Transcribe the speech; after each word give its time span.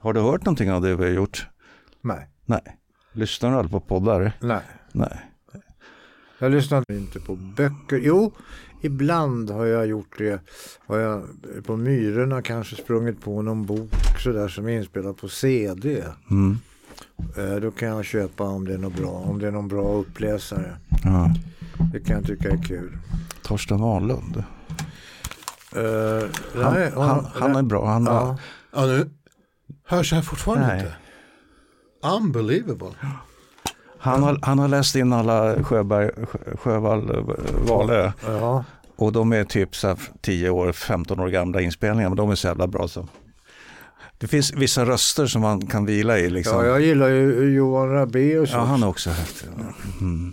Har 0.00 0.12
du 0.12 0.20
hört 0.20 0.44
någonting 0.44 0.72
av 0.72 0.82
det 0.82 0.96
vi 0.96 1.04
har 1.04 1.10
gjort? 1.10 1.46
Nej. 2.00 2.28
Nej. 2.46 2.76
Lyssnar 3.12 3.50
du 3.50 3.56
aldrig 3.56 3.70
på 3.72 3.80
poddar? 3.80 4.32
Nej. 4.40 4.60
Nej. 4.92 5.18
Jag 6.38 6.52
lyssnar 6.52 6.84
inte 6.92 7.20
på 7.20 7.36
böcker. 7.36 8.00
Jo, 8.02 8.32
ibland 8.82 9.50
har 9.50 9.66
jag 9.66 9.86
gjort 9.86 10.18
det. 10.18 10.40
Har 10.86 10.98
jag 10.98 11.22
på 11.66 11.76
Myrorna 11.76 12.42
kanske 12.42 12.76
sprungit 12.76 13.20
på 13.22 13.42
någon 13.42 13.66
bok 13.66 13.90
sådär 14.18 14.48
som 14.48 14.68
är 14.68 14.72
inspelad 14.72 15.16
på 15.16 15.28
CD. 15.28 16.04
Mm. 16.30 16.58
Eh, 17.36 17.56
Då 17.60 17.70
kan 17.70 17.88
jag 17.88 18.04
köpa 18.04 18.44
om 18.44 18.64
det 18.66 18.74
är 18.74 18.78
något 18.78 18.96
bra. 18.96 19.10
Om 19.10 19.38
det 19.38 19.46
är 19.46 19.50
någon 19.52 19.68
bra 19.68 19.92
uppläsare. 19.92 20.76
Ja. 21.04 21.34
Det 21.92 22.00
kan 22.00 22.16
jag 22.16 22.26
tycka 22.26 22.50
är 22.50 22.62
kul. 22.62 22.98
Torsten 23.42 23.80
Wahlund. 23.80 24.44
Uh, 25.76 26.62
Han, 26.62 26.92
han, 26.92 27.26
han 27.34 27.56
är 27.56 27.62
bra. 27.62 27.86
Han, 27.86 28.04
ja. 28.04 28.38
Ja, 28.72 28.86
nu 28.86 29.10
hörs 29.88 30.12
jag 30.12 30.24
fortfarande 30.24 30.66
Nej. 30.66 30.78
inte. 30.80 30.92
Unbelievable. 32.16 32.90
han, 33.98 34.22
har, 34.22 34.38
han 34.42 34.58
har 34.58 34.68
läst 34.68 34.96
in 34.96 35.12
alla 35.12 35.64
Sjöberg, 35.64 36.10
Sjö- 36.10 36.56
Sjövall, 36.56 37.10
eh, 37.10 37.24
Wahlöö. 37.68 38.12
ja. 38.26 38.64
Och 38.96 39.12
de 39.12 39.32
är 39.32 39.44
typ 39.44 39.76
så 39.76 39.88
här 39.88 39.98
10 40.20 40.50
år, 40.50 40.72
15 40.72 41.20
år 41.20 41.28
gamla 41.28 41.60
inspelningar. 41.60 42.08
Men 42.08 42.16
de 42.16 42.30
är 42.30 42.34
så 42.34 42.46
jävla 42.46 42.66
bra 42.66 42.88
så. 42.88 43.08
Det 44.18 44.26
finns 44.26 44.52
vissa 44.54 44.84
röster 44.84 45.26
som 45.26 45.42
man 45.42 45.66
kan 45.66 45.86
vila 45.86 46.18
i. 46.18 46.30
Liksom. 46.30 46.56
ja, 46.58 46.64
jag 46.66 46.80
gillar 46.80 47.08
ju 47.08 47.54
Johan 47.54 47.90
Rabaeus 47.90 48.50
Ja, 48.52 48.60
han 48.64 48.82
också 48.84 49.10
häftig. 49.10 49.48
Mm. 50.00 50.32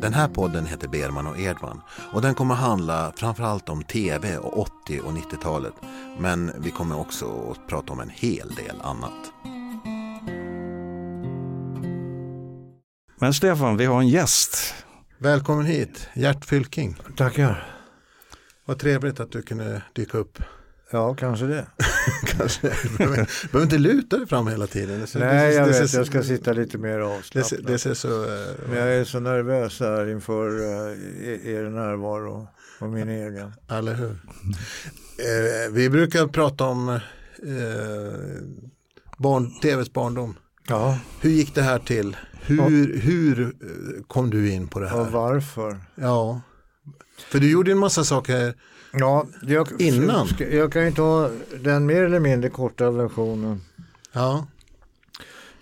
Den 0.00 0.14
här 0.14 0.28
podden 0.28 0.66
heter 0.66 0.88
Berman 0.88 1.26
och 1.26 1.38
Edman 1.38 1.80
och 2.12 2.22
den 2.22 2.34
kommer 2.34 2.54
handla 2.54 3.12
framförallt 3.16 3.68
om 3.68 3.82
tv 3.82 4.36
och 4.36 4.58
80 4.58 5.00
och 5.00 5.12
90-talet. 5.12 5.72
Men 6.18 6.52
vi 6.58 6.70
kommer 6.70 7.00
också 7.00 7.50
att 7.50 7.68
prata 7.68 7.92
om 7.92 8.00
en 8.00 8.10
hel 8.10 8.54
del 8.54 8.80
annat. 8.82 9.32
Men 13.18 13.34
Stefan, 13.34 13.76
vi 13.76 13.84
har 13.84 14.00
en 14.00 14.08
gäst. 14.08 14.74
Välkommen 15.18 15.66
hit, 15.66 16.08
Gert 16.14 16.44
Fylking. 16.44 16.96
Tackar. 17.16 17.66
Vad 18.64 18.78
trevligt 18.78 19.20
att 19.20 19.32
du 19.32 19.42
kunde 19.42 19.82
dyka 19.92 20.18
upp. 20.18 20.38
Ja, 20.92 21.14
kanske 21.14 21.46
det. 21.46 21.66
Kanske. 22.26 22.68
Du 22.82 22.96
behöver 22.98 23.16
behöver 23.52 23.62
inte 23.62 23.78
luta 23.78 24.16
dig 24.18 24.26
fram 24.26 24.46
hela 24.46 24.66
tiden. 24.66 25.06
Ser- 25.06 25.20
Nej, 25.20 25.48
det, 25.48 25.54
jag 25.54 25.68
det, 25.68 25.80
vet. 25.80 25.90
ser- 25.90 25.98
Jag 25.98 26.06
ska 26.06 26.22
sitta 26.22 26.52
lite 26.52 26.78
mer 26.78 26.98
ser, 27.44 27.58
det 27.62 27.78
ser 27.78 27.94
så... 27.94 28.24
eh, 28.24 28.46
Men 28.68 28.78
jag 28.78 28.94
är 28.94 29.04
så 29.04 29.20
nervös 29.20 29.80
här 29.80 30.10
inför 30.10 30.46
eh, 30.46 31.50
er- 31.54 31.70
närvaro 31.70 32.48
och 32.80 32.88
min 32.88 33.08
egen. 33.08 33.52
Eller 33.70 33.94
hur? 33.94 34.10
Eh, 34.10 35.72
vi 35.72 35.90
brukar 35.90 36.26
prata 36.26 36.64
om 36.64 36.88
eh, 36.88 36.98
barn, 39.18 39.60
tvs 39.62 39.92
barndom. 39.92 40.34
Ja, 40.68 40.98
Hur 41.20 41.30
gick 41.30 41.54
det 41.54 41.62
här 41.62 41.78
till? 41.78 42.16
Hur, 42.42 42.98
hur 43.00 43.40
eh, 43.42 44.02
kom 44.06 44.30
du 44.30 44.50
in 44.52 44.68
på 44.68 44.78
det 44.80 44.86
och 44.92 45.04
här? 45.04 45.10
varför? 45.10 45.80
Ja, 45.94 46.40
för 47.28 47.38
du 47.38 47.50
gjorde 47.50 47.72
en 47.72 47.78
massa 47.78 48.04
saker. 48.04 48.54
Ja, 48.92 49.26
jag, 49.42 49.80
Innan? 49.80 50.28
Jag 50.38 50.72
kan 50.72 50.84
ju 50.84 50.92
ta 50.92 51.30
den 51.62 51.86
mer 51.86 52.02
eller 52.02 52.20
mindre 52.20 52.50
korta 52.50 52.90
versionen. 52.90 53.60
Ja, 54.12 54.46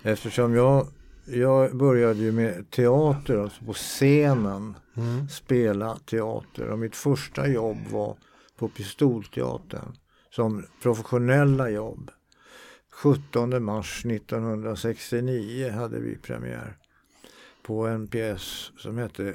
Eftersom 0.03 0.55
jag, 0.55 0.87
jag 1.25 1.77
började 1.77 2.21
ju 2.21 2.33
med 2.33 2.71
teater, 2.71 3.37
alltså 3.37 3.65
på 3.65 3.73
scenen. 3.73 4.75
mm. 4.97 5.29
Spela 5.29 5.97
teater. 5.97 6.69
Och 6.69 6.79
mitt 6.79 6.97
första 6.97 7.49
jobb 7.49 7.79
var 7.91 8.17
på 8.56 8.69
Pistolteatern. 8.69 9.97
Som 10.31 10.67
professionella 10.83 11.71
jobb. 11.71 12.11
17 12.91 13.65
mars 13.65 14.05
1969 14.06 15.71
hade 15.71 16.01
vi 16.01 16.17
premiär. 16.17 16.77
På 17.62 17.87
en 17.87 18.09
pjäs 18.09 18.72
som 18.78 18.99
hette 18.99 19.34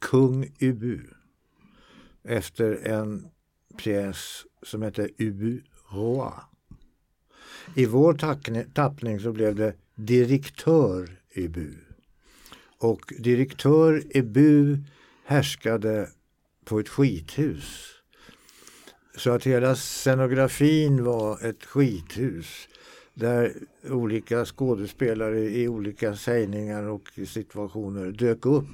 Kung 0.00 0.52
Ubu. 0.60 1.00
Efter 2.24 2.86
en 2.86 3.28
pjäs 3.76 4.46
som 4.62 4.82
hette 4.82 5.08
Ubu 5.18 5.60
Roi. 5.90 6.32
I 7.74 7.86
vår 7.86 8.14
tappning 8.74 9.20
så 9.20 9.32
blev 9.32 9.54
det 9.54 9.74
Direktör 9.94 11.20
Ubu. 11.36 11.74
Och 12.78 13.12
direktör 13.18 14.02
Ebu 14.10 14.78
härskade 15.24 16.08
på 16.64 16.80
ett 16.80 16.88
skithus. 16.88 17.86
Så 19.16 19.30
att 19.30 19.46
hela 19.46 19.76
scenografin 19.76 21.04
var 21.04 21.46
ett 21.46 21.64
skithus. 21.64 22.68
Där 23.20 23.52
olika 23.90 24.44
skådespelare 24.44 25.40
i 25.40 25.68
olika 25.68 26.16
sägningar 26.16 26.82
och 26.82 27.02
situationer 27.26 28.10
dök 28.10 28.46
upp 28.46 28.66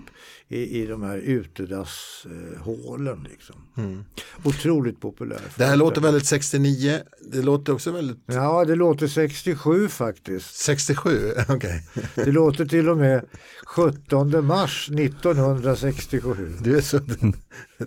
i, 0.49 0.83
i 0.83 0.87
de 0.87 1.03
här 1.03 1.19
utedasshålen. 1.19 3.27
Liksom. 3.31 3.57
Mm. 3.77 4.05
Otroligt 4.45 5.01
populär. 5.01 5.41
Det 5.57 5.65
här 5.65 5.77
låter 5.77 6.01
väldigt 6.01 6.27
69. 6.27 7.01
Det 7.33 7.43
låter 7.43 7.73
också 7.73 7.91
väldigt 7.91 8.19
Ja, 8.27 8.65
det 8.65 8.75
låter 8.75 9.07
67 9.07 9.89
faktiskt. 9.89 10.57
67. 10.57 11.33
Okej. 11.49 11.83
Det 12.15 12.33
låter 12.33 12.67
till 12.67 12.89
och 12.89 12.97
med 12.97 13.25
17 13.67 14.47
mars 14.47 14.91
1967. 14.91 16.53
Du 16.63 16.77
är 16.77 16.81
så 16.81 17.01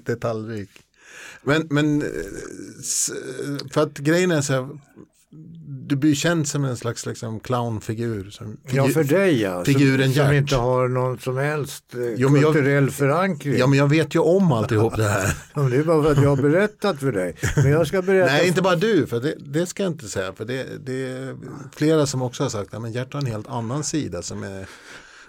detaljrik. 0.06 0.70
Men, 1.44 1.68
men 1.70 2.02
eh, 2.02 2.08
för 3.74 3.82
att 3.82 3.98
grejen 3.98 4.32
är 4.32 4.42
så 4.42 4.54
här. 4.54 4.70
Du 5.88 5.96
blir 5.96 6.16
känd 6.16 6.48
som 6.48 6.66
en 6.66 6.78
slags 6.78 7.06
liksom, 7.06 7.40
clownfigur. 7.40 8.30
Som, 8.30 8.58
Ja, 8.72 8.88
för 8.88 9.04
dig 9.04 9.42
ja. 9.42 9.64
figuren 9.66 10.06
som, 10.06 10.14
som 10.14 10.34
Gert. 10.34 10.42
inte 10.42 10.56
har 10.56 10.88
någon 10.88 11.20
som 11.20 11.38
helst 11.38 11.84
eh, 11.96 12.00
Jo, 12.18 12.30
men 12.30 12.42
jag- 12.42 12.54
kulturell 12.54 12.90
förankring. 12.92 13.58
Ja, 13.58 13.68
men 13.68 13.80
jag 13.80 13.88
vet 13.88 14.16
ju 14.16 14.20
om 14.20 14.52
alltihop 14.52 14.96
det 14.98 15.04
här. 15.08 15.34
Ja, 15.56 15.62
Det 15.62 15.78
är 15.78 15.84
bara 15.84 16.04
för 16.04 16.12
att 16.12 16.22
jag 16.24 16.30
har 16.30 16.42
berättat 16.42 17.00
för 17.00 17.12
dig. 17.12 17.36
Men 17.56 17.70
jag 17.72 17.88
ska 17.88 18.02
berätta. 18.02 18.32
Nej, 18.34 18.48
inte 18.48 18.62
bara 18.62 18.76
du, 18.76 19.08
för 19.08 19.20
det, 19.20 19.36
det 19.40 19.66
ska 19.66 19.84
jag 19.84 19.92
inte 19.92 20.08
säga. 20.08 20.34
För 20.34 20.46
det, 20.46 20.86
det 20.86 21.08
är 21.08 21.38
flera 21.76 22.06
som 22.06 22.22
också 22.22 22.44
har 22.44 22.50
sagt 22.50 22.74
att 22.74 22.92
Gert 22.92 23.14
har 23.14 23.22
en 23.22 23.28
helt 23.28 23.48
annan 23.48 23.84
sida. 23.84 24.22
Som 24.22 24.44
är, 24.44 24.66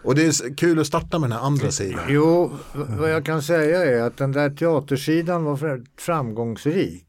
och 0.02 0.14
det 0.14 0.26
är 0.26 0.56
kul 0.56 0.78
att 0.78 0.86
starta 0.86 1.18
med 1.18 1.30
den 1.30 1.38
här 1.38 1.46
andra 1.46 1.70
sidan. 1.70 2.04
Jo, 2.08 2.52
vad 2.98 3.10
jag 3.12 3.24
kan 3.24 3.42
säga 3.42 3.84
är 3.84 4.02
att 4.02 4.16
den 4.16 4.32
där 4.32 4.50
teatersidan 4.50 5.44
var 5.44 5.56
fr- 5.56 5.86
framgångsrik. 5.98 7.06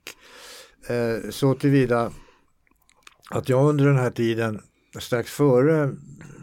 Eh, 0.88 1.30
så 1.30 1.54
tillvida 1.54 2.12
att 3.32 3.50
jag 3.50 3.70
under 3.70 3.86
den 3.86 3.98
här 3.98 4.12
tiden, 4.12 4.62
strax 5.00 5.32
före 5.32 5.92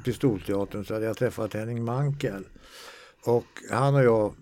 Pistolteatern, 0.05 0.85
så 0.85 0.95
hade 0.95 1.07
jag 1.07 1.17
träffat 1.17 1.55
Henning 1.55 1.85
Mankell. 1.85 2.45
Och 3.25 3.47
han 3.71 3.95
och 3.95 4.05
jag 4.05 4.35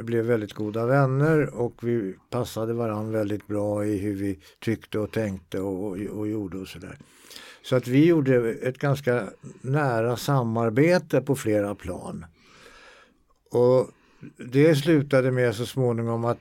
blev 0.00 0.24
väldigt 0.24 0.52
goda 0.52 0.86
vänner 0.86 1.54
och 1.54 1.74
vi 1.82 2.14
passade 2.30 2.72
varandra 2.72 3.18
väldigt 3.18 3.46
bra 3.46 3.84
i 3.84 3.98
hur 3.98 4.14
vi 4.14 4.38
tyckte 4.58 4.98
och 4.98 5.12
tänkte 5.12 5.60
och, 5.60 5.84
och, 5.84 5.96
och 5.98 6.28
gjorde 6.28 6.58
och 6.58 6.68
sådär. 6.68 6.98
Så 7.62 7.76
att 7.76 7.86
vi 7.86 8.06
gjorde 8.06 8.50
ett 8.50 8.78
ganska 8.78 9.28
nära 9.60 10.16
samarbete 10.16 11.20
på 11.20 11.36
flera 11.36 11.74
plan. 11.74 12.26
Och 13.50 13.90
det 14.36 14.74
slutade 14.74 15.30
med 15.30 15.54
så 15.54 15.66
småningom 15.66 16.24
att 16.24 16.38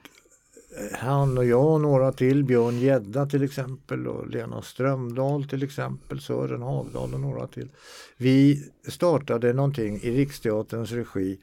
han 0.94 1.38
och 1.38 1.46
jag 1.46 1.74
och 1.74 1.82
några 1.82 2.12
till, 2.12 2.44
Björn 2.44 2.80
Gedda 2.80 3.26
till 3.26 3.44
exempel 3.44 4.08
och 4.08 4.28
Lena 4.28 4.62
Strömdahl 4.62 5.48
till 5.48 5.64
exempel, 5.64 6.22
Sören 6.22 6.62
Hagdahl 6.62 7.14
och 7.14 7.20
några 7.20 7.48
till. 7.48 7.70
Vi 8.18 8.70
startade 8.88 9.54
någonting 9.54 10.00
i 10.02 10.12
Riksteaterns 10.12 10.92
regi 10.92 11.40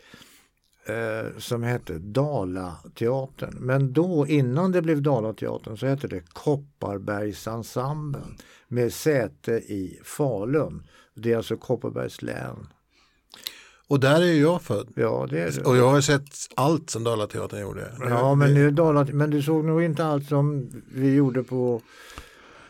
eh, 0.87 1.27
som 1.39 1.63
hette 1.63 1.99
Dalateatern. 1.99 3.57
Men 3.61 3.93
då, 3.93 4.27
innan 4.27 4.73
det 4.73 4.83
blev 4.83 5.03
Dalateatern, 5.03 5.77
så 5.77 5.87
hette 5.87 6.09
det 6.09 6.23
Kopparbergsensemblen 6.33 8.37
med 8.69 8.93
säte 8.93 9.53
i 9.53 10.01
Falun. 10.05 10.83
Det 11.15 11.33
är 11.33 11.37
alltså 11.37 11.57
Kopparbergs 11.57 12.23
län. 12.23 12.67
Och 13.89 14.01
där 14.01 14.21
är 14.23 14.33
ju 14.33 14.41
jag 14.41 14.63
född. 14.63 14.89
Ja, 14.95 15.27
det 15.31 15.41
är 15.41 15.51
det. 15.51 15.65
Och 15.65 15.77
jag 15.77 15.91
har 15.91 16.01
sett 16.01 16.29
allt 16.55 16.91
som 16.91 17.05
Dalateatern 17.05 17.61
gjorde. 17.61 17.93
Ja, 18.01 18.35
men, 18.35 18.55
det 18.55 18.71
Dalat, 18.71 19.09
men 19.09 19.31
du 19.31 19.43
såg 19.43 19.65
nog 19.65 19.83
inte 19.83 20.05
allt 20.05 20.29
som 20.29 20.71
vi 20.95 21.15
gjorde 21.15 21.43
på 21.43 21.81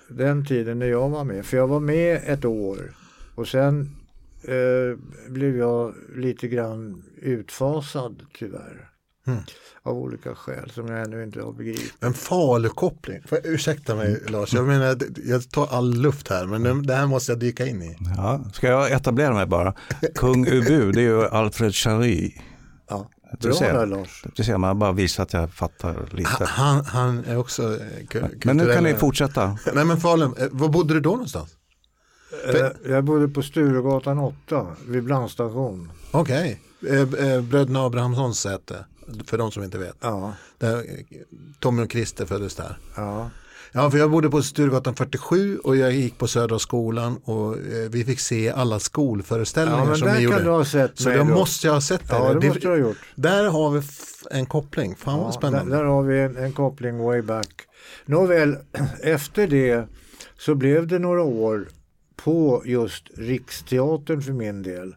den 0.09 0.47
tiden 0.47 0.79
när 0.79 0.87
jag 0.87 1.09
var 1.09 1.25
med. 1.25 1.47
För 1.47 1.57
jag 1.57 1.67
var 1.67 1.81
med 1.81 2.21
ett 2.27 2.45
år 2.45 2.95
och 3.35 3.49
sen 3.49 3.97
eh, 4.43 4.99
blev 5.29 5.57
jag 5.57 5.95
lite 6.17 6.49
grann 6.49 7.03
utfasad 7.17 8.23
tyvärr. 8.39 8.94
Mm. 9.27 9.39
Av 9.83 9.97
olika 9.99 10.35
skäl 10.35 10.71
som 10.71 10.87
jag 10.89 11.03
ännu 11.03 11.23
inte 11.25 11.41
har 11.43 11.53
begripit. 11.53 11.95
En 12.01 12.15
falukoppling. 12.15 13.19
Jag 13.31 13.47
ursäkta 13.47 13.95
mig 13.95 14.23
Lars, 14.29 14.55
jag 14.55 14.65
menar 14.67 14.97
jag 15.25 15.51
tar 15.51 15.67
all 15.67 15.95
luft 16.01 16.29
här 16.29 16.47
men 16.47 16.83
det- 16.87 16.95
här 16.95 17.07
måste 17.07 17.33
jag 17.33 17.39
dyka 17.39 17.67
in 17.67 17.83
i. 17.83 17.97
Ja, 18.17 18.41
ska 18.53 18.69
jag 18.69 18.93
etablera 18.93 19.35
mig 19.35 19.47
bara? 19.47 19.75
Kung 20.15 20.47
Ubu, 20.49 20.93
det 20.93 21.01
är 21.01 21.05
ju 21.05 21.27
Alfred 21.29 21.73
Jarry. 21.75 22.33
Ja. 22.89 23.11
Du 23.41 23.49
Bra 23.49 23.57
ser. 23.59 23.73
där 23.73 23.87
Lars. 23.87 24.25
Det 24.37 24.45
ser 24.45 24.59
man 24.59 24.79
bara 24.79 24.93
visar 24.93 25.23
att 25.23 25.33
jag 25.33 25.51
fattar 25.53 26.09
lite. 26.13 26.45
Han, 26.45 26.85
han 26.85 27.25
är 27.25 27.37
också 27.39 27.63
eh, 27.63 27.79
ku- 28.09 28.21
Men 28.45 28.57
nu 28.57 28.65
kan 28.65 28.75
kulturell- 28.75 28.83
ni 28.83 28.95
fortsätta. 28.95 29.59
Nej 29.75 29.85
men 29.85 29.97
Falun, 30.01 30.35
eh, 30.39 30.47
var 30.51 30.69
bodde 30.69 30.95
du 30.95 31.01
då 31.01 31.11
någonstans? 31.11 31.51
Eh, 32.55 32.67
Jag 32.91 33.05
bodde 33.05 33.29
på 33.29 33.43
Sturegatan 33.43 34.19
8 34.19 34.67
vid 34.89 35.05
Blandstation. 35.05 35.93
Okej, 36.11 36.61
eh, 36.91 37.41
bröderna 37.43 37.81
Abrahamssons 37.85 38.41
säte, 38.41 38.85
för 39.27 39.39
de 39.39 39.51
som 39.51 39.63
inte 39.65 39.79
vet. 39.79 39.97
Ja, 40.01 40.35
Där, 40.59 40.85
Tommy 41.61 41.83
och 41.85 41.93
Christer 41.93 42.27
föddes 42.27 42.55
där. 42.55 42.79
ja. 42.97 43.31
Ja, 43.77 43.91
för 43.91 43.99
jag 43.99 44.11
bodde 44.11 44.31
på 44.31 44.43
Sturegatan 44.43 44.95
47 44.95 45.59
och 45.59 45.77
jag 45.77 45.93
gick 45.93 46.19
på 46.19 46.29
Södra 46.29 46.59
skolan 46.59 47.17
och 47.25 47.53
eh, 47.59 47.89
vi 47.91 48.05
fick 48.05 48.21
se 48.21 48.51
alla 48.51 48.79
skolföreställningar 48.81 49.87
ja 49.89 49.95
som 49.97 50.09
ni 50.09 50.15
där 50.15 50.21
gjorde. 50.21 50.51
ha 50.51 50.65
Så 50.65 51.11
då. 51.11 51.25
måste 51.25 51.67
jag 51.67 51.75
ha 51.75 51.81
sett 51.81 52.09
det. 52.09 52.15
Ja, 52.17 52.33
det 52.33 52.41
Det- 52.41 52.47
måste 52.47 52.61
du 52.61 52.69
ha 52.69 52.77
gjort. 52.77 52.97
Där 53.15 53.45
har 53.49 53.71
vi 53.71 53.83
en 54.31 54.47
koppling, 54.47 54.97
fan 54.97 55.19
vad 55.19 55.27
Ja, 55.29 55.33
spännande. 55.33 55.71
Där, 55.77 55.83
där 55.83 55.91
har 55.91 56.03
vi 56.03 56.21
en, 56.21 56.37
en 56.37 56.53
koppling 56.53 56.99
way 56.99 57.23
back. 57.23 57.49
Nåväl, 58.07 58.57
efter 59.03 59.47
det 59.49 59.89
så 60.39 60.55
blev 60.55 60.87
det 60.87 60.99
några 60.99 61.23
år 61.23 61.69
på 62.17 62.63
just 62.67 63.05
Riksteatern 63.17 64.23
för 64.23 64.33
min 64.33 64.63
del. 64.63 64.95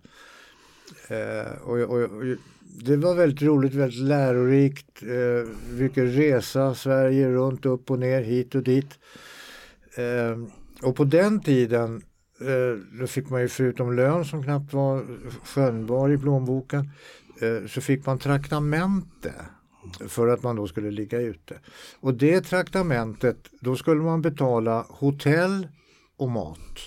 Eh, 1.07 1.51
och, 1.63 1.77
och, 1.80 2.01
och, 2.04 2.24
det 2.69 2.97
var 2.97 3.15
väldigt 3.15 3.41
roligt, 3.41 3.73
väldigt 3.73 3.99
lärorikt. 3.99 5.03
Eh, 5.03 5.51
mycket 5.79 6.17
resa 6.17 6.75
Sverige 6.75 7.29
runt, 7.29 7.65
upp 7.65 7.91
och 7.91 7.99
ner, 7.99 8.21
hit 8.21 8.55
och 8.55 8.63
dit. 8.63 8.99
Eh, 9.95 10.37
och 10.81 10.95
på 10.95 11.03
den 11.03 11.39
tiden 11.39 12.01
eh, 12.41 12.99
då 12.99 13.07
fick 13.07 13.29
man 13.29 13.41
ju 13.41 13.47
förutom 13.47 13.95
lön 13.95 14.25
som 14.25 14.43
knappt 14.43 14.73
var 14.73 15.05
skönjbar 15.43 16.09
i 16.09 16.17
plånboken 16.17 16.89
eh, 17.41 17.67
så 17.67 17.81
fick 17.81 18.05
man 18.05 18.19
traktamente 18.19 19.33
för 20.07 20.27
att 20.27 20.43
man 20.43 20.55
då 20.55 20.67
skulle 20.67 20.91
ligga 20.91 21.19
ute. 21.19 21.59
Och 21.99 22.13
det 22.13 22.41
traktamentet, 22.41 23.37
då 23.61 23.75
skulle 23.75 24.01
man 24.01 24.21
betala 24.21 24.85
hotell 24.89 25.67
och 26.17 26.29
mat. 26.29 26.79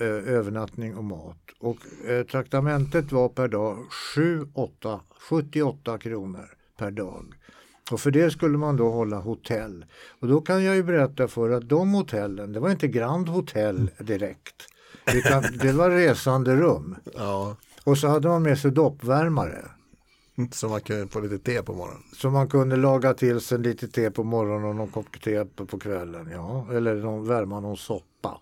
Eh, 0.00 0.06
övernattning 0.06 0.96
och 0.96 1.04
mat. 1.04 1.45
Och 1.66 2.08
eh, 2.08 2.26
traktamentet 2.26 3.12
var 3.12 3.28
per 3.28 3.48
dag 3.48 3.76
7, 4.14 4.46
8, 4.54 5.00
78 5.30 5.98
kronor 5.98 6.50
per 6.78 6.90
dag. 6.90 7.34
Och 7.90 8.00
för 8.00 8.10
det 8.10 8.30
skulle 8.30 8.58
man 8.58 8.76
då 8.76 8.90
hålla 8.90 9.16
hotell. 9.16 9.84
Och 10.20 10.28
då 10.28 10.40
kan 10.40 10.64
jag 10.64 10.76
ju 10.76 10.82
berätta 10.82 11.28
för 11.28 11.50
att 11.50 11.68
de 11.68 11.94
hotellen, 11.94 12.52
det 12.52 12.60
var 12.60 12.70
inte 12.70 12.88
Grand 12.88 13.28
Hotel 13.28 13.90
direkt. 13.98 14.54
Utan 15.14 15.42
det 15.60 15.72
var 15.72 15.90
resande 15.90 16.56
rum. 16.56 16.96
Ja, 17.14 17.56
Och 17.84 17.98
så 17.98 18.08
hade 18.08 18.28
man 18.28 18.42
med 18.42 18.58
sig 18.58 18.70
doppvärmare. 18.70 19.64
så 20.52 20.68
man 20.68 20.80
kan 20.80 21.08
få 21.08 21.20
lite 21.20 21.38
te 21.38 21.62
på 21.62 21.72
morgonen. 21.72 22.02
Så 22.12 22.30
man 22.30 22.48
kunde 22.48 22.76
laga 22.76 23.14
till 23.14 23.40
sig 23.40 23.58
lite 23.58 23.88
te 23.88 24.10
på 24.10 24.24
morgonen 24.24 24.68
och 24.68 24.76
någon 24.76 24.88
kopp 24.88 25.20
te 25.24 25.44
på 25.44 25.78
kvällen. 25.78 26.28
Ja. 26.32 26.66
Eller 26.72 26.94
någon, 26.94 27.26
värma 27.28 27.60
någon 27.60 27.76
soppa. 27.76 28.40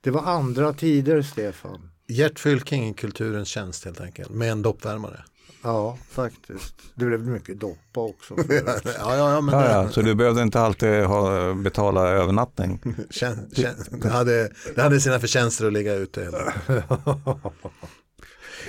Det 0.00 0.10
var 0.10 0.22
andra 0.22 0.72
tider 0.72 1.22
Stefan. 1.22 1.90
Gert 2.08 2.38
Fylking 2.38 2.88
i 2.88 2.94
kulturens 2.94 3.48
tjänst 3.48 3.84
helt 3.84 4.00
enkelt, 4.00 4.30
med 4.30 4.52
en 4.52 4.62
doppvärmare. 4.62 5.24
Ja, 5.62 5.98
faktiskt. 6.10 6.74
Det 6.94 7.04
blev 7.04 7.26
mycket 7.26 7.60
doppa 7.60 8.00
också. 8.00 8.34
ja, 8.48 8.80
ja, 8.94 9.16
ja, 9.32 9.40
men 9.40 9.54
Ja, 9.54 9.70
ja, 9.70 9.88
så 9.90 10.02
du 10.02 10.14
behövde 10.14 10.42
inte 10.42 10.60
alltid 10.60 11.04
ha, 11.04 11.54
betala 11.54 12.08
övernattning. 12.08 12.80
Kän, 13.10 13.50
kän, 13.52 13.74
det, 14.02 14.08
hade, 14.08 14.50
det 14.74 14.82
hade 14.82 15.00
sina 15.00 15.20
förtjänster 15.20 15.66
att 15.66 15.72
ligga 15.72 15.94
ute. 15.94 16.20
hela- 16.24 16.52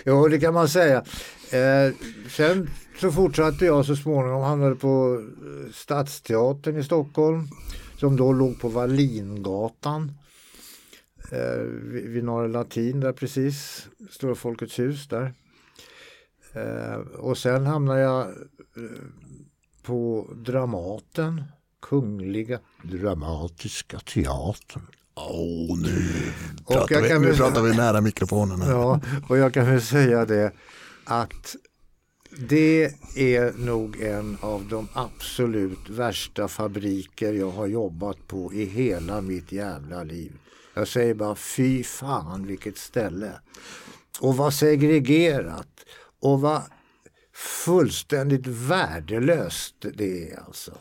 Jo, 0.06 0.27
det 0.27 0.39
kan 0.39 0.54
man 0.54 0.69
säga. 0.69 0.98
Eh, 1.50 1.94
sen 2.30 2.69
så 3.01 3.12
fortsatte 3.12 3.66
jag 3.66 3.86
så 3.86 3.95
småningom, 3.95 4.44
hamnade 4.44 4.75
på 4.75 5.22
eh, 5.22 5.72
Stadsteatern 5.74 6.77
i 6.77 6.84
Stockholm 6.84 7.48
som 8.00 8.16
då 8.18 8.34
låg 8.34 8.60
på 8.60 8.69
Wallingatan 8.69 10.12
eh, 11.31 11.62
vid, 11.92 12.24
Norra 12.24 12.48
Latin 12.48 13.00
där 13.00 13.13
precis, 13.13 13.88
Stora 14.10 14.36
Folkets 14.36 14.80
hus 14.80 15.07
där. 15.07 15.33
Eh, 16.54 16.95
och 17.00 17.38
sen 17.38 17.66
hamnade 17.66 18.01
jag 18.01 18.22
eh, 18.22 18.33
på 19.83 20.30
Dramaten, 20.36 21.44
Kungliga 21.81 22.60
Dramatiska 22.83 24.00
Teatern. 24.00 24.81
Åh, 25.16 25.80
nu, 25.80 26.12
Och 26.66 26.74
pratar 26.74 26.95
jag 26.95 27.01
vi, 27.01 27.10
kan 27.10 27.22
nu 27.22 27.34
pratar 27.34 27.62
vi 27.62 27.77
nära 27.77 28.01
mikrofonen. 28.01 28.62
här. 28.62 28.72
Ja, 28.72 29.01
och 29.30 29.38
jag 29.38 29.54
kan 29.54 29.66
väl 29.66 29.81
säga 29.81 30.25
det 30.25 30.51
att 31.04 31.56
det 32.38 32.84
är 33.16 33.66
nog 33.66 34.01
en 34.01 34.38
av 34.42 34.68
de 34.69 34.88
absolut 34.94 35.89
värsta 35.89 36.48
fabriker 36.48 37.34
jag 37.34 37.51
har 37.51 37.68
jobbat 37.68 38.27
på 38.27 38.54
i 38.54 38.66
hela 38.66 39.22
mitt 39.22 39.51
jävla 39.51 40.04
liv. 40.04 40.31
Jag 40.73 40.88
säger 40.88 41.13
bara 41.13 41.35
fy 41.35 41.83
fan 41.83 42.47
vilket 42.47 42.77
ställe. 42.77 43.31
Och 44.19 44.38
vad 44.38 44.53
segregerat 44.53 45.85
och 46.21 46.41
vad 46.41 46.62
fullständigt 47.33 48.47
värdelöst 48.47 49.75
det 49.94 50.31
är 50.31 50.39
alltså. 50.39 50.77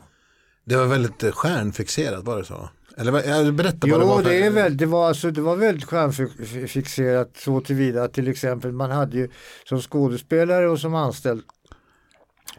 Det 0.65 0.77
var 0.77 0.87
väldigt 0.87 1.23
eh, 1.23 1.33
stjärnfixerat, 1.33 2.25
var 2.25 2.39
det 2.39 2.45
så? 2.45 2.69
Eller 2.97 3.53
berätta 3.53 3.87
vad 3.87 4.01
det 4.01 4.07
var. 4.07 4.17
Jo, 4.19 4.23
för- 4.23 4.31
det, 4.31 4.43
är 4.43 4.51
väl, 4.51 4.77
det, 4.77 4.87
var 4.87 5.09
alltså, 5.09 5.31
det 5.31 5.41
var 5.41 5.57
väldigt 5.57 5.85
stjärnfixerat 5.85 7.37
så 7.37 7.61
tillvida 7.61 8.03
att 8.03 8.13
till 8.15 8.29
exempel 8.29 8.73
man 8.73 8.91
hade 8.91 9.17
ju 9.17 9.29
som 9.65 9.81
skådespelare 9.81 10.69
och 10.69 10.81
som 10.81 10.95
anställd 10.95 11.43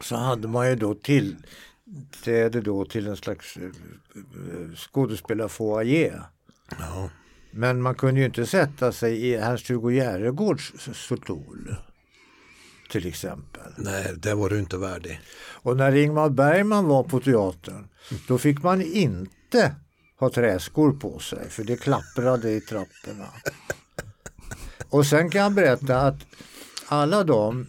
så 0.00 0.16
hade 0.16 0.48
man 0.48 0.68
ju 0.70 0.76
då 0.76 0.94
tillträde 0.94 2.60
då 2.60 2.84
till 2.84 3.06
en 3.06 3.16
slags 3.16 3.56
eh, 3.56 3.62
eh, 3.62 4.74
skådespelarfoajé. 4.76 6.12
Ja. 6.78 7.10
Men 7.54 7.82
man 7.82 7.94
kunde 7.94 8.20
ju 8.20 8.26
inte 8.26 8.46
sätta 8.46 8.92
sig 8.92 9.26
i 9.26 9.34
Ernst-Hugo 9.34 9.90
Järegårds 9.90 10.72
stol. 10.94 11.76
Till 12.90 13.06
exempel. 13.06 13.72
Nej, 13.76 14.14
det 14.16 14.34
var 14.34 14.48
du 14.48 14.58
inte 14.58 14.76
värdig. 14.76 15.20
Och 15.62 15.76
när 15.76 15.94
Ingmar 15.94 16.28
Bergman 16.28 16.86
var 16.86 17.02
på 17.02 17.20
teatern 17.20 17.88
då 18.28 18.38
fick 18.38 18.62
man 18.62 18.82
inte 18.82 19.74
ha 20.18 20.30
träskor 20.30 20.92
på 20.92 21.18
sig 21.18 21.50
för 21.50 21.64
det 21.64 21.76
klapprade 21.76 22.50
i 22.50 22.60
trapporna. 22.60 23.28
Och 24.88 25.06
sen 25.06 25.30
kan 25.30 25.42
jag 25.42 25.52
berätta 25.52 26.00
att 26.00 26.26
alla 26.86 27.24
de, 27.24 27.66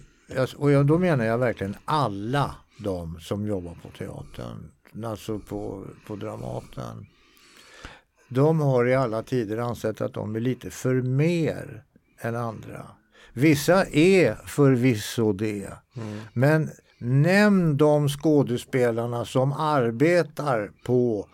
och 0.55 0.85
då 0.85 0.97
menar 0.97 1.25
jag 1.25 1.37
verkligen 1.37 1.75
alla 1.85 2.55
de 2.79 3.19
som 3.19 3.47
jobbar 3.47 3.77
på 3.81 3.89
teatern, 3.97 4.71
alltså 5.05 5.39
på, 5.39 5.85
på 6.07 6.15
Dramaten. 6.15 7.05
De 8.33 8.59
har 8.59 8.85
i 8.85 8.95
alla 8.95 9.23
tider 9.23 9.57
ansett 9.57 10.01
att 10.01 10.13
de 10.13 10.35
är 10.35 10.39
lite 10.39 10.69
för 10.69 11.01
mer 11.01 11.83
än 12.19 12.35
andra. 12.35 12.87
Vissa 13.33 13.85
är 13.85 14.35
förvisso 14.47 15.33
det. 15.33 15.69
Men 16.33 16.69
nämn 16.97 17.77
de 17.77 18.09
skådespelarna 18.09 19.25
som 19.25 19.51
arbetar 19.51 20.71
på 20.83 21.27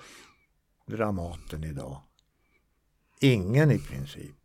Dramaten 0.87 1.63
idag. 1.63 2.01
Ingen 3.19 3.71
i 3.71 3.79
princip. 3.79 4.35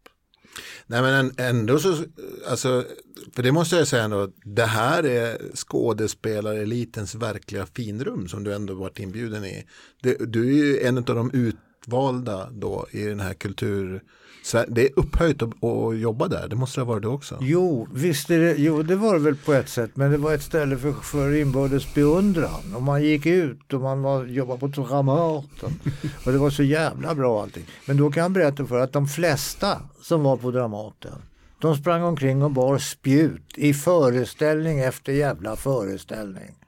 Nej 0.86 1.02
men 1.02 1.14
än- 1.14 1.34
ändå 1.38 1.78
så, 1.78 2.04
alltså, 2.48 2.84
för 3.32 3.42
det 3.42 3.52
måste 3.52 3.76
jag 3.76 3.88
säga 3.88 4.02
ändå, 4.02 4.30
det 4.44 4.64
här 4.64 5.02
är 5.06 5.38
skådespelarelitens 5.54 7.14
verkliga 7.14 7.66
finrum 7.66 8.28
som 8.28 8.44
du 8.44 8.54
ändå 8.54 8.74
varit 8.74 8.98
inbjuden 8.98 9.44
i. 9.44 9.66
Det, 10.02 10.32
du 10.32 10.48
är 10.48 10.64
ju 10.64 10.80
en 10.80 10.98
av 10.98 11.04
de 11.04 11.30
utvalda 11.84 12.48
då 12.52 12.86
i 12.90 13.04
den 13.04 13.20
här 13.20 13.34
kultur, 13.34 14.02
det 14.68 14.82
är 14.82 14.98
upphöjt 14.98 15.42
att, 15.42 15.64
att 15.64 15.98
jobba 15.98 16.28
där, 16.28 16.48
det 16.48 16.56
måste 16.56 16.80
det 16.80 16.84
ha 16.84 16.92
varit 16.92 17.02
det 17.02 17.08
också. 17.08 17.38
Jo, 17.40 17.88
visst 17.92 18.30
är 18.30 18.38
det, 18.38 18.54
jo, 18.58 18.82
det 18.82 18.96
var 18.96 19.14
det 19.14 19.20
väl 19.20 19.36
på 19.36 19.52
ett 19.52 19.68
sätt, 19.68 19.90
men 19.94 20.10
det 20.10 20.16
var 20.16 20.34
ett 20.34 20.42
ställe 20.42 20.78
för, 20.78 20.92
för 20.92 21.34
inbördes 21.34 21.94
beundran. 21.94 22.74
Och 22.74 22.82
man 22.82 23.02
gick 23.02 23.26
ut 23.26 23.72
och 23.72 23.80
man 23.80 24.02
var, 24.02 24.24
jobbade 24.24 24.60
på 24.60 24.66
Dramaten. 24.66 25.80
Och 26.26 26.32
det 26.32 26.38
var 26.38 26.50
så 26.50 26.62
jävla 26.62 27.14
bra 27.14 27.42
allting. 27.42 27.64
Men 27.86 27.96
då 27.96 28.10
kan 28.10 28.22
jag 28.22 28.32
berätta 28.32 28.66
för 28.66 28.78
att 28.78 28.92
de 28.92 29.06
flesta 29.06 29.80
som 30.02 30.22
var 30.22 30.36
på 30.36 30.50
Dramaten, 30.50 31.22
de 31.60 31.76
sprang 31.76 32.02
omkring 32.02 32.42
och 32.42 32.50
bar 32.50 32.78
spjut 32.78 33.58
i 33.58 33.74
föreställning 33.74 34.78
efter 34.80 35.12
jävla 35.12 35.56
föreställning. 35.56 36.63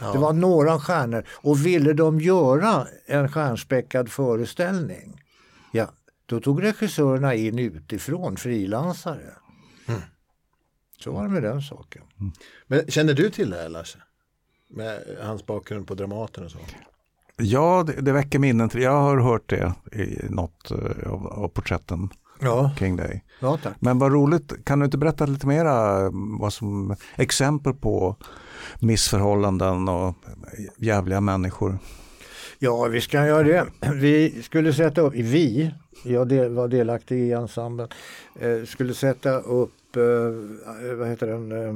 Det 0.00 0.18
var 0.18 0.32
några 0.32 0.78
stjärnor 0.80 1.24
och 1.30 1.66
ville 1.66 1.92
de 1.92 2.20
göra 2.20 2.86
en 3.06 3.28
stjärnspäckad 3.28 4.08
föreställning, 4.08 5.22
ja, 5.72 5.88
då 6.26 6.40
tog 6.40 6.62
regissörerna 6.62 7.34
in 7.34 7.58
utifrån 7.58 8.36
frilansare. 8.36 9.34
Så 10.98 11.12
var 11.12 11.22
det 11.22 11.28
med 11.28 11.42
den 11.42 11.62
saken. 11.62 12.02
Men 12.66 12.86
känner 12.90 13.14
du 13.14 13.30
till 13.30 13.50
det 13.50 13.56
här 13.56 13.68
Lars? 13.68 13.96
Med 14.68 15.18
hans 15.22 15.46
bakgrund 15.46 15.86
på 15.86 15.94
Dramaten 15.94 16.44
och 16.44 16.50
så? 16.50 16.58
Ja, 17.36 17.84
det, 17.86 17.92
det 17.92 18.12
väcker 18.12 18.38
minnen. 18.38 18.70
Jag 18.74 19.00
har 19.00 19.18
hört 19.18 19.50
det 19.50 19.72
i 19.92 20.18
något 20.28 20.70
eh, 20.70 21.12
av, 21.12 21.26
av 21.26 21.48
porträtten. 21.48 22.10
Ja, 22.40 22.70
kring 22.76 22.96
dig. 22.96 23.24
ja 23.40 23.58
tack. 23.62 23.76
Men 23.80 23.98
vad 23.98 24.12
roligt, 24.12 24.64
kan 24.64 24.78
du 24.78 24.84
inte 24.84 24.98
berätta 24.98 25.26
lite 25.26 25.46
mera 25.46 26.04
eh, 26.04 26.10
vad 26.40 26.52
som, 26.52 26.96
exempel 27.16 27.72
på 27.72 28.16
missförhållanden 28.80 29.88
och 29.88 30.14
jävliga 30.76 31.20
människor? 31.20 31.78
Ja, 32.58 32.84
vi 32.84 33.00
ska 33.00 33.26
göra 33.26 33.42
det. 33.42 33.66
Vi 33.94 34.42
skulle 34.42 34.72
sätta 34.72 35.00
upp, 35.00 35.14
vi, 35.14 35.70
jag 36.04 36.28
del, 36.28 36.54
var 36.54 36.68
delaktig 36.68 37.18
i 37.18 37.32
ensemblen, 37.32 37.88
eh, 38.40 38.64
skulle 38.64 38.94
sätta 38.94 39.40
upp, 39.40 39.96
eh, 39.96 40.94
vad 40.96 41.08
heter 41.08 41.26
den, 41.26 41.52
eh, 41.52 41.74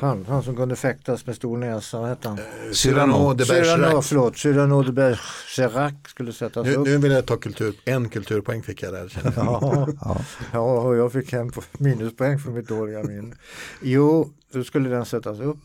han, 0.00 0.24
han 0.28 0.42
som 0.42 0.56
kunde 0.56 0.76
fäktas 0.76 1.26
med 1.26 1.36
stor 1.36 1.56
näsa, 1.58 2.00
vad 2.00 2.08
hette 2.08 2.28
han? 2.28 2.38
Cyrano 2.72 3.34
de 3.34 3.44
Cyrano, 3.44 3.76
Bergerac. 3.82 4.06
förlåt, 4.08 4.38
Cyrano 4.38 4.82
de 4.82 4.92
Bergerac 4.92 5.92
skulle 6.06 6.32
sättas 6.32 6.66
Nu, 6.66 6.74
upp. 6.74 6.86
nu 6.86 6.98
vill 6.98 7.12
jag 7.12 7.26
ta 7.26 7.36
kultur, 7.36 7.74
en 7.84 8.08
kulturpoäng 8.08 8.62
fick 8.62 8.82
jag 8.82 8.92
där. 8.92 9.12
jag. 9.24 9.32
Ja, 9.36 9.88
Ja. 10.00 10.16
ja, 10.52 10.80
och 10.80 10.96
jag 10.96 11.12
fick 11.12 11.32
hem 11.32 11.50
minuspoäng 11.78 12.38
för 12.38 12.50
mitt 12.50 12.68
dåliga 12.68 13.02
minne. 13.02 13.36
Jo, 13.82 14.30
då 14.52 14.64
skulle 14.64 14.88
den 14.88 15.04
sättas 15.04 15.40
upp. 15.40 15.58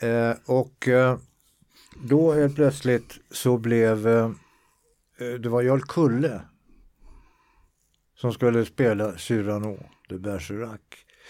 Eh, 0.00 0.32
och 0.46 0.88
eh, 0.88 1.16
då 2.04 2.32
helt 2.32 2.54
plötsligt 2.54 3.18
så 3.30 3.58
blev 3.58 4.08
eh, 4.08 4.30
eh, 5.18 5.28
det 5.40 5.48
var 5.48 5.62
Jarl 5.62 5.80
Kulle 5.80 6.40
som 8.20 8.32
skulle 8.32 8.64
spela 8.64 9.12
Cyrano 9.18 9.78
de 10.08 10.18
Bergerac. 10.18 10.80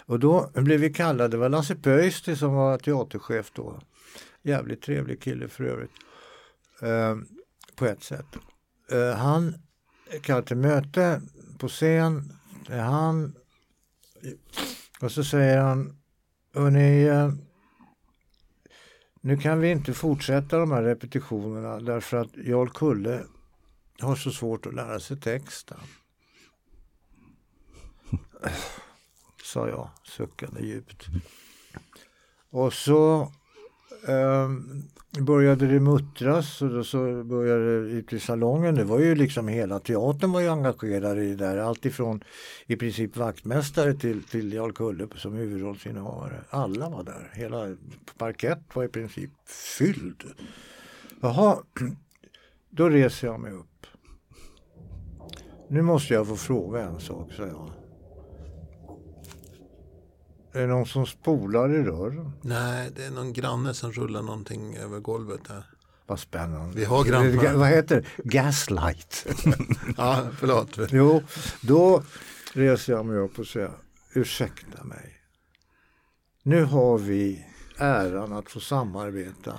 Och 0.06 0.20
då 0.20 0.50
blev 0.54 0.80
vi 0.80 0.92
kallade, 0.92 1.28
det 1.28 1.36
var 1.36 1.48
Lasse 1.48 1.74
Pöysti 1.74 2.36
som 2.36 2.54
var 2.54 2.78
teaterchef 2.78 3.50
då. 3.54 3.80
Jävligt 4.42 4.82
trevlig 4.82 5.22
kille 5.22 5.48
för 5.48 5.64
övrigt. 5.64 5.90
Eh, 6.82 7.16
på 7.76 7.86
ett 7.86 8.02
sätt. 8.02 8.26
Eh, 8.90 9.16
han 9.16 9.54
kallar 10.22 10.42
till 10.42 10.56
möte 10.56 11.22
på 11.58 11.68
scen. 11.68 12.32
Det 12.66 12.74
är 12.74 12.82
han. 12.82 13.34
Och 15.00 15.12
så 15.12 15.24
säger 15.24 15.58
han, 15.58 15.98
hörni, 16.54 17.02
eh, 17.02 17.32
nu 19.20 19.36
kan 19.36 19.60
vi 19.60 19.70
inte 19.70 19.94
fortsätta 19.94 20.58
de 20.58 20.72
här 20.72 20.82
repetitionerna 20.82 21.80
därför 21.80 22.16
att 22.16 22.36
Jarl 22.36 22.68
Kulle 22.68 23.20
har 24.00 24.16
så 24.16 24.30
svårt 24.30 24.66
att 24.66 24.74
lära 24.74 25.00
sig 25.00 25.20
texten. 25.20 25.78
Sa 29.44 29.68
jag, 29.68 29.88
suckande 30.04 30.60
djupt. 30.60 31.06
Och 32.50 32.72
så 32.72 33.20
eh, 34.08 34.48
började 35.20 35.66
det 35.66 35.80
muttras 35.80 36.62
och 36.62 36.70
då 36.70 36.84
så 36.84 37.24
började 37.24 37.82
det 37.82 37.90
ut 37.90 38.12
i 38.12 38.20
salongen. 38.20 38.74
Det 38.74 38.84
var 38.84 38.98
ju 38.98 39.14
liksom 39.14 39.48
hela 39.48 39.80
teatern 39.80 40.32
var 40.32 40.40
ju 40.40 40.48
engagerad 40.48 41.18
i 41.18 41.28
det 41.28 41.36
där. 41.36 41.56
Alltifrån 41.56 42.24
i 42.66 42.76
princip 42.76 43.16
vaktmästare 43.16 43.94
till, 43.94 44.22
till 44.22 44.52
Jarl 44.52 44.72
Kulle 44.72 45.08
som 45.16 45.32
huvudrollsinnehavare. 45.32 46.40
Alla 46.50 46.88
var 46.88 47.04
där. 47.04 47.30
Hela 47.34 47.76
parkett 48.18 48.62
var 48.74 48.84
i 48.84 48.88
princip 48.88 49.30
fylld. 49.78 50.24
Jaha, 51.20 51.58
då 52.70 52.88
reser 52.88 53.26
jag 53.26 53.40
mig 53.40 53.52
upp. 53.52 53.86
Nu 55.68 55.82
måste 55.82 56.14
jag 56.14 56.28
få 56.28 56.36
fråga 56.36 56.80
en 56.80 57.00
sak, 57.00 57.32
sa 57.32 57.46
jag. 57.46 57.70
Är 60.58 60.62
det 60.62 60.68
någon 60.68 60.86
som 60.86 61.06
spolar 61.06 61.74
i 61.74 61.82
rören? 61.82 62.32
Nej, 62.42 62.90
det 62.96 63.04
är 63.04 63.10
någon 63.10 63.32
granne 63.32 63.74
som 63.74 63.92
rullar 63.92 64.22
någonting 64.22 64.76
över 64.76 65.00
golvet 65.00 65.40
här. 65.48 65.64
Vad 66.06 66.20
spännande. 66.20 66.76
Vi 66.76 66.84
har 66.84 67.04
grannar. 67.04 67.54
Vad 67.54 67.68
heter 67.68 67.96
det? 68.16 68.28
Gaslight. 68.28 69.26
Ja, 69.96 70.26
förlåt. 70.38 70.78
jo, 70.90 71.22
då 71.60 72.02
reser 72.54 72.92
jag 72.92 73.06
mig 73.06 73.18
upp 73.18 73.38
och 73.38 73.46
säger 73.46 73.70
ursäkta 74.14 74.84
mig. 74.84 75.20
Nu 76.42 76.64
har 76.64 76.98
vi 76.98 77.46
äran 77.78 78.32
att 78.32 78.50
få 78.50 78.60
samarbeta 78.60 79.54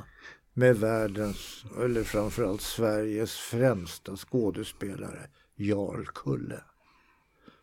med 0.53 0.77
världens, 0.77 1.65
eller 1.81 2.03
framförallt 2.03 2.61
Sveriges 2.61 3.31
främsta 3.31 4.15
skådespelare, 4.15 5.27
Jarl 5.55 6.05
Kulle. 6.05 6.63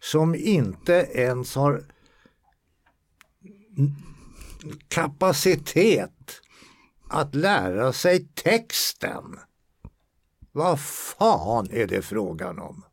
Som 0.01 0.35
inte 0.35 0.93
ens 1.13 1.55
har 1.55 1.83
kapacitet 4.89 6.41
att 7.09 7.35
lära 7.35 7.93
sig 7.93 8.29
texten. 8.35 9.39
Vad 10.53 10.81
fan 10.81 11.69
är 11.71 11.87
det 11.87 12.03
frågan 12.03 12.59
om? 12.59 12.85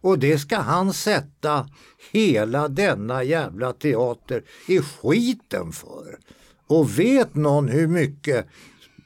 Och 0.00 0.18
det 0.18 0.38
ska 0.38 0.56
han 0.56 0.92
sätta 0.92 1.68
hela 2.12 2.68
denna 2.68 3.22
jävla 3.22 3.72
teater 3.72 4.44
i 4.68 4.80
skiten 4.80 5.72
för. 5.72 6.18
Och 6.66 6.98
vet 6.98 7.34
någon 7.34 7.68
hur 7.68 7.86
mycket 7.86 8.46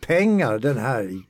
pengar 0.00 0.58
den 0.58 0.78
här 0.78 1.22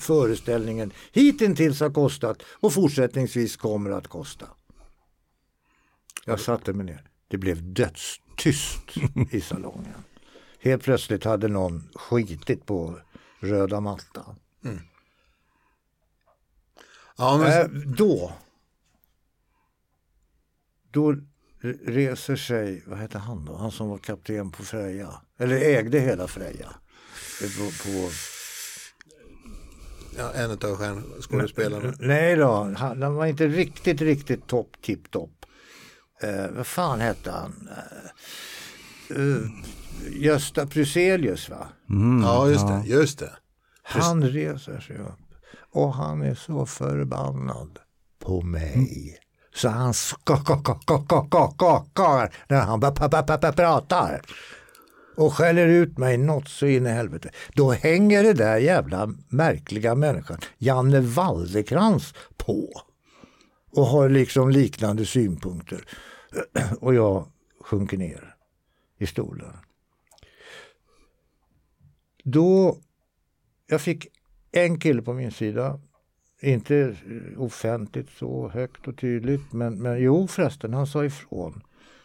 föreställningen 0.00 0.92
hittills 1.12 1.80
har 1.80 1.90
kostat 1.90 2.42
och 2.60 2.72
fortsättningsvis 2.72 3.56
kommer 3.56 3.90
att 3.90 4.08
kosta? 4.08 4.46
Jag 6.24 6.40
satte 6.40 6.72
mig 6.72 6.86
ner. 6.86 7.11
Det 7.32 7.38
blev 7.38 7.72
dödstyst 7.72 8.82
i 9.30 9.40
salongen. 9.40 9.94
Helt 10.60 10.82
plötsligt 10.82 11.24
hade 11.24 11.48
någon 11.48 11.88
skitit 11.94 12.66
på 12.66 12.98
röda 13.40 13.80
mattan. 13.80 14.36
Ja, 17.16 17.38
men, 17.38 17.60
Äh, 17.60 17.66
då. 17.96 18.32
Då 20.90 21.16
reser 21.84 22.36
sig, 22.36 22.82
vad 22.86 22.98
hette 22.98 23.18
han 23.18 23.44
då? 23.44 23.56
Han 23.56 23.70
som 23.70 23.88
var 23.88 23.98
kapten 23.98 24.50
på 24.50 24.62
Freja. 24.62 25.22
Eller 25.38 25.56
ägde 25.56 26.00
hela 26.00 26.28
Freja. 26.28 26.74
På, 27.40 27.64
på, 27.64 28.10
ja, 30.16 30.32
en 30.32 30.50
av 30.50 30.76
stjärnskådespelarna. 30.76 31.94
nej 31.98 32.36
då, 32.36 32.74
han, 32.76 33.02
han 33.02 33.14
var 33.14 33.26
inte 33.26 33.48
riktigt, 33.48 34.00
riktigt 34.00 34.46
topp, 34.46 34.76
tipp, 34.82 35.10
topp. 35.10 35.41
Eh, 36.22 36.46
vad 36.56 36.66
fan 36.66 37.00
hette 37.00 37.30
han? 37.30 37.68
Eh, 37.70 39.16
eh, 39.16 39.42
Gösta 40.22 40.66
Pruselius 40.66 41.48
va? 41.50 41.66
Mm, 41.90 42.22
Ja, 42.22 42.48
just 42.48 42.68
det. 42.68 42.82
Just 42.86 43.18
det. 43.18 43.32
Han 43.82 44.22
reser 44.22 44.80
sig 44.80 44.96
upp 44.98 45.18
och 45.72 45.94
han 45.94 46.22
är 46.22 46.34
så 46.34 46.66
förbannad 46.66 47.78
på 48.24 48.42
mig. 48.42 49.18
Så 49.54 49.68
han 49.68 49.94
skakar 49.94 50.74
när 52.48 52.60
han 52.60 52.80
pratar. 53.52 54.22
Och 55.16 55.34
skäller 55.34 55.66
ut 55.66 55.98
mig 55.98 56.16
något 56.18 56.48
så 56.48 56.66
in 56.66 56.86
i 56.86 56.90
helvete. 56.90 57.30
Då 57.54 57.72
hänger 57.72 58.22
det 58.22 58.32
där 58.32 58.56
jävla 58.56 59.14
märkliga 59.28 59.94
människan, 59.94 60.38
Janne 60.58 61.00
Waldekrans 61.00 62.14
på. 62.36 62.70
Och 63.72 63.86
har 63.86 64.08
liksom 64.08 64.50
liknande 64.50 65.06
synpunkter. 65.06 65.84
Och 66.80 66.94
jag 66.94 67.26
sjunker 67.60 67.98
ner 67.98 68.34
i 68.98 69.06
stolen. 69.06 69.56
Då 72.24 72.78
jag 73.66 73.80
fick 73.80 74.08
en 74.52 74.78
kille 74.78 75.02
på 75.02 75.12
min 75.12 75.30
sida. 75.30 75.80
Inte 76.40 76.96
offentligt 77.36 78.10
så 78.10 78.48
högt 78.48 78.88
och 78.88 78.98
tydligt. 78.98 79.52
Men, 79.52 79.82
men 79.82 80.02
jo 80.02 80.26
förresten, 80.26 80.74
han 80.74 80.86
sa 80.86 81.04
ifrån. 81.04 81.62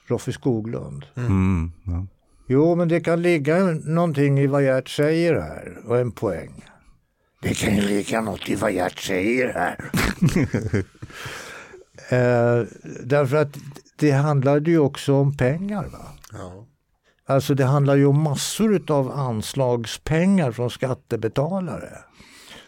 Roffe 0.07 0.31
Skoglund. 0.31 1.05
Mm, 1.15 1.72
ja. 1.84 2.07
Jo, 2.48 2.75
men 2.75 2.88
det 2.88 3.00
kan 3.00 3.22
ligga 3.22 3.60
någonting 3.84 4.39
i 4.39 4.48
vad 4.48 4.63
Gert 4.63 4.89
säger 4.89 5.34
här 5.34 5.77
och 5.86 5.98
en 5.98 6.12
poäng. 6.12 6.65
Det 7.41 7.53
kan 7.53 7.75
ju 7.75 7.81
ligga 7.81 8.22
något 8.22 8.50
i 8.50 8.55
vad 8.55 8.72
Gert 8.72 9.00
säger 9.00 9.53
här. 9.53 9.91
eh, 12.62 12.67
därför 13.03 13.38
att 13.38 13.57
det 13.98 14.12
handlade 14.12 14.72
ju 14.72 14.80
också 14.80 15.13
om 15.13 15.38
pengar. 15.38 15.86
va? 15.88 16.06
Ja. 16.32 16.66
Alltså 17.25 17.54
det 17.54 17.66
handlar 17.66 17.96
ju 17.96 18.06
om 18.06 18.22
massor 18.22 18.92
av 18.92 19.12
anslagspengar 19.12 20.51
från 20.51 20.70
skattebetalare. 20.70 21.98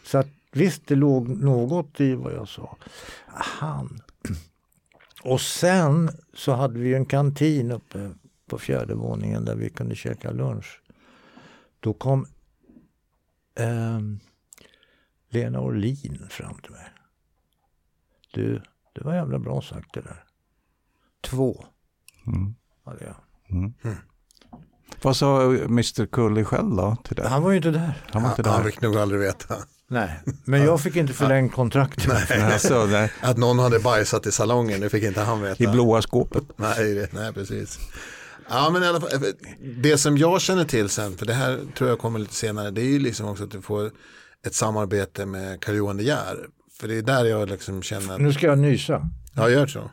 Så 0.03 0.17
att 0.17 0.27
visst, 0.51 0.87
det 0.87 0.95
låg 0.95 1.29
något 1.29 2.01
i 2.01 2.15
vad 2.15 2.33
jag 2.33 2.47
sa. 2.47 2.77
Han. 3.27 4.01
Och 5.23 5.41
sen 5.41 6.09
så 6.33 6.51
hade 6.51 6.79
vi 6.79 6.93
en 6.93 7.05
kantin 7.05 7.71
uppe 7.71 8.11
på 8.47 8.57
fjärde 8.57 8.95
våningen 8.95 9.45
där 9.45 9.55
vi 9.55 9.69
kunde 9.69 9.95
käka 9.95 10.31
lunch. 10.31 10.81
Då 11.79 11.93
kom 11.93 12.27
ehm, 13.55 14.19
Lena 15.29 15.59
Orlin 15.59 16.27
fram 16.29 16.55
till 16.61 16.71
mig. 16.71 16.87
Du, 18.31 18.61
det 18.93 19.03
var 19.03 19.15
jävla 19.15 19.39
bra 19.39 19.61
sagt 19.61 19.93
det 19.93 20.01
där. 20.01 20.23
Två 21.21 21.65
Mm. 22.27 22.55
hade 22.85 23.05
jag. 23.05 23.15
Vad 25.01 25.15
sa 25.15 25.41
Mr 25.43 26.05
Kully 26.05 26.43
själv 26.43 26.75
då 26.75 26.97
till 27.03 27.15
det? 27.15 27.27
Han 27.27 27.43
var 27.43 27.51
ju 27.51 27.57
inte 27.57 27.71
där. 27.71 28.03
Han 28.11 28.23
var 28.23 28.29
inte 28.29 28.49
Han 28.49 28.63
där. 28.63 28.69
fick 28.71 28.81
nog 28.81 28.97
aldrig 28.97 29.21
veta. 29.21 29.55
Nej, 29.87 30.19
men 30.45 30.63
jag 30.63 30.81
fick 30.81 30.95
inte 30.95 31.13
förlängt 31.13 31.53
kontrakt. 31.53 32.07
Alltså, 32.31 32.87
Att 33.21 33.37
någon 33.37 33.59
hade 33.59 33.79
bajsat 33.79 34.25
i 34.25 34.31
salongen, 34.31 34.81
det 34.81 34.89
fick 34.89 35.03
inte 35.03 35.21
han 35.21 35.41
veta. 35.41 35.63
I 35.63 35.67
blåa 35.67 36.01
skåpet. 36.01 36.43
Nej, 36.55 36.93
det, 36.95 37.13
nej, 37.13 37.33
precis. 37.33 37.79
Ja, 38.49 38.69
men 38.73 38.83
i 38.83 38.87
alla 38.87 39.01
fall, 39.01 39.13
eh, 39.13 39.19
det 39.81 39.97
som 39.97 40.17
jag 40.17 40.41
känner 40.41 40.65
till 40.65 40.89
sen, 40.89 41.17
för 41.17 41.25
det 41.25 41.33
här 41.33 41.59
tror 41.77 41.89
jag 41.89 41.99
kommer 41.99 42.19
lite 42.19 42.33
senare, 42.35 42.71
det 42.71 42.81
är 42.81 42.85
ju 42.85 42.99
liksom 42.99 43.27
också 43.27 43.43
att 43.43 43.51
du 43.51 43.61
får 43.61 43.91
ett 44.45 44.55
samarbete 44.55 45.25
med 45.25 45.61
Carl-Johan 45.63 45.97
De 45.97 46.03
Geer. 46.03 46.47
För 46.79 46.87
det 46.87 46.95
är 46.97 47.01
där 47.01 47.25
jag 47.25 47.49
liksom 47.49 47.81
känner 47.81 48.13
att, 48.13 48.21
Nu 48.21 48.33
ska 48.33 48.47
jag 48.47 48.59
nysa. 48.59 49.09
ja, 49.33 49.49
gör 49.49 49.67
så. 49.67 49.91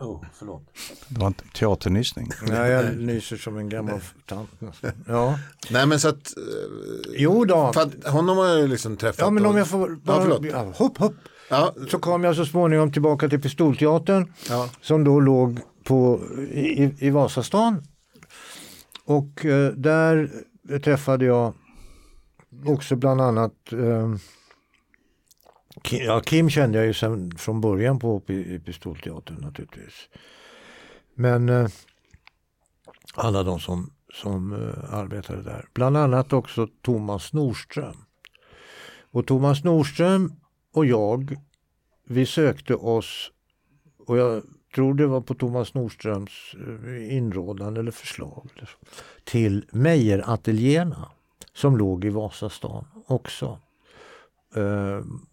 Oh, 0.00 0.24
förlåt. 0.32 0.62
Det 1.08 1.20
var 1.20 1.26
en 1.26 1.34
teaternysning. 1.34 2.30
Nej, 2.42 2.70
jag 2.70 2.96
nyser 2.96 3.36
som 3.36 3.58
en 3.58 3.68
gammal 3.68 4.00
tant. 4.26 4.50
Ja. 5.06 5.38
Nej, 5.70 5.86
men 5.86 6.00
så 6.00 6.08
att, 6.08 6.36
eh, 6.36 7.12
Jo 7.16 7.44
då. 7.44 7.72
för 7.72 7.80
att 7.80 8.04
honom 8.04 8.38
har 8.38 8.46
jag 8.46 8.68
liksom 8.68 8.96
träffat. 8.96 9.18
Ja, 9.18 9.30
men 9.30 9.46
om 9.46 9.56
jag 9.56 9.68
får 9.68 9.88
bara... 10.04 10.22
förlåt. 10.22 10.44
Ja, 10.44 10.72
hopp, 10.76 10.98
hopp. 10.98 11.14
Ja, 11.50 11.74
Så 11.88 11.98
kom 11.98 12.24
jag 12.24 12.36
så 12.36 12.46
småningom 12.46 12.92
tillbaka 12.92 13.28
till 13.28 13.40
Pistolteatern 13.42 14.32
ja. 14.48 14.68
som 14.80 15.04
då 15.04 15.20
låg 15.20 15.60
på, 15.84 16.20
i, 16.52 16.94
i 16.98 17.10
Vasastan. 17.10 17.82
Och 19.04 19.44
eh, 19.44 19.72
där 19.72 20.30
träffade 20.84 21.24
jag 21.24 21.54
också 22.66 22.96
bland 22.96 23.20
annat 23.20 23.72
eh, 23.72 24.14
Kim, 25.82 26.04
ja, 26.04 26.20
Kim 26.20 26.50
kände 26.50 26.78
jag 26.78 26.86
ju 26.86 26.94
sen 26.94 27.38
från 27.38 27.60
början 27.60 27.98
på 27.98 28.22
i, 28.26 28.58
Pistolteatern 28.58 29.36
naturligtvis. 29.40 30.08
Men 31.14 31.48
eh, 31.48 31.68
alla 33.14 33.42
de 33.42 33.60
som, 33.60 33.92
som 34.12 34.52
eh, 34.52 34.94
arbetade 34.94 35.42
där. 35.42 35.68
Bland 35.74 35.96
annat 35.96 36.32
också 36.32 36.68
Thomas 36.82 37.32
Nordström. 37.32 37.96
Och 39.12 39.26
Thomas 39.26 39.64
Nordström 39.64 40.32
och 40.74 40.86
jag, 40.86 41.36
vi 42.06 42.26
sökte 42.26 42.74
oss 42.74 43.30
och 44.06 44.18
jag 44.18 44.42
tror 44.74 44.94
det 44.94 45.06
var 45.06 45.20
på 45.20 45.34
Thomas 45.34 45.74
Nordströms 45.74 46.54
eh, 46.54 47.16
inrådan 47.16 47.76
eller 47.76 47.90
förslag 47.90 48.50
till 49.24 49.64
Meijerateljéerna 49.70 51.10
som 51.52 51.76
låg 51.76 52.04
i 52.04 52.08
Vasastan 52.08 52.84
också. 53.06 53.58
Ehm, 54.54 55.26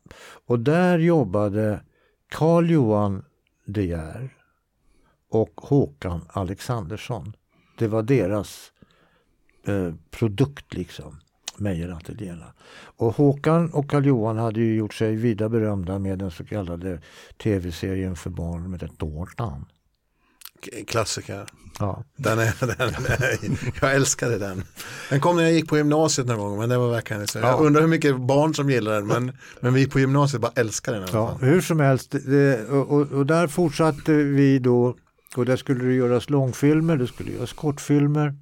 och 0.45 0.59
där 0.59 0.99
jobbade 0.99 1.81
Carl 2.29 2.69
Johan 2.69 3.23
De 3.65 3.83
Geer 3.83 4.29
och 5.29 5.53
Håkan 5.55 6.21
Alexandersson. 6.29 7.33
Det 7.77 7.87
var 7.87 8.03
deras 8.03 8.71
eh, 9.67 9.93
produkt 10.11 10.73
liksom, 10.73 11.19
Meijerateljéerna. 11.57 12.53
Och 12.97 13.15
Håkan 13.15 13.73
och 13.73 13.89
Carl 13.89 14.05
Johan 14.05 14.37
hade 14.37 14.59
ju 14.59 14.75
gjort 14.75 14.93
sig 14.93 15.15
vida 15.15 15.49
berömda 15.49 15.99
med 15.99 16.19
den 16.19 16.31
så 16.31 16.45
kallade 16.45 17.01
tv-serien 17.37 18.15
för 18.15 18.29
barn 18.29 18.71
med 18.71 18.83
ett 18.83 18.97
Tårtan. 18.97 19.65
Klassiker. 20.87 21.45
Ja. 21.79 22.03
Den 22.15 22.39
är, 22.39 22.53
den 22.77 23.05
är, 23.05 23.37
jag 23.81 23.95
älskade 23.95 24.37
den. 24.37 24.63
Den 25.09 25.19
kom 25.19 25.35
när 25.35 25.43
jag 25.43 25.51
gick 25.53 25.67
på 25.69 25.77
gymnasiet 25.77 26.27
någon 26.27 26.37
gång, 26.37 26.59
men 26.59 26.69
det 26.69 26.77
var 26.77 26.89
verkligen 26.91 27.27
så. 27.27 27.39
Jag 27.39 27.47
Ja. 27.47 27.57
undrar 27.57 27.81
hur 27.81 27.87
mycket 27.87 28.21
barn 28.21 28.53
som 28.55 28.69
gillar 28.69 28.93
den, 28.93 29.07
men, 29.07 29.37
men 29.61 29.73
vi 29.73 29.87
på 29.87 29.99
gymnasiet 29.99 30.41
bara 30.41 30.51
älskade 30.55 30.99
den. 30.99 31.07
Ja, 31.13 31.37
hur 31.41 31.61
som 31.61 31.79
helst, 31.79 32.11
det, 32.25 32.69
och, 32.69 32.87
och, 32.91 33.11
och 33.11 33.25
där 33.25 33.47
fortsatte 33.47 34.13
vi 34.13 34.59
då 34.59 34.95
och 35.35 35.45
där 35.45 35.55
skulle 35.57 35.85
det 35.85 35.93
göras 35.93 36.29
långfilmer, 36.29 36.97
det 36.97 37.07
skulle 37.07 37.31
göras 37.31 37.53
kortfilmer. 37.53 38.35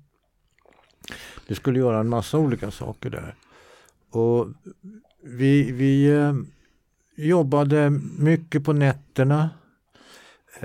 Det 1.48 1.56
skulle 1.56 1.80
göra 1.80 2.00
en 2.00 2.10
massa 2.10 2.38
olika 2.38 2.72
saker 2.72 3.10
där. 3.10 3.36
Och 4.12 4.48
vi, 5.24 5.72
vi 5.72 6.06
eh, 6.06 6.34
jobbade 7.16 7.90
mycket 8.18 8.64
på 8.64 8.74
nätterna. 8.74 9.50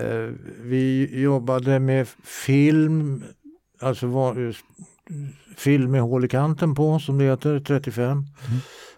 Eh, 0.00 0.30
vi 0.62 1.10
jobbade 1.22 1.78
med 1.78 2.08
film, 2.24 3.24
alltså 3.80 4.06
var, 4.06 4.56
film 5.56 5.90
med 5.90 6.02
hål 6.02 6.24
i 6.24 6.28
kanten 6.28 6.74
på 6.74 6.98
som 6.98 7.18
det 7.18 7.24
heter, 7.24 7.60
35. 7.60 8.24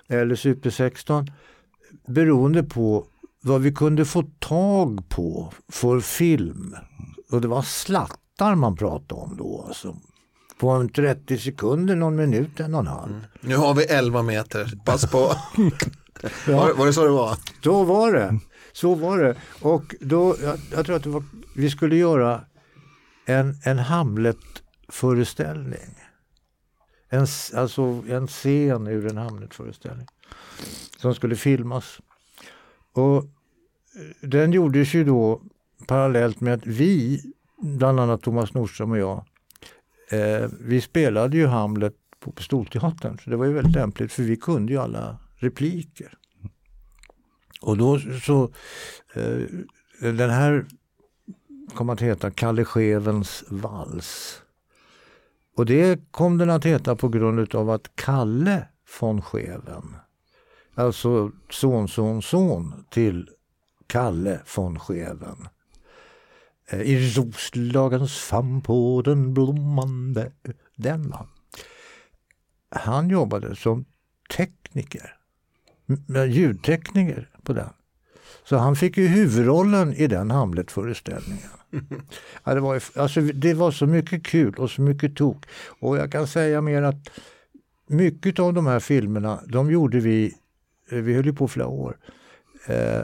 Eller 0.09 0.35
Super 0.35 0.71
16 0.71 1.27
beroende 2.07 2.63
på 2.63 3.07
vad 3.41 3.61
vi 3.61 3.73
kunde 3.73 4.05
få 4.05 4.23
tag 4.39 5.09
på 5.09 5.53
för 5.69 6.01
film. 6.01 6.77
Och 7.31 7.41
det 7.41 7.49
var 7.49 7.63
slattar 7.63 8.55
man 8.55 8.77
pratade 8.77 9.21
om 9.21 9.37
då. 9.37 9.65
Alltså. 9.69 9.97
På 10.59 10.71
en 10.71 10.89
30 10.89 11.39
sekunder, 11.39 11.97
någon 11.97 12.17
minut, 12.17 12.61
en 12.61 12.75
och 12.75 12.81
en 12.81 12.87
halv. 12.87 13.27
Nu 13.41 13.57
har 13.57 13.75
vi 13.75 13.85
11 13.85 14.23
meter, 14.23 14.73
pass 14.85 15.11
på. 15.11 15.19
var, 16.47 16.75
var 16.75 16.87
det 16.87 16.93
så 16.93 17.05
det 17.05 17.11
var? 17.11 17.37
Så 17.65 17.85
var 17.85 18.13
det. 18.13 18.41
Så 18.73 18.95
var 18.95 19.19
det. 19.19 19.37
Och 19.61 19.95
då, 20.01 20.37
jag, 20.43 20.59
jag 20.73 20.87
tror 20.87 20.97
att 20.97 21.03
det 21.03 21.11
var, 21.11 21.25
vi 21.57 21.71
skulle 21.71 21.97
göra 21.97 22.45
en, 23.27 23.55
en 23.65 23.79
Hamlet-föreställning. 23.79 25.97
En, 27.09 27.27
alltså 27.55 28.03
en 28.09 28.27
scen 28.27 28.87
ur 28.87 29.07
en 29.07 29.17
Hamlet-föreställning. 29.17 30.07
Som 30.97 31.15
skulle 31.15 31.37
filmas. 31.37 32.01
Och 32.93 33.25
den 34.21 34.53
gjordes 34.53 34.95
ju 34.95 35.05
då 35.05 35.43
parallellt 35.87 36.41
med 36.41 36.55
att 36.55 36.67
vi, 36.67 37.21
bland 37.63 38.01
annat 38.01 38.23
Thomas 38.23 38.55
Nordström 38.55 38.91
och 38.91 38.99
jag, 38.99 39.25
eh, 40.11 40.49
vi 40.61 40.81
spelade 40.81 41.37
ju 41.37 41.47
Hamlet 41.47 41.95
på 42.21 42.33
Pistolteatern. 42.33 43.19
Så 43.19 43.31
det 43.31 43.37
var 43.37 43.45
ju 43.45 43.53
väldigt 43.53 43.75
lämpligt 43.75 44.13
för 44.13 44.23
vi 44.23 44.37
kunde 44.37 44.73
ju 44.73 44.79
alla 44.79 45.19
repliker. 45.37 46.19
Och 47.63 47.77
då 47.77 47.99
så, 47.99 48.51
eh, 49.15 49.47
den 50.01 50.31
här 50.31 50.67
kom 51.75 51.91
att 51.91 52.01
heta 52.01 52.31
Kalle 52.31 52.65
Schewens 52.65 53.45
vals. 53.49 54.43
Och 55.57 55.67
det 55.67 56.01
kom 56.11 56.39
den 56.39 56.51
att 56.51 56.65
heta 56.65 56.97
på 56.97 57.09
grund 57.09 57.55
av 57.55 57.71
att 57.71 57.97
Kalle 57.97 58.69
von 59.01 59.23
Scheven, 59.23 59.97
alltså 60.75 61.31
son, 61.51 61.89
son, 61.89 62.23
son 62.23 62.85
till 62.91 63.31
Kalle 63.87 64.41
von 64.57 64.79
Scheven. 64.79 65.49
Eh, 66.69 66.81
I 66.81 67.11
Roslagens 67.11 68.19
famn 68.19 68.63
på 68.63 69.03
den 69.05 69.35
blommande, 69.35 70.33
den 70.77 71.11
va. 71.11 71.27
Han 72.71 73.11
jobbade 73.11 73.57
som 73.57 73.85
tekniker 74.37 75.17
ljudtekniker 76.29 77.29
på 77.45 77.53
den. 77.53 77.69
Så 78.45 78.57
han 78.57 78.77
fick 78.77 78.97
ju 78.97 79.07
huvudrollen 79.07 79.95
i 79.95 80.07
den 80.07 80.31
Hamlet-föreställningen. 80.31 81.49
Ja, 82.45 82.55
det, 82.55 82.61
var, 82.61 82.75
ju- 82.75 82.81
alltså, 83.01 83.21
det 83.21 83.55
var 83.55 83.71
så 83.71 83.87
mycket 83.87 84.25
kul 84.25 84.55
och 84.55 84.71
så 84.71 84.83
mycket 84.83 85.17
tok. 85.17 85.47
Och 85.81 85.97
jag 85.97 86.13
kan 86.13 86.27
säga 86.27 86.61
mer 86.61 86.83
att 86.83 87.09
mycket 87.87 88.39
av 88.39 88.55
de 88.55 88.67
här 88.67 88.81
filmerna, 88.81 89.41
de 89.47 89.71
gjorde 89.71 90.01
vi, 90.01 90.35
eh, 90.91 90.99
vi 90.99 91.15
höll 91.15 91.27
ju 91.27 91.33
på 91.33 91.49
flera 91.49 91.67
år, 91.67 91.97
eh, 92.67 93.03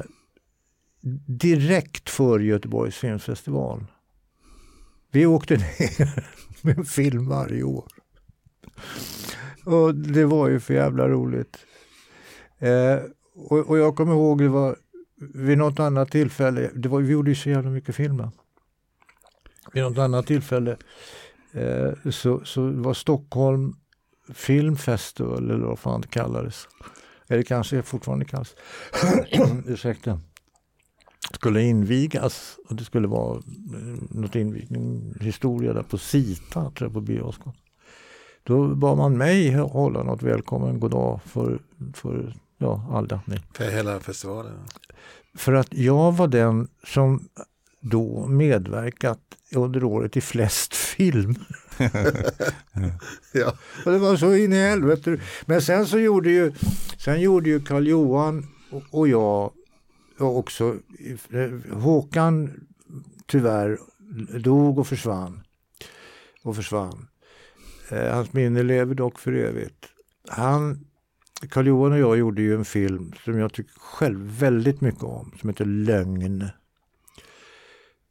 direkt 1.27 2.11
före 2.11 2.44
Göteborgs 2.44 2.96
filmfestival. 2.96 3.85
Vi 5.11 5.27
åkte 5.27 5.55
ner 5.57 6.24
med 6.62 6.79
en 6.79 6.85
film 6.85 7.29
varje 7.29 7.62
år. 7.62 7.88
Och 9.64 9.94
det 9.94 10.24
var 10.24 10.48
ju 10.48 10.61
för 10.61 10.74
jävla 10.74 11.09
roligt. 11.09 11.57
Eh, 12.59 12.98
och, 13.38 13.59
och 13.59 13.79
jag 13.79 13.96
kommer 13.96 14.12
ihåg 14.12 14.38
det 14.38 14.48
var 14.48 14.77
vid 15.35 15.59
något 15.59 15.81
annat 15.81 16.11
tillfälle, 16.11 16.70
det 16.74 16.88
var, 16.88 17.01
vi 17.01 17.12
gjorde 17.12 17.31
ju 17.31 17.35
så 17.35 17.51
jävla 17.51 17.70
mycket 17.70 17.94
filmer. 17.94 18.31
Vid 19.72 19.83
något 19.83 19.98
annat 19.98 20.27
tillfälle 20.27 20.77
eh, 21.53 22.11
så, 22.11 22.44
så 22.44 22.70
var 22.70 22.94
Stockholm 22.94 23.74
Filmfestival 24.35 25.51
eller 25.51 25.66
vad 25.66 25.79
fan 25.79 26.01
det 26.01 26.09
kallades. 26.09 26.68
Eller 27.29 27.42
kanske 27.42 27.83
fortfarande 27.83 28.24
kallas. 28.24 28.57
Ursäkta. 29.66 30.20
Skulle 31.35 31.62
invigas 31.62 32.59
och 32.68 32.77
det 32.77 32.85
skulle 32.85 33.09
vara 33.09 33.37
eh, 33.37 34.03
något 34.11 34.37
invigning, 34.37 35.14
historia 35.20 35.72
där 35.72 35.83
på 35.83 35.98
Sita, 35.98 36.70
tror 36.70 36.88
jag, 36.88 36.92
på 36.92 37.01
Birger 37.01 37.35
Då 38.42 38.74
bad 38.74 38.96
man 38.96 39.16
mig 39.16 39.55
hålla 39.55 40.03
något 40.03 40.22
välkommen 40.22 40.81
goddag 40.81 41.20
för, 41.24 41.59
för 41.94 42.35
ja, 42.59 42.88
alla 42.92 43.21
ni. 43.25 43.37
För 43.53 43.71
hela 43.71 44.01
festivalen. 44.01 44.53
För 45.35 45.53
att 45.53 45.75
jag 45.75 46.12
var 46.12 46.29
den 46.29 46.68
som 46.85 47.29
då 47.81 48.27
medverkat 48.27 49.21
under 49.55 49.85
året 49.85 50.16
i 50.16 50.21
flest 50.21 50.75
film. 50.97 51.35
Ja. 53.33 53.55
Och 53.85 53.92
det 53.92 53.99
var 53.99 54.16
så 54.16 54.35
in 54.35 54.53
i 54.53 54.57
helvete. 54.57 55.21
Men 55.47 55.62
sen 55.62 55.87
så 55.87 55.99
gjorde 55.99 56.31
ju, 56.31 56.53
sen 56.99 57.21
gjorde 57.21 57.51
ju 57.51 57.61
Karl 57.61 57.87
Johan 57.87 58.47
och, 58.90 59.09
jag 59.09 59.53
och 60.18 60.38
också 60.38 60.77
eh, 61.31 61.79
Håkan 61.79 62.51
tyvärr 63.27 63.79
dog 64.38 64.79
och 64.79 64.87
försvann. 64.87 65.40
Och 66.42 66.57
försvann. 66.57 67.09
Eh, 67.90 68.14
hans 68.14 68.33
minne 68.33 68.62
lever 68.62 68.94
dock 68.94 69.18
för 69.18 69.33
evigt. 69.33 69.87
han, 70.29 70.88
Karl 71.46 71.66
Johan 71.66 71.92
och 71.92 71.98
jag 71.98 72.18
gjorde 72.18 72.42
ju 72.42 72.55
en 72.55 72.64
film 72.64 73.12
som 73.24 73.38
jag 73.38 73.53
tycker 73.53 73.81
själv 73.81 74.38
väldigt 74.38 74.81
mycket 74.81 75.03
om 75.03 75.33
som 75.40 75.48
heter 75.48 75.64
Lögn. 75.64 76.48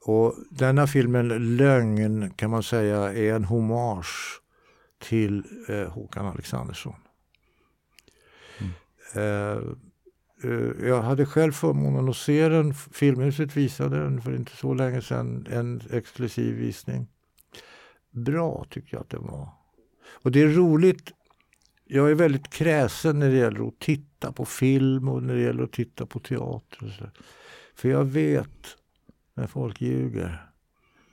Och 0.05 0.35
denna 0.49 0.87
filmen 0.87 1.57
Lögn 1.57 2.29
kan 2.29 2.49
man 2.49 2.63
säga 2.63 3.13
är 3.13 3.33
en 3.33 3.43
hommage 3.43 4.41
till 4.99 5.43
eh, 5.69 5.89
Håkan 5.89 6.25
Alexandersson. 6.25 6.95
Mm. 8.59 8.71
Eh, 9.15 9.57
eh, 10.43 10.87
jag 10.87 11.01
hade 11.01 11.25
själv 11.25 11.51
förmånen 11.51 12.09
att 12.09 12.17
se 12.17 12.49
den. 12.49 12.73
Filmhuset 12.73 13.57
visade 13.57 14.03
den 14.03 14.21
för 14.21 14.35
inte 14.35 14.55
så 14.55 14.73
länge 14.73 15.01
sedan. 15.01 15.47
En 15.49 15.81
exklusiv 15.91 16.55
visning. 16.55 17.07
Bra 18.11 18.65
tycker 18.69 18.95
jag 18.95 19.01
att 19.01 19.09
den 19.09 19.23
var. 19.23 19.49
Och 20.21 20.31
det 20.31 20.41
är 20.41 20.47
roligt. 20.47 21.11
Jag 21.89 22.11
är 22.11 22.15
väldigt 22.15 22.49
kräsen 22.49 23.19
när 23.19 23.29
det 23.29 23.35
gäller 23.35 23.67
att 23.67 23.79
titta 23.79 24.31
på 24.31 24.45
film 24.45 25.09
och 25.09 25.23
när 25.23 25.35
det 25.35 25.41
gäller 25.41 25.63
att 25.63 25.71
titta 25.71 26.05
på 26.05 26.19
teater. 26.19 27.11
För 27.75 27.89
jag 27.89 28.05
vet 28.05 28.77
när 29.33 29.47
folk 29.47 29.81
ljuger. 29.81 30.43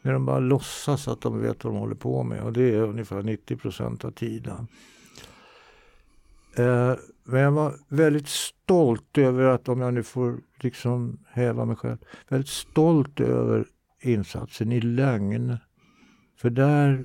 När 0.02 0.12
de 0.12 0.26
bara 0.26 0.38
låtsas 0.38 1.08
att 1.08 1.20
de 1.20 1.40
vet 1.40 1.64
vad 1.64 1.72
de 1.72 1.78
håller 1.78 1.94
på 1.94 2.22
med 2.22 2.42
och 2.42 2.52
det 2.52 2.74
är 2.74 2.80
ungefär 2.80 3.22
90 3.22 3.56
procent 3.56 4.04
av 4.04 4.10
tiden. 4.10 4.68
Eh, 6.56 6.94
men 7.24 7.40
jag 7.40 7.52
var 7.52 7.74
väldigt 7.88 8.28
stolt 8.28 9.18
över 9.18 9.44
att, 9.44 9.68
om 9.68 9.80
jag 9.80 9.94
nu 9.94 10.02
får 10.02 10.40
liksom 10.60 11.18
häva 11.28 11.64
mig 11.64 11.76
själv, 11.76 11.98
väldigt 12.28 12.48
stolt 12.48 13.20
över 13.20 13.66
insatsen 14.00 14.72
i 14.72 14.80
lögn. 14.80 15.56
För 16.37 16.50
där 16.50 17.04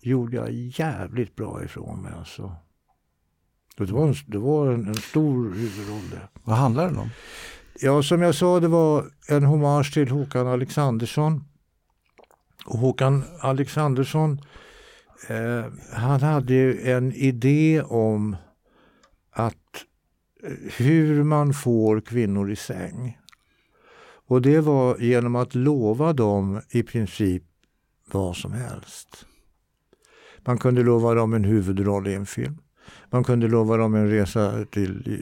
gjorde 0.00 0.36
jag 0.36 0.50
jävligt 0.52 1.36
bra 1.36 1.64
ifrån 1.64 2.02
mig 2.02 2.12
alltså. 2.18 2.56
Det 3.76 3.92
var 3.92 4.08
en, 4.08 4.14
det 4.26 4.38
var 4.38 4.72
en, 4.72 4.86
en 4.86 4.94
stor 4.94 5.54
huvudroll 5.54 6.10
det. 6.10 6.28
Vad 6.44 6.56
handlar 6.56 6.86
den 6.86 6.98
om? 6.98 7.10
Ja, 7.80 8.02
som 8.02 8.22
jag 8.22 8.34
sa, 8.34 8.60
det 8.60 8.68
var 8.68 9.10
en 9.28 9.44
hommage 9.44 9.94
till 9.94 10.08
Håkan 10.08 10.46
Alexandersson. 10.46 11.44
Och 12.64 12.78
Håkan 12.78 13.24
Alexandersson, 13.40 14.40
eh, 15.28 15.64
han 15.92 16.20
hade 16.20 16.72
en 16.72 17.12
idé 17.12 17.82
om 17.82 18.36
att 19.30 19.84
eh, 20.42 20.52
hur 20.76 21.22
man 21.24 21.54
får 21.54 22.00
kvinnor 22.00 22.50
i 22.50 22.56
säng. 22.56 23.18
Och 24.26 24.42
det 24.42 24.60
var 24.60 24.98
genom 24.98 25.36
att 25.36 25.54
lova 25.54 26.12
dem 26.12 26.60
i 26.70 26.82
princip 26.82 27.42
vad 28.12 28.36
som 28.36 28.52
helst. 28.52 29.26
Man 30.44 30.58
kunde 30.58 30.82
lova 30.82 31.14
dem 31.14 31.34
en 31.34 31.44
huvudroll 31.44 32.08
i 32.08 32.14
en 32.14 32.26
film. 32.26 32.58
Man 33.10 33.24
kunde 33.24 33.48
lova 33.48 33.76
dem 33.76 33.94
en 33.94 34.10
resa 34.10 34.64
till 34.70 35.20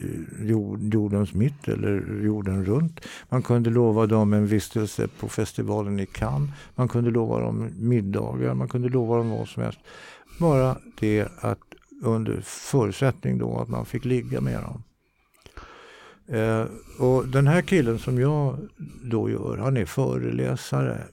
jordens 0.91 1.33
mitt 1.33 1.67
eller 1.67 2.21
jorden 2.23 2.65
runt. 2.65 2.99
Man 3.29 3.43
kunde 3.43 3.69
lova 3.69 4.05
dem 4.05 4.33
en 4.33 4.47
vistelse 4.47 5.07
på 5.07 5.29
festivalen 5.29 5.99
i 5.99 6.05
Cannes. 6.05 6.49
Man 6.75 6.87
kunde 6.87 7.11
lova 7.11 7.39
dem 7.39 7.69
middagar, 7.77 8.53
man 8.53 8.67
kunde 8.67 8.89
lova 8.89 9.17
dem 9.17 9.29
vad 9.29 9.47
som 9.47 9.63
helst. 9.63 9.79
Bara 10.39 10.77
det 10.99 11.27
att 11.39 11.59
under 12.01 12.41
förutsättning 12.41 13.37
då 13.37 13.57
att 13.57 13.69
man 13.69 13.85
fick 13.85 14.05
ligga 14.05 14.41
med 14.41 14.63
dem. 14.63 14.83
Eh, 16.37 16.65
och 16.99 17.27
den 17.27 17.47
här 17.47 17.61
killen 17.61 17.99
som 17.99 18.19
jag 18.19 18.57
då 19.03 19.29
gör, 19.29 19.57
han 19.57 19.77
är 19.77 19.85
föreläsare 19.85 21.03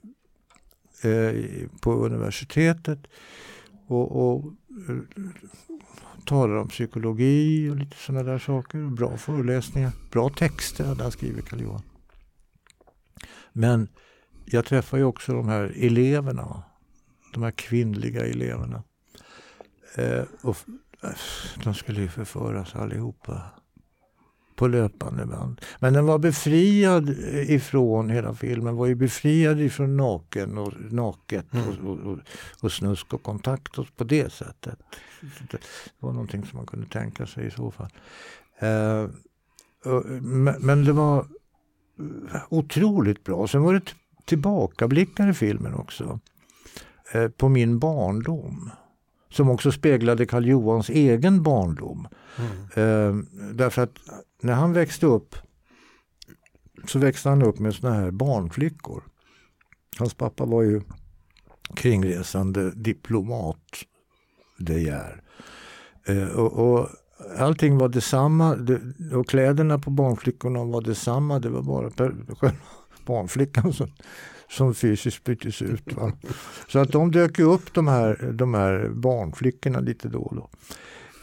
eh, 1.03 1.69
på 1.81 1.93
universitetet 1.93 2.99
och, 3.87 4.29
och 4.29 4.45
eh, 4.89 4.97
talar 6.27 6.57
om 6.57 6.69
psykologi 6.69 7.71
och 7.71 7.77
lite 7.77 7.97
sådana 7.97 8.23
där 8.23 8.39
saker. 8.39 8.79
Bra 8.79 9.17
föreläsningar, 9.17 9.93
bra 10.11 10.29
texter 10.29 10.95
där 10.95 11.11
skriver 11.11 11.43
Karl 11.43 11.61
Johan. 11.61 11.83
Men 13.53 13.89
jag 14.45 14.65
träffar 14.65 14.99
ju 14.99 15.05
också 15.05 15.33
de 15.33 15.49
här 15.49 15.73
eleverna, 15.77 16.63
de 17.35 17.43
här 17.43 17.51
kvinnliga 17.51 18.27
eleverna. 18.27 18.83
Eh, 19.97 20.25
och 20.43 20.57
de 21.65 21.75
skulle 21.75 22.01
ju 22.01 22.09
förföras 22.09 22.75
allihopa 22.75 23.43
på 24.57 24.69
löpande 24.69 25.27
band. 25.27 25.61
Men 25.79 25.93
den 25.93 26.07
var 26.07 26.19
befriad 26.19 27.09
ifrån, 27.49 28.11
hela 28.11 28.35
filmen 28.35 28.77
var 28.77 28.87
ju 28.87 28.95
befriad 28.95 29.61
ifrån 29.61 29.97
naken 29.97 30.59
och 30.59 30.73
naket 30.91 31.53
mm. 31.53 31.67
och, 31.69 32.13
och, 32.13 32.19
och, 32.61 32.73
snusk 32.73 33.15
och 33.15 33.23
kontakt 33.23 33.79
och 33.79 33.87
på 33.97 34.05
det 34.05 34.33
sättet. 34.33 34.79
Det 35.51 35.59
var 35.99 36.13
någonting 36.13 36.47
som 36.47 36.57
man 36.57 36.67
kunde 36.67 36.87
tänka 36.87 37.27
sig 37.27 37.47
i 37.47 37.51
så 37.51 37.71
fall. 37.71 37.91
Eh, 38.59 39.07
men 40.61 40.85
det 40.85 40.93
var 40.93 41.27
otroligt 42.49 43.25
bra. 43.25 43.47
Sen 43.47 43.63
var 43.63 43.75
det 43.75 43.95
tillbakablickar 44.25 45.31
i 45.31 45.35
filmen 45.35 45.75
också. 45.75 46.21
Eh, 47.13 47.29
på 47.29 47.49
min 47.49 47.79
barndom. 47.79 48.71
Som 49.29 49.51
också 49.51 49.73
speglade 49.73 50.27
Karl 50.27 50.47
Johans 50.47 50.91
egen 50.91 51.43
barndom. 51.43 52.09
Mm. 52.39 52.53
Eh, 52.75 53.25
därför 53.55 53.83
att 53.83 53.99
när 54.47 54.55
han 54.55 54.73
växte 54.73 55.07
upp 55.07 55.37
så 56.85 56.99
växte 56.99 57.29
han 57.29 57.43
upp 57.43 57.59
med 57.59 57.75
såna 57.75 57.95
här 57.95 58.11
barnflickor. 58.11 59.03
Hans 59.99 60.15
pappa 60.15 60.45
var 60.45 60.63
ju 60.63 60.81
kringresande 61.75 62.71
diplomat, 62.71 63.65
De 64.59 64.81
Geer. 64.81 65.23
Eh, 66.07 66.29
och, 66.29 66.53
och 66.53 66.89
allting 67.39 67.79
var 67.79 67.89
detsamma 67.89 68.59
och 69.15 69.29
kläderna 69.29 69.79
på 69.79 69.91
barnflickorna 69.91 70.65
var 70.65 70.81
detsamma. 70.81 71.39
Det 71.39 71.49
var 71.49 71.63
bara 71.63 71.91
själva 72.37 72.57
barnflickan 73.07 73.73
som, 73.73 73.89
som 74.51 74.75
fysiskt 74.75 75.25
byttes 75.25 75.63
ut. 75.63 75.93
Va? 75.93 76.13
Så 76.69 76.79
att 76.79 76.93
de 76.93 77.11
dök 77.11 77.39
upp 77.39 77.75
de 77.75 77.89
här, 77.89 78.33
de 78.33 78.55
här 78.55 78.89
barnflickorna 78.89 79.81
lite 79.81 80.09
då 80.09 80.19
och 80.19 80.37
då 80.37 80.51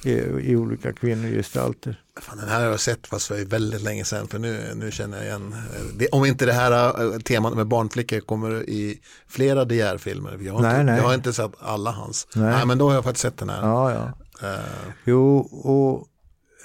i, 0.05 0.11
i 0.51 0.55
olika 0.55 0.93
kvinnogestalter. 0.93 2.01
Fan, 2.21 2.37
den 2.37 2.49
här 2.49 2.59
har 2.59 2.67
jag 2.67 2.79
sett 2.79 3.07
fast 3.07 3.27
för 3.27 3.45
väldigt 3.45 3.81
länge 3.81 4.05
sedan 4.05 4.27
för 4.27 4.39
nu, 4.39 4.73
nu 4.75 4.91
känner 4.91 5.17
jag 5.17 5.25
igen. 5.25 5.55
Det, 5.97 6.07
om 6.07 6.25
inte 6.25 6.45
det 6.45 6.53
här 6.53 7.03
eh, 7.13 7.19
temat 7.19 7.53
med 7.53 7.67
barnflickor 7.67 8.19
kommer 8.19 8.69
i 8.69 8.99
flera. 9.27 9.59
Jag, 9.59 9.71
nej, 9.73 10.45
inte, 10.45 10.83
nej. 10.83 10.97
jag 10.97 11.03
har 11.03 11.13
inte 11.13 11.33
sett 11.33 11.51
alla 11.59 11.91
hans. 11.91 12.27
Nej. 12.35 12.53
nej. 12.53 12.65
men 12.65 12.77
då 12.77 12.87
har 12.87 12.93
jag 12.93 13.03
faktiskt 13.03 13.21
sett 13.21 13.37
den 13.37 13.49
här. 13.49 13.61
Ja, 13.61 13.91
ja. 13.91 14.13
Uh. 14.47 14.93
Jo, 15.05 15.37
och 15.37 16.07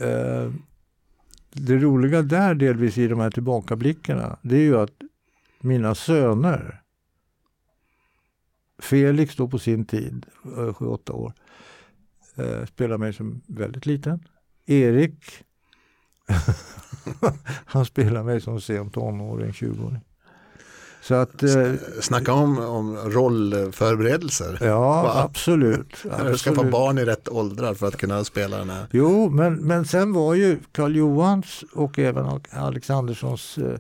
uh, 0.07 0.53
det 1.53 1.77
roliga 1.77 2.23
där 2.23 2.55
delvis 2.55 2.99
i 2.99 3.09
de 3.09 3.21
här 3.21 3.31
tillbakablickarna 3.31 4.39
det 4.43 4.57
är 4.57 4.61
ju 4.61 4.79
att 4.79 4.93
mina 5.61 5.95
söner 5.95 6.83
Felix 8.79 9.37
då 9.37 9.49
på 9.49 9.59
sin 9.59 9.85
tid, 9.85 10.27
7-8 10.43 11.11
år, 11.11 11.33
Eh, 12.39 12.67
spelar 12.67 12.99
mig 12.99 13.13
som 13.13 13.41
väldigt 13.47 13.87
liten. 13.87 14.21
Erik, 14.67 15.25
han 17.65 17.85
spelar 17.85 18.23
mig 18.23 18.41
som 18.41 18.61
sen 18.61 18.91
tonåring, 18.91 19.51
20-åring. 19.51 20.01
Så 21.03 21.15
att, 21.15 21.43
eh, 21.43 21.73
Snacka 22.01 22.33
om, 22.33 22.59
om 22.59 22.97
rollförberedelser. 22.97 24.59
Ja, 24.61 25.03
Va? 25.03 25.23
absolut. 25.23 26.05
Du 26.27 26.39
ska 26.39 26.55
få 26.55 26.65
barn 26.65 26.99
i 26.99 27.05
rätt 27.05 27.29
åldrar 27.29 27.75
för 27.75 27.87
att 27.87 27.97
kunna 27.97 28.25
spela 28.25 28.59
den 28.59 28.71
här. 28.71 28.87
Jo, 28.91 29.31
men, 29.31 29.55
men 29.55 29.85
sen 29.85 30.13
var 30.13 30.35
ju 30.35 30.59
Karl 30.73 30.97
Johans 30.97 31.65
och 31.75 31.99
även 31.99 32.41
Alexanderssons 32.51 33.59
eh, 33.59 33.77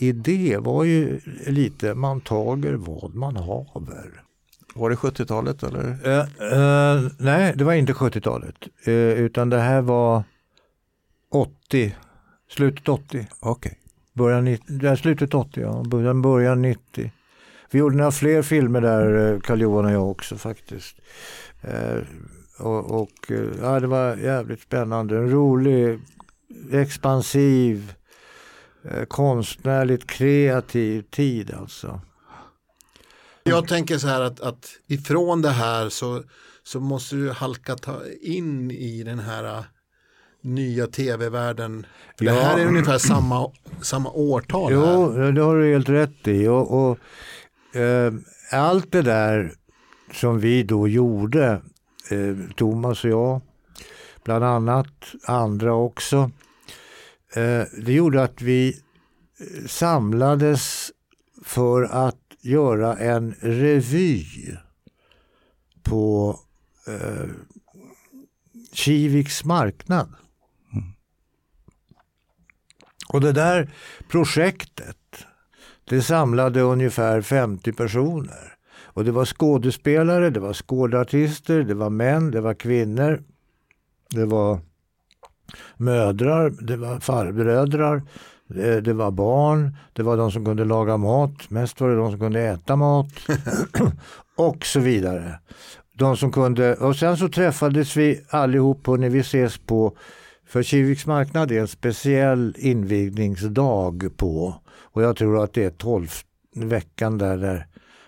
idé 0.00 0.56
var 0.58 0.84
ju 0.84 1.20
lite 1.46 1.94
man 1.94 2.20
tager 2.20 2.72
vad 2.72 3.14
man 3.14 3.36
haver. 3.36 4.22
Var 4.74 4.90
det 4.90 4.96
70-talet 4.96 5.62
eller? 5.62 5.84
Uh, 5.84 6.18
uh, 6.58 7.10
nej, 7.18 7.52
det 7.56 7.64
var 7.64 7.72
inte 7.72 7.92
70-talet. 7.92 8.54
Uh, 8.88 8.94
utan 8.94 9.50
det 9.50 9.58
här 9.58 9.80
var 9.80 10.22
80, 11.30 11.96
slutet 12.50 12.88
80. 12.88 13.28
Okej. 13.40 13.78
Okay. 14.14 14.96
slutet 14.96 15.34
80, 15.34 15.60
ja. 15.60 15.82
Början, 15.86 16.22
början 16.22 16.62
90. 16.62 17.12
Vi 17.70 17.78
gjorde 17.78 17.96
några 17.96 18.10
fler 18.10 18.42
filmer 18.42 18.80
där, 18.80 19.40
Karl 19.40 19.60
Johan 19.60 19.84
och 19.84 19.92
jag 19.92 20.10
också 20.10 20.36
faktiskt. 20.36 20.96
och, 22.58 23.00
och 23.00 23.32
ja, 23.62 23.80
det 23.80 23.86
var 23.86 24.16
jävligt 24.16 24.60
spännande. 24.60 25.16
En 25.16 25.30
rolig, 25.30 25.98
expansiv, 26.72 27.92
konstnärligt 29.08 30.06
kreativ 30.06 31.02
tid 31.02 31.54
alltså. 31.54 32.00
Jag 33.42 33.68
tänker 33.68 33.98
så 33.98 34.08
här 34.08 34.20
att, 34.20 34.40
att 34.40 34.68
ifrån 34.86 35.42
det 35.42 35.50
här 35.50 35.88
så, 35.88 36.22
så 36.62 36.80
måste 36.80 37.16
du 37.16 37.30
halka 37.30 37.76
ta 37.76 38.00
in 38.22 38.70
i 38.70 39.02
den 39.02 39.18
här 39.18 39.44
äh, 39.44 39.64
nya 40.42 40.86
tv-världen. 40.86 41.86
Ja. 42.18 42.32
Det 42.32 42.40
här 42.40 42.58
är 42.58 42.66
ungefär 42.66 42.98
samma, 42.98 43.52
samma 43.82 44.10
årtal. 44.10 44.72
Jo, 44.72 45.12
här. 45.12 45.32
det 45.32 45.42
har 45.42 45.56
du 45.56 45.72
helt 45.72 45.88
rätt 45.88 46.28
i. 46.28 46.48
Och, 46.48 46.90
och 46.90 46.98
eh, 47.76 48.12
allt 48.52 48.92
det 48.92 49.02
där 49.02 49.52
som 50.12 50.40
vi 50.40 50.62
då 50.62 50.88
gjorde, 50.88 51.62
eh, 52.10 52.36
Thomas 52.56 53.04
och 53.04 53.10
jag, 53.10 53.40
bland 54.24 54.44
annat, 54.44 55.14
andra 55.26 55.74
också. 55.74 56.30
Eh, 57.34 57.62
det 57.84 57.92
gjorde 57.92 58.22
att 58.22 58.42
vi 58.42 58.68
eh, 59.40 59.66
samlades 59.66 60.90
för 61.44 61.82
att 61.82 62.16
göra 62.40 62.96
en 62.96 63.34
revy 63.40 64.26
på 65.82 66.36
eh, 66.86 67.28
Kiviks 68.72 69.44
marknad. 69.44 70.14
Mm. 70.72 70.84
Och 73.08 73.20
det 73.20 73.32
där 73.32 73.72
projektet 74.08 74.96
det 75.90 76.02
samlade 76.02 76.60
ungefär 76.60 77.20
50 77.20 77.72
personer. 77.72 78.54
Och 78.84 79.04
det 79.04 79.10
var 79.10 79.24
skådespelare, 79.24 80.30
det 80.30 80.40
var 80.40 80.52
skådartister, 80.52 81.62
det 81.62 81.74
var 81.74 81.90
män, 81.90 82.30
det 82.30 82.40
var 82.40 82.54
kvinnor. 82.54 83.22
Det 84.10 84.24
var 84.24 84.60
mödrar, 85.76 86.50
det 86.50 86.76
var 86.76 87.00
farbrödrar, 87.00 88.02
det, 88.54 88.80
det, 88.80 88.92
var 88.92 89.10
barn, 89.10 89.76
det 89.92 90.02
var 90.02 90.16
de 90.16 90.32
som 90.32 90.44
kunde 90.44 90.64
laga 90.64 90.96
mat, 90.96 91.50
mest 91.50 91.80
var 91.80 91.88
det 91.88 91.96
de 91.96 92.10
som 92.10 92.20
kunde 92.20 92.40
äta 92.40 92.76
mat 92.76 93.12
och 94.36 94.66
så 94.66 94.80
vidare. 94.80 95.38
De 95.92 96.16
som 96.16 96.32
kunde, 96.32 96.74
och 96.74 96.96
sen 96.96 97.16
så 97.16 97.28
träffades 97.28 97.96
vi 97.96 98.20
allihop 98.30 98.82
på 98.82 98.96
när 98.96 99.08
vi 99.08 99.18
ses 99.18 99.58
på, 99.58 99.96
för 100.46 100.62
Kiviks 100.62 101.06
marknad 101.06 101.52
är 101.52 101.60
en 101.60 101.68
speciell 101.68 102.54
invigningsdag 102.58 104.08
på 104.16 104.54
och 104.92 105.02
jag 105.02 105.16
tror 105.16 105.44
att 105.44 105.52
det 105.52 105.64
är 105.64 105.70
12 105.70 106.08
veckan 106.54 107.18
där, 107.18 107.36
där 107.36 107.66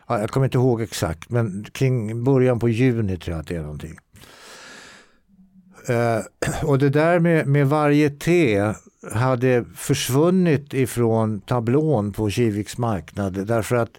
ja, 0.08 0.20
jag 0.20 0.30
kommer 0.30 0.46
inte 0.46 0.58
ihåg 0.58 0.82
exakt 0.82 1.30
men 1.30 1.64
kring 1.72 2.24
början 2.24 2.58
på 2.58 2.68
juni 2.68 3.16
tror 3.16 3.34
jag 3.34 3.40
att 3.40 3.46
det 3.46 3.56
är 3.56 3.62
någonting. 3.62 3.98
Uh, 5.90 6.22
och 6.68 6.78
det 6.78 6.88
där 6.88 7.18
med, 7.18 7.46
med 7.46 7.68
varieté 7.68 8.72
hade 9.12 9.64
försvunnit 9.76 10.74
ifrån 10.74 11.40
tablån 11.40 12.12
på 12.12 12.30
Kiviks 12.30 12.78
marknad 12.78 13.46
därför 13.46 13.76
att 13.76 13.98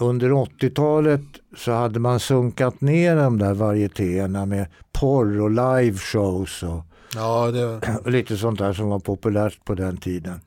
under 0.00 0.30
80-talet 0.30 1.20
så 1.56 1.72
hade 1.72 1.98
man 2.00 2.20
sunkat 2.20 2.80
ner 2.80 3.16
de 3.16 3.38
där 3.38 3.54
varietéerna 3.54 4.46
med 4.46 4.66
porr 4.92 5.40
och 5.40 5.50
liveshows 5.50 6.62
och, 6.62 6.82
ja, 7.14 7.50
det... 7.50 7.80
och 8.04 8.10
lite 8.10 8.36
sånt 8.36 8.58
där 8.58 8.72
som 8.72 8.88
var 8.88 8.98
populärt 8.98 9.64
på 9.64 9.74
den 9.74 9.96
tiden. 9.96 10.40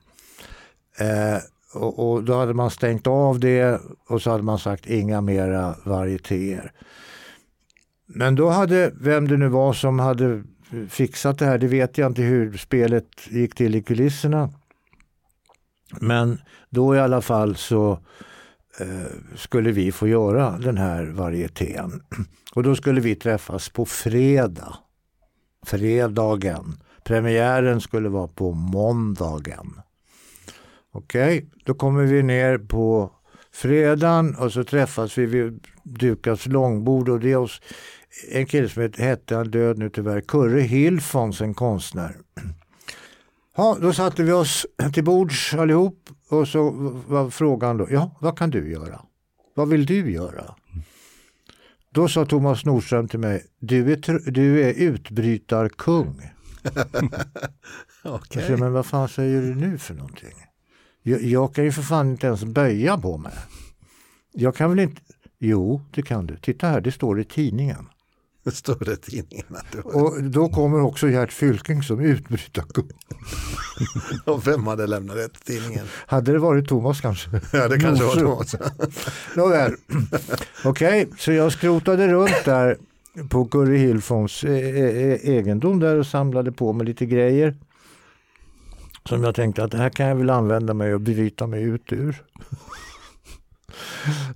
Eh, 0.98 1.38
och, 1.74 2.12
och, 2.12 2.24
då 2.24 2.34
hade 2.34 2.54
man 2.54 2.70
stängt 2.70 3.06
av 3.06 3.40
det 3.40 3.80
och 4.08 4.22
så 4.22 4.30
hade 4.30 4.42
man 4.42 4.58
sagt 4.58 4.86
inga 4.86 5.20
mera 5.20 5.74
varietéer. 5.84 6.72
Men 8.10 8.34
då 8.34 8.48
hade, 8.48 8.92
vem 9.00 9.28
det 9.28 9.36
nu 9.36 9.48
var 9.48 9.72
som 9.72 9.98
hade 9.98 10.42
fixat 10.88 11.38
det 11.38 11.46
här, 11.46 11.58
det 11.58 11.66
vet 11.66 11.98
jag 11.98 12.10
inte 12.10 12.22
hur 12.22 12.56
spelet 12.56 13.08
gick 13.30 13.54
till 13.54 13.74
i 13.74 13.82
kulisserna. 13.82 14.52
Men 16.00 16.40
då 16.70 16.96
i 16.96 16.98
alla 16.98 17.20
fall 17.20 17.56
så 17.56 17.92
eh, 18.80 19.36
skulle 19.36 19.72
vi 19.72 19.92
få 19.92 20.08
göra 20.08 20.58
den 20.58 20.78
här 20.78 21.06
varietén. 21.06 22.02
Och 22.54 22.62
då 22.62 22.74
skulle 22.74 23.00
vi 23.00 23.14
träffas 23.14 23.68
på 23.68 23.84
fredag. 23.84 24.76
Fredagen. 25.66 26.76
Premiären 27.04 27.80
skulle 27.80 28.08
vara 28.08 28.28
på 28.28 28.52
måndagen. 28.52 29.80
Okej, 30.92 31.38
okay, 31.38 31.50
då 31.64 31.74
kommer 31.74 32.04
vi 32.04 32.22
ner 32.22 32.58
på 32.58 33.10
fredagen 33.52 34.36
och 34.36 34.52
så 34.52 34.64
träffas 34.64 35.18
vi 35.18 35.26
vid 35.26 35.66
Dukas 35.82 36.46
långbord 36.46 37.08
och 37.08 37.20
det 37.20 37.32
är 37.32 37.36
oss 37.36 37.60
en 38.30 38.46
kille 38.46 38.68
som 38.68 38.90
hette, 38.98 39.36
han 39.36 39.50
död 39.50 39.78
nu 39.78 39.90
tyvärr, 39.90 40.20
Kurre 40.20 40.60
Hilfons, 40.60 41.40
en 41.40 41.54
konstnär. 41.54 42.16
Ja, 43.56 43.78
då 43.80 43.92
satte 43.92 44.22
vi 44.22 44.32
oss 44.32 44.66
till 44.94 45.04
bords 45.04 45.54
allihop 45.54 46.10
och 46.28 46.48
så 46.48 46.70
var 47.06 47.30
frågan 47.30 47.76
då, 47.76 47.86
ja 47.90 48.16
vad 48.20 48.38
kan 48.38 48.50
du 48.50 48.72
göra? 48.72 49.00
Vad 49.54 49.68
vill 49.68 49.86
du 49.86 50.10
göra? 50.10 50.54
Då 51.90 52.08
sa 52.08 52.24
Thomas 52.24 52.64
Nordström 52.64 53.08
till 53.08 53.18
mig, 53.18 53.46
du 53.58 53.92
är, 53.92 54.30
du 54.30 54.62
är 54.62 54.72
utbrytarkung. 54.72 56.30
okay. 58.04 58.56
men 58.56 58.72
vad 58.72 58.86
fan 58.86 59.08
säger 59.08 59.42
du 59.42 59.54
nu 59.54 59.78
för 59.78 59.94
någonting? 59.94 60.34
Jag, 61.02 61.22
jag 61.22 61.54
kan 61.54 61.64
ju 61.64 61.72
för 61.72 61.82
fan 61.82 62.10
inte 62.10 62.26
ens 62.26 62.44
böja 62.44 62.98
på 62.98 63.18
mig. 63.18 63.32
Jag 64.32 64.56
kan 64.56 64.70
väl 64.70 64.78
inte, 64.78 65.02
jo 65.38 65.82
det 65.90 66.02
kan 66.02 66.26
du, 66.26 66.36
titta 66.36 66.66
här 66.66 66.80
det 66.80 66.92
står 66.92 67.20
i 67.20 67.24
tidningen. 67.24 67.86
Det 68.50 68.54
står 68.54 68.84
det 68.84 68.92
i 68.92 68.96
tidningen. 68.96 69.46
Och 69.84 70.22
då 70.22 70.48
kommer 70.48 70.80
också 70.80 71.08
Gert 71.08 71.32
Fylking 71.32 71.82
som 71.82 72.00
utbrytarkung. 72.00 72.88
och 74.24 74.46
vem 74.46 74.66
hade 74.66 74.86
lämnat 74.86 75.16
det 75.16 75.28
till 75.28 75.54
tidningen? 75.54 75.86
Hade 76.06 76.32
det 76.32 76.38
varit 76.38 76.68
Thomas 76.68 77.00
kanske? 77.00 77.30
ja 77.52 77.68
det 77.68 77.80
kanske 77.80 78.04
var 78.04 78.14
Thomas. 78.16 78.56
Nåväl, 79.36 79.72
okej, 80.64 81.02
okay, 81.02 81.06
så 81.18 81.32
jag 81.32 81.52
skrotade 81.52 82.08
runt 82.08 82.44
där 82.44 82.76
på 83.28 83.44
Curry 83.44 83.78
Hillfons 83.78 84.44
e 84.44 84.48
e 84.48 85.20
egendom 85.22 85.80
där 85.80 85.96
och 85.96 86.06
samlade 86.06 86.52
på 86.52 86.72
mig 86.72 86.86
lite 86.86 87.06
grejer. 87.06 87.54
Som 89.08 89.24
jag 89.24 89.34
tänkte 89.34 89.64
att 89.64 89.70
det 89.70 89.78
här 89.78 89.90
kan 89.90 90.06
jag 90.06 90.16
väl 90.16 90.30
använda 90.30 90.74
mig 90.74 90.94
och 90.94 91.00
bryta 91.00 91.46
mig 91.46 91.62
ut 91.62 91.92
ur. 91.92 92.22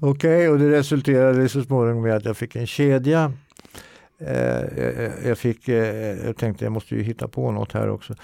Okej, 0.00 0.10
okay, 0.10 0.48
och 0.48 0.58
det 0.58 0.70
resulterade 0.70 1.48
så 1.48 1.62
småningom 1.62 2.02
med 2.02 2.16
att 2.16 2.24
jag 2.24 2.36
fick 2.36 2.56
en 2.56 2.66
kedja 2.66 3.24
Eh, 3.24 3.51
Eh, 4.26 4.62
eh, 4.62 5.26
jag, 5.26 5.38
fick, 5.38 5.68
eh, 5.68 6.26
jag 6.26 6.36
tänkte 6.36 6.64
jag 6.64 6.72
måste 6.72 6.94
ju 6.94 7.02
hitta 7.02 7.28
på 7.28 7.50
något 7.50 7.72
här 7.72 7.88
också. 7.88 8.14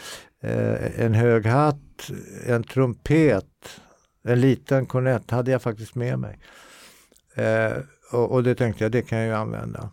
En 0.96 1.14
hög 1.14 1.46
hatt, 1.46 2.10
en 2.46 2.64
trumpet, 2.64 3.44
en 4.24 4.40
liten 4.40 4.86
kornett 4.86 5.30
hade 5.30 5.50
jag 5.50 5.62
faktiskt 5.62 5.94
med 5.94 6.18
mig. 6.18 6.38
Och, 8.12 8.42
det 8.42 8.54
tänkte 8.54 8.84
jag, 8.84 8.92
det 8.92 9.02
kan 9.02 9.18
jag 9.18 9.26
ju 9.26 9.34
använda. 9.34 9.90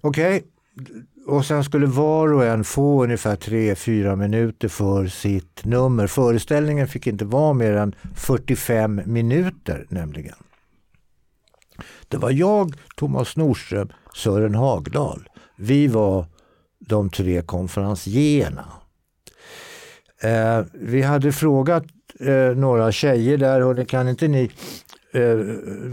Okej, 0.00 0.42
okay. 0.76 1.02
och 1.26 1.44
sen 1.44 1.64
skulle 1.64 1.86
var 1.86 2.32
och 2.32 2.44
en 2.44 2.64
få 2.64 3.04
ungefär 3.04 3.36
3-4 3.36 4.16
minuter 4.16 4.68
för 4.68 5.06
sitt 5.06 5.64
nummer. 5.64 6.06
Föreställningen 6.06 6.88
fick 6.88 7.06
inte 7.06 7.24
vara 7.24 7.52
mer 7.52 7.72
än 7.72 7.94
45 8.14 9.00
minuter 9.06 9.86
nämligen. 9.88 10.36
Det 12.08 12.16
var 12.16 12.30
jag, 12.30 12.74
Thomas 12.96 13.36
Norström, 13.36 13.88
Sören 14.14 14.54
Hagdahl. 14.54 15.28
Vi 15.60 15.86
var 15.86 16.26
de 16.78 17.10
tre 17.10 17.42
konferencierna. 17.42 18.64
Eh, 20.22 20.64
vi 20.72 21.02
hade 21.02 21.32
frågat 21.32 21.84
eh, 22.20 22.56
några 22.56 22.92
tjejer 22.92 23.38
där 23.38 23.62
och 23.62 23.74
det 23.74 23.84
kan 23.84 24.08
inte 24.08 24.28
ni 24.28 24.50
eh, 25.12 25.36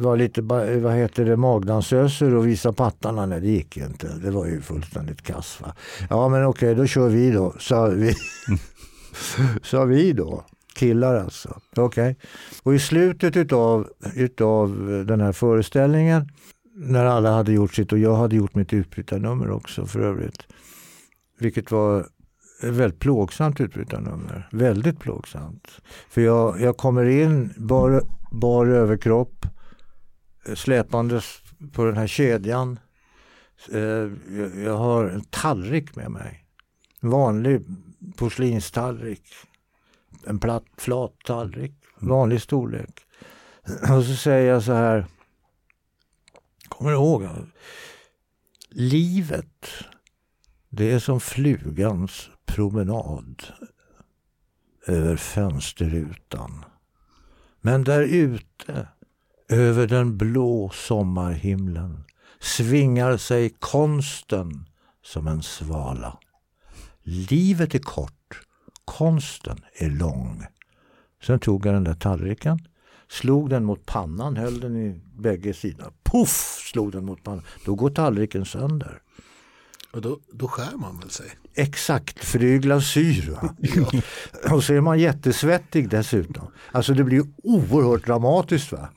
vara 0.01 0.15
lite 0.15 0.41
vad 0.81 0.93
heter 0.93 1.25
det, 1.25 1.35
magdansöser 1.35 2.35
och 2.35 2.47
visa 2.47 2.73
pattarna? 2.73 3.25
Nej, 3.25 3.41
det 3.41 3.47
gick 3.47 3.77
inte. 3.77 4.07
Det 4.07 4.31
var 4.31 4.45
ju 4.45 4.61
fullständigt 4.61 5.21
kass. 5.21 5.61
Va? 5.61 5.75
Ja, 6.09 6.29
men 6.29 6.45
okej, 6.45 6.71
okay, 6.71 6.81
då 6.81 6.87
kör 6.87 7.09
vi 7.09 7.31
då, 7.31 7.55
sa 7.59 7.85
vi. 7.85 8.13
sa 9.63 9.85
vi 9.85 10.13
då. 10.13 10.43
Killar 10.75 11.15
alltså. 11.15 11.59
Okej. 11.75 12.11
Okay. 12.11 12.15
Och 12.63 12.75
i 12.75 12.79
slutet 12.79 13.37
utav, 13.37 13.87
utav 14.15 14.69
den 15.07 15.21
här 15.21 15.31
föreställningen 15.31 16.29
när 16.75 17.05
alla 17.05 17.31
hade 17.31 17.53
gjort 17.53 17.73
sitt 17.73 17.91
och 17.91 17.99
jag 17.99 18.15
hade 18.15 18.35
gjort 18.35 18.55
mitt 18.55 18.73
utbrytarnummer 18.73 19.51
också 19.51 19.85
för 19.85 19.99
övrigt. 19.99 20.47
Vilket 21.39 21.71
var 21.71 21.99
ett 22.63 22.73
väldigt 22.73 22.99
plågsamt 22.99 23.61
utbrytarnummer. 23.61 24.49
Väldigt 24.51 24.99
plågsamt. 24.99 25.67
För 26.09 26.21
jag, 26.21 26.61
jag 26.61 26.77
kommer 26.77 27.05
in 27.05 27.53
bar, 27.57 28.01
bar 28.31 28.65
överkropp 28.65 29.45
eh, 30.47 30.55
släpandes 30.55 31.41
på 31.73 31.85
den 31.85 31.97
här 31.97 32.07
kedjan. 32.07 32.79
Eh, 33.71 34.09
jag 34.63 34.77
har 34.77 35.05
en 35.05 35.23
tallrik 35.23 35.95
med 35.95 36.11
mig. 36.11 36.45
En 36.99 37.09
vanlig 37.09 37.61
porslinstallrik. 38.15 39.23
En 40.27 40.39
platt, 40.39 40.65
flat 40.77 41.13
tallrik. 41.25 41.73
Vanlig 41.99 42.41
storlek. 42.41 42.99
Och 43.81 44.03
så 44.03 44.15
säger 44.15 44.53
jag 44.53 44.63
så 44.63 44.73
här 44.73 45.05
kommer 46.69 46.91
ihåg. 46.91 47.27
Livet, 48.69 49.67
det 50.69 50.91
är 50.91 50.99
som 50.99 51.19
flugans 51.19 52.29
promenad 52.45 53.43
över 54.87 55.15
fönsterrutan. 55.15 56.65
Men 57.61 57.83
där 57.83 58.01
ute, 58.01 58.87
över 59.49 59.87
den 59.87 60.17
blå 60.17 60.69
sommarhimlen, 60.69 62.03
svingar 62.39 63.17
sig 63.17 63.49
konsten 63.49 64.65
som 65.03 65.27
en 65.27 65.43
svala. 65.43 66.19
Livet 67.03 67.75
är 67.75 67.79
kort, 67.79 68.41
konsten 68.85 69.57
är 69.73 69.89
lång. 69.89 70.45
Sen 71.21 71.39
tog 71.39 71.65
jag 71.65 71.73
den 71.73 71.83
där 71.83 71.93
tallriken, 71.93 72.67
slog 73.09 73.49
den 73.49 73.65
mot 73.65 73.85
pannan, 73.85 74.37
höll 74.37 74.59
den 74.59 74.77
i 74.77 75.01
bägge 75.17 75.53
sidor. 75.53 75.93
Puff 76.03 76.59
slog 76.71 76.91
den 76.91 77.05
mot 77.05 77.23
pannan. 77.23 77.43
Då 77.65 77.75
går 77.75 77.89
tallriken 77.89 78.45
sönder. 78.45 79.01
Och 79.95 80.01
då, 80.01 80.19
då 80.33 80.47
skär 80.47 80.77
man 80.77 80.99
väl 80.99 81.09
sig? 81.09 81.25
Exakt, 81.53 82.25
för 82.25 82.39
det 82.39 82.45
är 82.45 82.49
ju 82.49 82.59
glasyr. 82.59 83.31
Va? 83.31 83.55
Och 84.55 84.63
så 84.63 84.73
är 84.73 84.81
man 84.81 84.99
jättesvettig 84.99 85.89
dessutom. 85.89 86.47
Alltså 86.71 86.93
det 86.93 87.03
blir 87.03 87.23
oerhört 87.43 88.05
dramatiskt. 88.05 88.71
Va? 88.71 88.89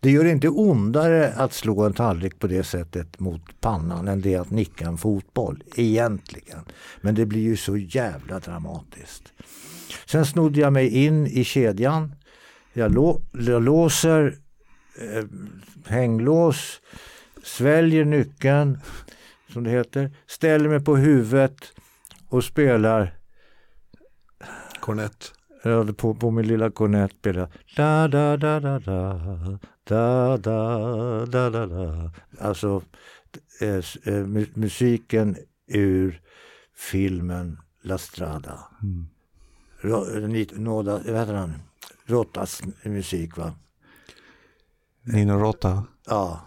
Det 0.00 0.10
gör 0.10 0.24
inte 0.24 0.48
ondare 0.48 1.32
att 1.32 1.52
slå 1.52 1.82
en 1.82 1.92
tallrik 1.92 2.38
på 2.38 2.46
det 2.46 2.64
sättet 2.64 3.20
mot 3.20 3.60
pannan 3.60 4.08
än 4.08 4.20
det 4.20 4.36
att 4.36 4.50
nicka 4.50 4.86
en 4.86 4.98
fotboll, 4.98 5.62
egentligen. 5.76 6.60
Men 7.00 7.14
det 7.14 7.26
blir 7.26 7.42
ju 7.42 7.56
så 7.56 7.76
jävla 7.76 8.38
dramatiskt. 8.38 9.32
Sen 10.06 10.26
snodde 10.26 10.60
jag 10.60 10.72
mig 10.72 10.88
in 11.04 11.26
i 11.26 11.44
kedjan. 11.44 12.14
Jag, 12.72 12.94
lå 12.94 13.20
jag 13.32 13.62
låser 13.62 14.38
eh, 14.98 15.24
hänglås, 15.86 16.80
sväljer 17.42 18.04
nyckeln 18.04 18.78
som 19.52 19.64
det 19.64 19.70
heter, 19.70 20.10
ställer 20.26 20.68
mig 20.68 20.84
på 20.84 20.96
huvudet 20.96 21.72
och 22.28 22.44
spelar 22.44 23.14
Kornett. 24.80 25.32
på, 25.96 26.14
på 26.14 26.30
min 26.30 26.46
lilla 26.46 26.70
kornett 26.70 27.22
spelar 27.22 27.48
da 27.76 28.08
da 28.08 28.36
da 28.36 28.60
da 28.60 28.78
da 28.78 29.18
da 29.84 30.36
da 30.36 31.26
da 31.26 31.50
da 31.50 31.66
da 31.66 32.10
Alltså 32.38 32.82
eh, 33.60 33.84
eh, 34.04 34.26
musiken 34.54 35.36
ur 35.66 36.20
filmen 36.74 37.58
La 37.82 37.98
Strada. 37.98 38.58
Mm. 38.82 39.06
Nåda, 40.52 40.92
vad 40.92 41.18
heter 41.18 41.34
han? 41.34 41.54
Rottas 42.10 42.62
musik 42.84 43.36
va? 43.36 43.52
Nino 45.04 45.38
Rota. 45.38 45.84
Ja, 46.08 46.40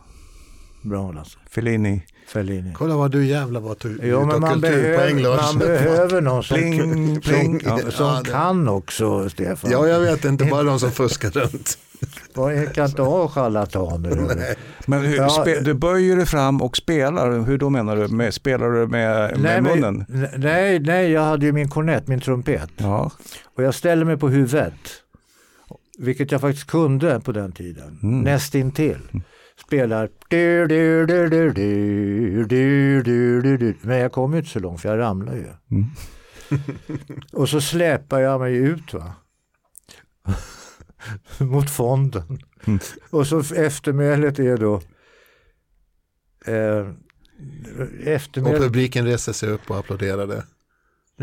bra 0.84 1.12
Lasse. 1.12 1.38
Fellini. 1.50 2.04
Fellini. 2.28 2.74
Kolla 2.74 2.96
vad 2.98 3.12
du 3.12 3.26
jävla 3.26 3.60
var 3.60 3.76
tu- 3.76 4.00
jo, 4.04 4.26
men 4.26 4.42
man 4.42 4.62
behöver, 4.62 5.38
man 5.44 5.60
behöver 5.60 6.22
någon 6.22 6.44
som, 6.44 6.58
Pling, 6.58 7.22
pling. 7.22 7.60
som, 7.60 7.78
Ja, 7.86 7.92
som 7.92 8.06
ja, 8.06 8.22
det- 8.24 8.30
kan 8.32 8.68
också 8.70 9.30
Stefan. 9.30 9.72
Ja, 9.72 9.88
jag 9.88 10.00
vet 10.00 10.26
inte 10.26 10.46
bara 10.46 10.64
de 10.64 10.80
som 10.80 10.92
fuskar 10.92 11.30
runt. 11.30 11.78
Jag 12.36 12.74
kan 12.74 12.86
inte 12.90 13.02
ha 13.02 13.28
charlataner. 13.28 14.56
Men 14.88 15.02
hur, 15.02 15.16
Ja. 15.18 15.30
spe, 15.30 15.60
du 15.60 15.74
böjer 15.74 16.16
dig 16.16 16.26
fram 16.26 16.62
och 16.62 16.78
spelar, 16.78 17.40
hur 17.40 17.58
då 17.58 17.70
menar 17.70 17.96
du? 17.96 18.08
Med, 18.08 18.34
spelar 18.34 18.70
du 18.70 18.88
med, 18.88 19.40
med 19.40 19.64
men- 19.64 19.64
munnen? 19.64 20.06
nej, 20.38 20.80
nej, 20.80 21.12
jag 21.12 21.22
hade 21.22 21.46
ju 21.46 21.52
min 21.52 21.70
kornett, 21.70 22.08
min 22.08 22.20
trumpet. 22.22 22.70
Ja. 22.78 23.12
Och 23.56 23.64
jag 23.64 23.76
ställer 23.76 24.06
mig 24.06 24.18
på 24.18 24.30
huvudet. 24.30 24.74
Vilket 25.98 26.32
jag 26.32 26.42
faktiskt 26.42 26.68
kunde 26.68 27.20
på 27.20 27.32
den 27.32 27.52
tiden. 27.52 28.00
Mm. 28.04 28.22
Nästintill. 28.22 29.24
Spelar 29.66 30.10
du, 30.28 30.68
du, 30.68 31.06
du, 31.06 31.30
du, 31.30 31.54
du, 31.54 32.46
du, 32.46 33.04
du, 33.04 33.42
du, 33.42 33.58
du. 33.58 33.76
Men 33.82 33.98
jag 33.98 34.12
kom 34.12 34.34
ju 34.34 34.40
inte 34.40 34.52
så 34.52 34.60
långt 34.60 34.82
för 34.82 34.90
jag 34.90 35.00
ramlade 35.00 35.38
ju. 35.38 35.48
Mm. 35.72 35.86
Och 37.34 37.50
så 37.50 37.62
släpar 37.62 38.20
jag 38.20 38.40
mig 38.40 38.56
ut 38.56 38.94
va. 38.94 39.14
Mot 41.40 41.70
fonden. 41.70 42.40
Mm. 42.66 42.80
Och 43.10 43.28
så 43.28 43.40
eftermälet 43.40 44.40
är 44.40 44.58
då 44.58 44.82
eh, 46.46 46.88
Och 47.78 48.08
eftermälet 48.08 48.62
publiken 48.62 49.06
reste 49.06 49.34
sig 49.34 49.50
upp 49.50 49.70
och 49.70 49.78
applåderade. 49.78 50.44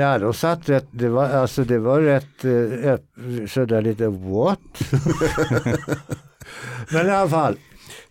Ja, 0.01 0.19
de 0.19 0.35
satt 0.35 0.69
rätt, 0.69 0.87
det 0.91 1.09
var, 1.09 1.29
alltså 1.29 1.65
det 1.65 1.79
var 1.79 2.01
rätt 2.01 2.45
eh, 2.45 3.47
sådär 3.47 3.83
lite 3.83 4.09
what? 4.09 4.59
Men 6.93 7.07
i 7.07 7.11
alla 7.11 7.31
fall, 7.31 7.57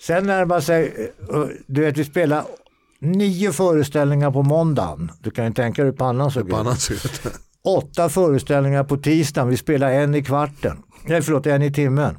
sen 0.02 0.26
närmar 0.26 0.60
sig, 0.60 1.12
eh, 1.34 1.44
du 1.68 1.82
vet 1.82 1.98
vi 1.98 2.06
spelar 2.06 2.44
nio 3.00 3.52
föreställningar 3.52 4.32
på 4.32 4.44
måndagen. 4.44 5.12
Du 5.22 5.32
kan 5.32 5.46
ju 5.46 5.54
tänka 5.54 5.82
dig 5.82 5.92
hur 5.92 5.98
pannan 5.98 6.32
såg 6.32 6.44
ut. 6.44 6.50
Åtta 7.66 8.10
föreställningar 8.10 8.84
på 8.84 8.98
tisdagen, 8.98 9.50
vi 9.50 9.58
spelar 9.58 9.92
en 9.92 10.16
i 10.16 10.24
kvarten. 10.24 10.78
Nej 11.06 11.22
förlåt, 11.22 11.46
en 11.46 11.62
i 11.62 11.74
timmen. 11.74 12.18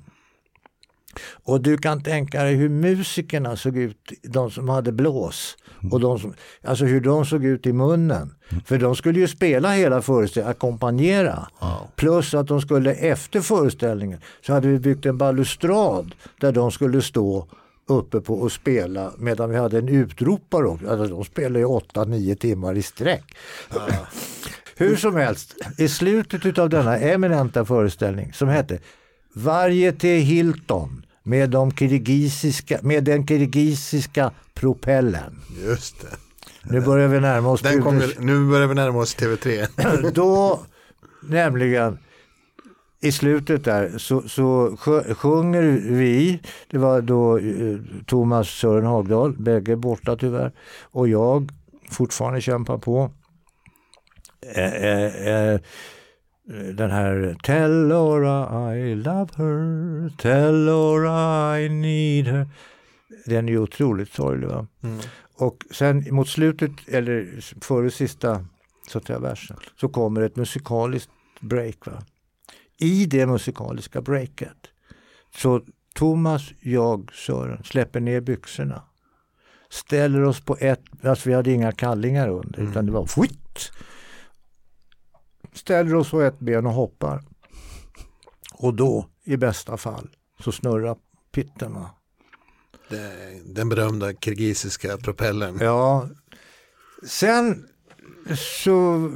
Och 1.44 1.60
du 1.60 1.78
kan 1.78 2.02
tänka 2.02 2.42
dig 2.42 2.54
hur 2.54 2.68
musikerna 2.68 3.56
såg 3.56 3.76
ut, 3.76 4.12
de 4.22 4.50
som 4.50 4.68
hade 4.68 4.92
blås. 4.92 5.56
Och 5.92 6.00
de 6.00 6.18
som, 6.18 6.34
alltså 6.64 6.84
hur 6.84 7.00
de 7.00 7.26
såg 7.26 7.44
ut 7.44 7.66
i 7.66 7.72
munnen. 7.72 8.34
För 8.66 8.78
de 8.78 8.96
skulle 8.96 9.20
ju 9.20 9.28
spela 9.28 9.70
hela 9.70 10.02
föreställningen, 10.02 10.50
ackompanjera. 10.50 11.48
Plus 11.96 12.34
att 12.34 12.46
de 12.46 12.60
skulle 12.60 12.92
efter 12.92 13.40
föreställningen 13.40 14.18
så 14.46 14.52
hade 14.52 14.68
vi 14.68 14.78
byggt 14.78 15.06
en 15.06 15.18
balustrad 15.18 16.14
där 16.40 16.52
de 16.52 16.70
skulle 16.70 17.02
stå 17.02 17.46
uppe 17.88 18.20
på 18.20 18.34
och 18.34 18.52
spela 18.52 19.12
medan 19.18 19.50
vi 19.50 19.56
hade 19.56 19.78
en 19.78 19.88
utropare 19.88 20.66
också. 20.66 20.88
Alltså, 20.88 21.14
de 21.14 21.24
spelade 21.24 21.58
ju 21.58 21.66
8-9 21.66 22.34
timmar 22.34 22.74
i 22.74 22.82
sträck. 22.82 23.24
Hur 24.76 24.96
som 24.96 25.16
helst, 25.16 25.54
i 25.78 25.88
slutet 25.88 26.58
av 26.58 26.68
denna 26.68 26.98
eminenta 26.98 27.64
föreställning 27.64 28.32
som 28.32 28.48
hette 28.48 28.78
Varje 29.32 29.92
Hilton 30.02 31.06
med, 31.22 31.50
de 31.50 31.70
kirgisiska, 31.70 32.78
med 32.82 33.04
den 33.04 33.26
kirgisiska 33.26 34.30
propellen. 34.54 35.40
Just 35.64 36.00
det. 36.00 36.16
Nu 36.62 36.80
börjar 36.80 37.08
vi 37.08 37.20
närma 37.20 37.48
oss 37.50 37.60
Den 37.60 37.82
kom, 37.82 38.02
nu 38.18 38.50
börjar 38.50 38.66
vi 38.66 38.74
närma 38.74 38.98
oss 38.98 39.16
TV3. 39.16 40.12
Då 40.14 40.60
nämligen 41.22 41.98
i 43.00 43.12
slutet 43.12 43.64
där 43.64 43.98
så, 43.98 44.22
så 44.28 44.76
sjunger 45.16 45.62
vi, 45.82 46.40
det 46.70 46.78
var 46.78 47.00
då 47.00 47.38
eh, 47.38 47.78
Thomas 48.06 48.48
Sören 48.48 48.86
Hagdahl, 48.86 49.32
bägge 49.32 49.76
borta 49.76 50.16
tyvärr, 50.16 50.52
och 50.82 51.08
jag 51.08 51.50
fortfarande 51.90 52.40
kämpar 52.40 52.78
på. 52.78 53.10
Eh, 54.54 54.74
eh, 54.74 55.28
eh, 55.28 55.60
den 56.50 56.90
här 56.90 57.36
Tell 57.42 57.88
Laura 57.88 58.76
I 58.76 58.94
love 58.94 59.28
her, 59.36 60.16
tell 60.16 60.64
Laura 60.64 61.60
I 61.60 61.68
need 61.68 62.26
her. 62.26 62.48
Den 63.26 63.48
är 63.48 63.52
ju 63.52 63.58
otroligt 63.58 64.12
sorglig. 64.12 64.48
Va? 64.48 64.66
Mm. 64.82 64.98
Och 65.34 65.64
sen 65.70 66.04
mot 66.10 66.28
slutet, 66.28 66.70
eller 66.88 67.40
före 67.64 67.90
sista 67.90 68.44
så 68.88 68.98
att 68.98 69.06
säga, 69.06 69.18
versen, 69.18 69.56
så 69.80 69.88
kommer 69.88 70.20
ett 70.20 70.36
musikaliskt 70.36 71.10
break. 71.40 71.86
Va? 71.86 72.02
I 72.78 73.06
det 73.06 73.26
musikaliska 73.26 74.00
breaket 74.00 74.56
så 75.36 75.62
Thomas, 75.94 76.52
jag, 76.60 77.10
Sören 77.14 77.64
släpper 77.64 78.00
ner 78.00 78.20
byxorna. 78.20 78.82
Ställer 79.68 80.22
oss 80.22 80.40
på 80.40 80.56
ett, 80.60 80.82
alltså 81.02 81.28
vi 81.28 81.34
hade 81.34 81.52
inga 81.52 81.72
kallingar 81.72 82.28
under 82.28 82.60
utan 82.60 82.86
det 82.86 82.92
var 82.92 83.06
skitt. 83.06 83.72
Ställer 85.52 85.94
oss 85.94 86.10
på 86.10 86.20
ett 86.20 86.38
ben 86.38 86.66
och 86.66 86.72
hoppar. 86.72 87.22
Och 88.54 88.74
då, 88.74 89.06
i 89.24 89.36
bästa 89.36 89.76
fall, 89.76 90.08
så 90.44 90.52
snurrar 90.52 90.96
pitten. 91.32 91.74
Va? 91.74 91.90
Den 93.44 93.68
berömda 93.68 94.12
kirgisiska 94.12 94.96
propellern. 94.96 95.58
Ja, 95.60 96.08
sen 97.06 97.66
så 98.36 99.10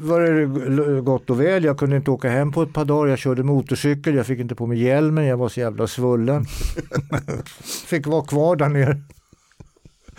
var 0.00 0.20
det 0.20 1.00
gott 1.00 1.30
och 1.30 1.40
väl. 1.40 1.64
Jag 1.64 1.78
kunde 1.78 1.96
inte 1.96 2.10
åka 2.10 2.28
hem 2.28 2.52
på 2.52 2.62
ett 2.62 2.72
par 2.72 2.84
dagar. 2.84 3.10
Jag 3.10 3.18
körde 3.18 3.42
motorcykel. 3.42 4.14
Jag 4.14 4.26
fick 4.26 4.40
inte 4.40 4.54
på 4.54 4.66
mig 4.66 4.82
hjälmen. 4.82 5.24
Jag 5.24 5.36
var 5.36 5.48
så 5.48 5.60
jävla 5.60 5.86
svullen. 5.86 6.44
fick 7.86 8.06
vara 8.06 8.24
kvar 8.24 8.56
där 8.56 8.68
nere. 8.68 9.02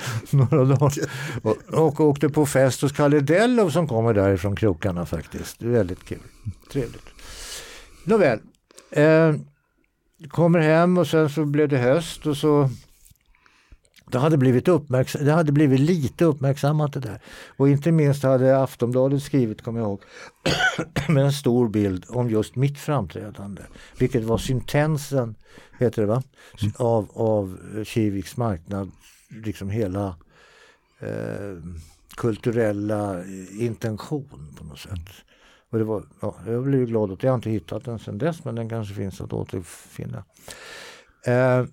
Några 0.31 0.65
dagar. 0.65 0.91
Och, 1.41 1.57
och 1.73 1.99
åkte 1.99 2.29
på 2.29 2.45
fest 2.45 2.81
hos 2.81 2.91
Kalle 2.91 3.19
Dellov 3.19 3.69
som 3.69 3.87
kommer 3.87 4.13
därifrån 4.13 4.55
krokarna 4.55 5.05
faktiskt. 5.05 5.61
Väldigt 5.61 6.03
kul. 6.03 6.19
Trevligt. 6.71 7.05
Nåväl. 8.03 8.39
Eh, 8.91 9.35
kommer 10.29 10.59
hem 10.59 10.97
och 10.97 11.07
sen 11.07 11.29
så 11.29 11.45
blev 11.45 11.69
det 11.69 11.77
höst 11.77 12.27
och 12.27 12.37
så 12.37 12.69
det 14.11 14.19
hade, 14.19 14.37
blivit 14.37 14.67
uppmärksam, 14.67 15.25
det 15.25 15.31
hade 15.31 15.51
blivit 15.51 15.79
lite 15.79 16.25
uppmärksammat 16.25 16.93
det 16.93 16.99
där. 16.99 17.19
Och 17.57 17.69
inte 17.69 17.91
minst 17.91 18.23
hade 18.23 18.61
Aftonbladet 18.61 19.23
skrivit, 19.23 19.61
kommer 19.61 19.79
jag 19.79 19.87
ihåg, 19.87 20.01
med 21.09 21.25
en 21.25 21.33
stor 21.33 21.69
bild 21.69 22.05
om 22.09 22.29
just 22.29 22.55
mitt 22.55 22.79
framträdande. 22.79 23.61
Vilket 23.97 24.23
var 24.23 24.37
syntensen, 24.37 25.35
heter 25.79 26.01
det 26.01 26.07
va? 26.07 26.23
Av, 26.75 27.11
av 27.13 27.57
Kiviks 27.83 28.37
marknad, 28.37 28.91
liksom 29.31 29.69
hela 29.69 30.15
eh, 30.99 31.57
kulturella 32.15 33.25
intention 33.59 34.55
på 34.57 34.63
något 34.63 34.79
sätt. 34.79 35.09
Och 35.69 35.77
det 35.77 35.83
var, 35.83 36.03
ja, 36.21 36.35
jag 36.47 36.63
blev 36.63 36.79
ju 36.79 36.85
glad 36.85 37.11
att 37.11 37.23
jag 37.23 37.31
har 37.31 37.35
inte 37.35 37.49
hittat 37.49 37.85
den 37.85 37.99
sedan 37.99 38.17
dess 38.17 38.45
men 38.45 38.55
den 38.55 38.69
kanske 38.69 38.93
finns 38.93 39.21
att 39.21 39.33
återfinna. 39.33 40.23
Eh, 41.25 41.65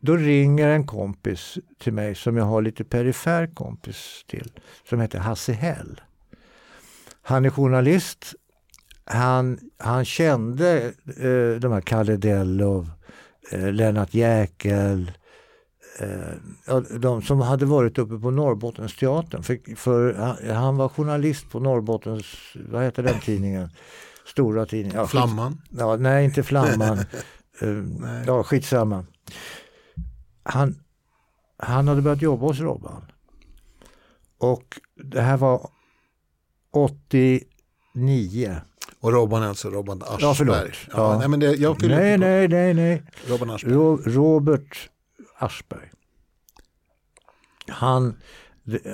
då 0.00 0.16
ringer 0.16 0.68
en 0.68 0.86
kompis 0.86 1.58
till 1.78 1.92
mig 1.92 2.14
som 2.14 2.36
jag 2.36 2.44
har 2.44 2.62
lite 2.62 2.84
perifer 2.84 3.46
kompis 3.46 4.24
till 4.26 4.52
som 4.88 5.00
heter 5.00 5.18
Hasse 5.18 5.52
Hell. 5.52 6.00
Han 7.22 7.44
är 7.44 7.50
journalist. 7.50 8.34
Han, 9.04 9.58
han 9.78 10.04
kände 10.04 10.82
eh, 11.06 11.60
de 11.60 11.72
här 11.72 11.80
Kalle 11.80 12.16
Dellov, 12.16 12.90
eh, 13.52 13.72
Lennart 13.72 14.14
Jäkel, 14.14 15.12
eh, 15.98 16.76
de 16.98 17.22
som 17.22 17.40
hade 17.40 17.66
varit 17.66 17.98
uppe 17.98 18.18
på 18.18 18.30
Norrbottensteatern. 18.30 19.42
För, 19.42 19.76
för 19.76 20.14
han, 20.52 20.76
var 20.76 20.88
journalist 20.88 21.50
på 21.50 21.60
Norrbottens, 21.60 22.26
vad 22.70 22.84
heter 22.84 23.02
den 23.02 23.20
tidningen? 23.20 23.70
Stora 24.26 24.66
tidningen. 24.66 24.96
Ja, 25.00 25.06
Flamman? 25.06 25.62
Ja, 25.70 25.96
nej, 25.96 26.24
inte 26.24 26.42
Flamman. 26.42 26.98
uh, 27.62 27.84
ja, 28.26 28.42
skitsamma. 28.42 29.04
Han, 30.42 30.80
han 31.56 31.88
hade 31.88 32.02
börjat 32.02 32.22
jobba 32.22 32.46
hos 32.46 32.60
Robban. 32.60 33.04
Och 34.38 34.80
det 34.94 35.20
här 35.20 35.36
var 35.36 35.70
89. 36.72 38.60
Och 39.00 39.12
Robban 39.12 39.42
är 39.42 39.48
alltså 39.48 39.70
Robban 39.70 40.02
Aschberg? 40.02 40.22
Ja, 40.22 40.34
förlåt. 40.34 40.56
Ja. 40.92 41.18
Nej, 41.18 41.28
men 41.28 41.40
det, 41.40 41.54
jag 41.54 41.82
nej, 41.82 42.18
nej, 42.18 42.48
nej, 42.48 42.74
nej. 42.74 43.02
Robban 43.28 43.50
Aschberg. 43.50 43.74
Ro, 43.74 43.96
Robert 44.04 44.90
Aschberg. 45.44 45.90
Han 47.68 48.16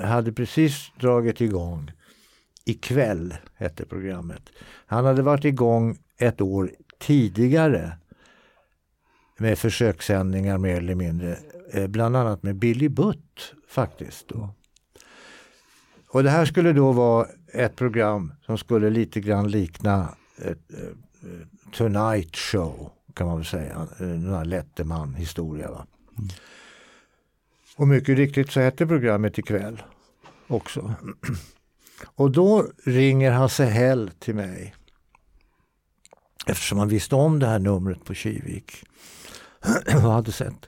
hade 0.03 0.33
precis 0.33 0.91
dragit 0.99 1.41
igång 1.41 1.91
Ikväll 2.65 3.35
hette 3.55 3.85
programmet. 3.85 4.41
Han 4.85 5.05
hade 5.05 5.21
varit 5.21 5.45
igång 5.45 5.97
ett 6.17 6.41
år 6.41 6.71
tidigare 6.99 7.97
med 9.37 9.59
försökssändningar 9.59 10.57
mer 10.57 10.77
eller 10.77 10.95
mindre. 10.95 11.37
Eh, 11.71 11.87
bland 11.87 12.15
annat 12.15 12.43
med 12.43 12.55
Billy 12.55 12.89
Butt 12.89 13.53
faktiskt. 13.67 14.27
Då. 14.27 14.49
Och 16.07 16.23
det 16.23 16.29
här 16.29 16.45
skulle 16.45 16.73
då 16.73 16.91
vara 16.91 17.27
ett 17.53 17.75
program 17.75 18.33
som 18.45 18.57
skulle 18.57 18.89
lite 18.89 19.19
grann 19.19 19.51
likna 19.51 20.15
ett, 20.37 20.71
Tonight 21.71 22.35
Show 22.35 22.91
kan 23.13 23.27
man 23.27 23.37
väl 23.37 23.45
säga. 23.45 23.87
En 23.97 24.21
sån 24.21 24.33
här 24.33 24.45
Letterman-historia. 24.45 25.71
Va? 25.71 25.85
Och 27.75 27.87
mycket 27.87 28.17
riktigt 28.17 28.51
så 28.51 28.59
hette 28.59 28.87
programmet 28.87 29.37
ikväll 29.37 29.83
också. 30.47 30.93
Och 32.15 32.31
då 32.31 32.67
ringer 32.85 33.31
Hasse 33.31 33.65
Hell 33.65 34.11
till 34.19 34.35
mig. 34.35 34.75
Eftersom 36.47 36.77
han 36.77 36.87
visste 36.87 37.15
om 37.15 37.39
det 37.39 37.47
här 37.47 37.59
numret 37.59 38.05
på 38.05 38.13
Kivik. 38.13 38.83
och 39.95 40.01
hade 40.01 40.31
sett. 40.31 40.67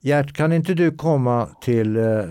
Gert, 0.00 0.36
kan 0.36 0.52
inte 0.52 0.74
du 0.74 0.96
komma 0.96 1.48
till 1.60 1.96
eh, 1.96 2.24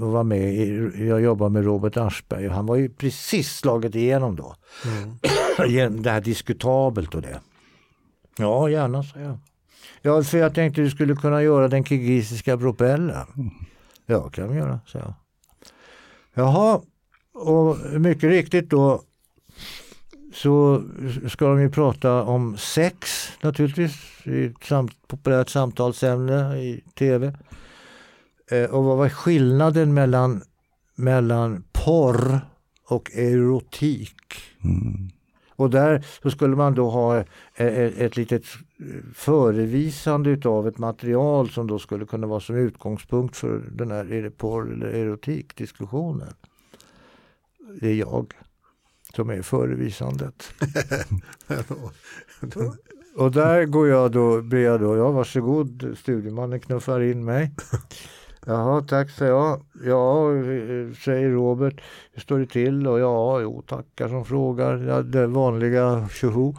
och 0.00 0.12
vara 0.12 0.22
med? 0.22 0.54
I, 0.54 1.08
jag 1.08 1.20
jobbar 1.20 1.48
med 1.48 1.64
Robert 1.64 1.96
Aschberg 1.96 2.48
han 2.48 2.66
var 2.66 2.76
ju 2.76 2.88
precis 2.88 3.56
slagit 3.56 3.94
igenom 3.94 4.36
då. 4.36 4.54
Genom 5.68 6.02
det 6.02 6.10
här 6.10 6.20
diskutabelt 6.20 7.14
och 7.14 7.22
det. 7.22 7.40
Ja, 8.36 8.68
gärna, 8.68 9.02
sa 9.02 9.18
jag. 9.20 9.38
Ja, 10.02 10.22
för 10.22 10.38
jag 10.38 10.54
tänkte 10.54 10.80
du 10.80 10.90
skulle 10.90 11.14
kunna 11.14 11.42
göra 11.42 11.68
den 11.68 11.84
kirgisiska 11.84 12.58
propellen. 12.58 13.26
Ja, 14.06 14.28
kan 14.28 14.48
vi 14.48 14.58
göra, 14.58 14.80
sa 14.86 14.98
jag. 14.98 15.14
Jaha, 16.34 16.80
och 17.32 17.76
mycket 18.00 18.30
riktigt 18.30 18.70
då 18.70 19.02
så 20.32 20.82
ska 21.28 21.48
de 21.48 21.60
ju 21.60 21.70
prata 21.70 22.22
om 22.22 22.56
sex 22.56 23.28
naturligtvis 23.42 23.92
i 24.24 24.44
ett 24.44 24.64
samt, 24.64 25.08
populärt 25.08 25.48
samtalsämne 25.48 26.58
i 26.58 26.84
tv. 26.98 27.34
Eh, 28.50 28.64
och 28.64 28.84
vad 28.84 28.96
var 28.96 29.08
skillnaden 29.08 29.94
mellan, 29.94 30.42
mellan 30.94 31.64
porr 31.72 32.40
och 32.88 33.10
erotik? 33.14 34.16
Och 35.60 35.70
där 35.70 36.06
så 36.22 36.30
skulle 36.30 36.56
man 36.56 36.74
då 36.74 36.90
ha 36.90 37.18
ett, 37.18 37.28
ett 37.98 38.16
litet 38.16 38.44
förevisande 39.14 40.30
utav 40.30 40.68
ett 40.68 40.78
material 40.78 41.50
som 41.50 41.66
då 41.66 41.78
skulle 41.78 42.06
kunna 42.06 42.26
vara 42.26 42.40
som 42.40 42.56
utgångspunkt 42.56 43.36
för 43.36 43.62
den 43.70 43.90
här 43.90 44.12
är 44.12 44.22
det 44.22 44.30
porr 44.30 44.72
eller 44.72 44.86
erotikdiskussionen. 44.86 46.34
Det 47.80 47.88
är 47.88 47.94
jag 47.94 48.32
som 49.14 49.30
är 49.30 49.42
förevisandet. 49.42 50.52
Och 53.16 53.32
där 53.32 53.64
går 53.64 53.88
jag 53.88 54.12
då, 54.12 54.42
ber 54.42 54.58
jag 54.58 54.80
då, 54.80 54.96
ja 54.96 55.10
varsågod, 55.10 55.96
studiemannen 55.98 56.60
knuffar 56.60 57.00
in 57.00 57.24
mig. 57.24 57.50
Jaha, 58.46 58.82
tack 58.82 59.10
säger 59.10 59.32
jag. 59.32 59.62
Ja, 59.84 60.28
säger 61.04 61.30
Robert, 61.30 61.80
hur 62.12 62.20
står 62.20 62.38
det 62.38 62.46
till? 62.46 62.86
Och 62.86 63.00
ja, 63.00 63.40
jo 63.40 63.62
tackar 63.62 64.08
som 64.08 64.24
frågar. 64.24 64.76
Ja, 64.76 65.02
det 65.02 65.26
vanliga 65.26 66.08
tjoho. 66.08 66.54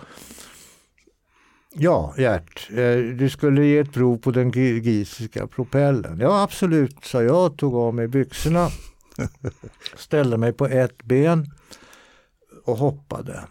Ja, 1.73 2.13
Gert, 2.17 2.69
eh, 2.71 2.97
du 2.97 3.29
skulle 3.29 3.65
ge 3.65 3.77
ett 3.77 3.93
prov 3.93 4.17
på 4.17 4.31
den 4.31 4.53
kirgisiska 4.53 5.47
propellen. 5.47 6.19
Ja, 6.19 6.43
absolut, 6.43 7.05
sa 7.05 7.23
jag, 7.23 7.57
tog 7.57 7.75
av 7.75 7.93
mig 7.93 8.07
byxorna, 8.07 8.69
ställde 9.95 10.37
mig 10.37 10.53
på 10.53 10.65
ett 10.65 11.03
ben 11.03 11.51
och 12.65 12.77
hoppade. 12.77 13.43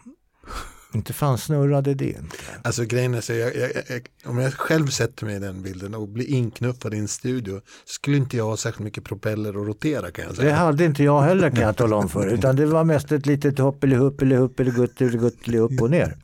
Inte 0.94 1.12
fan 1.12 1.38
snurrade 1.38 1.94
det 1.94 2.06
inte. 2.08 2.36
Alltså 2.62 2.84
grejen 2.84 3.14
är 3.14 3.20
så, 3.20 3.32
jag, 3.32 3.56
jag, 3.56 3.70
jag, 3.88 4.06
om 4.24 4.38
jag 4.38 4.54
själv 4.54 4.86
sätter 4.86 5.26
mig 5.26 5.36
i 5.36 5.38
den 5.38 5.62
bilden 5.62 5.94
och 5.94 6.08
blir 6.08 6.26
inknuffad 6.26 6.94
i 6.94 6.98
en 6.98 7.08
studio 7.08 7.60
skulle 7.84 8.16
inte 8.16 8.36
jag 8.36 8.44
ha 8.44 8.56
särskilt 8.56 8.84
mycket 8.84 9.04
propeller 9.04 9.50
att 9.50 9.66
rotera 9.66 10.10
kan 10.10 10.24
jag 10.24 10.32
Det 10.32 10.36
säga. 10.36 10.54
hade 10.54 10.84
inte 10.84 11.04
jag 11.04 11.22
heller 11.22 11.50
kan 11.50 11.60
jag 11.60 11.76
tala 11.76 11.96
om 11.96 12.08
för 12.08 12.26
utan 12.26 12.56
det 12.56 12.66
var 12.66 12.84
mest 12.84 13.12
ett 13.12 13.26
litet 13.26 13.58
hoppeli-huppeli-huppeli-gutteli 13.58 15.58
upp 15.58 15.80
och 15.82 15.90
ner. 15.90 16.16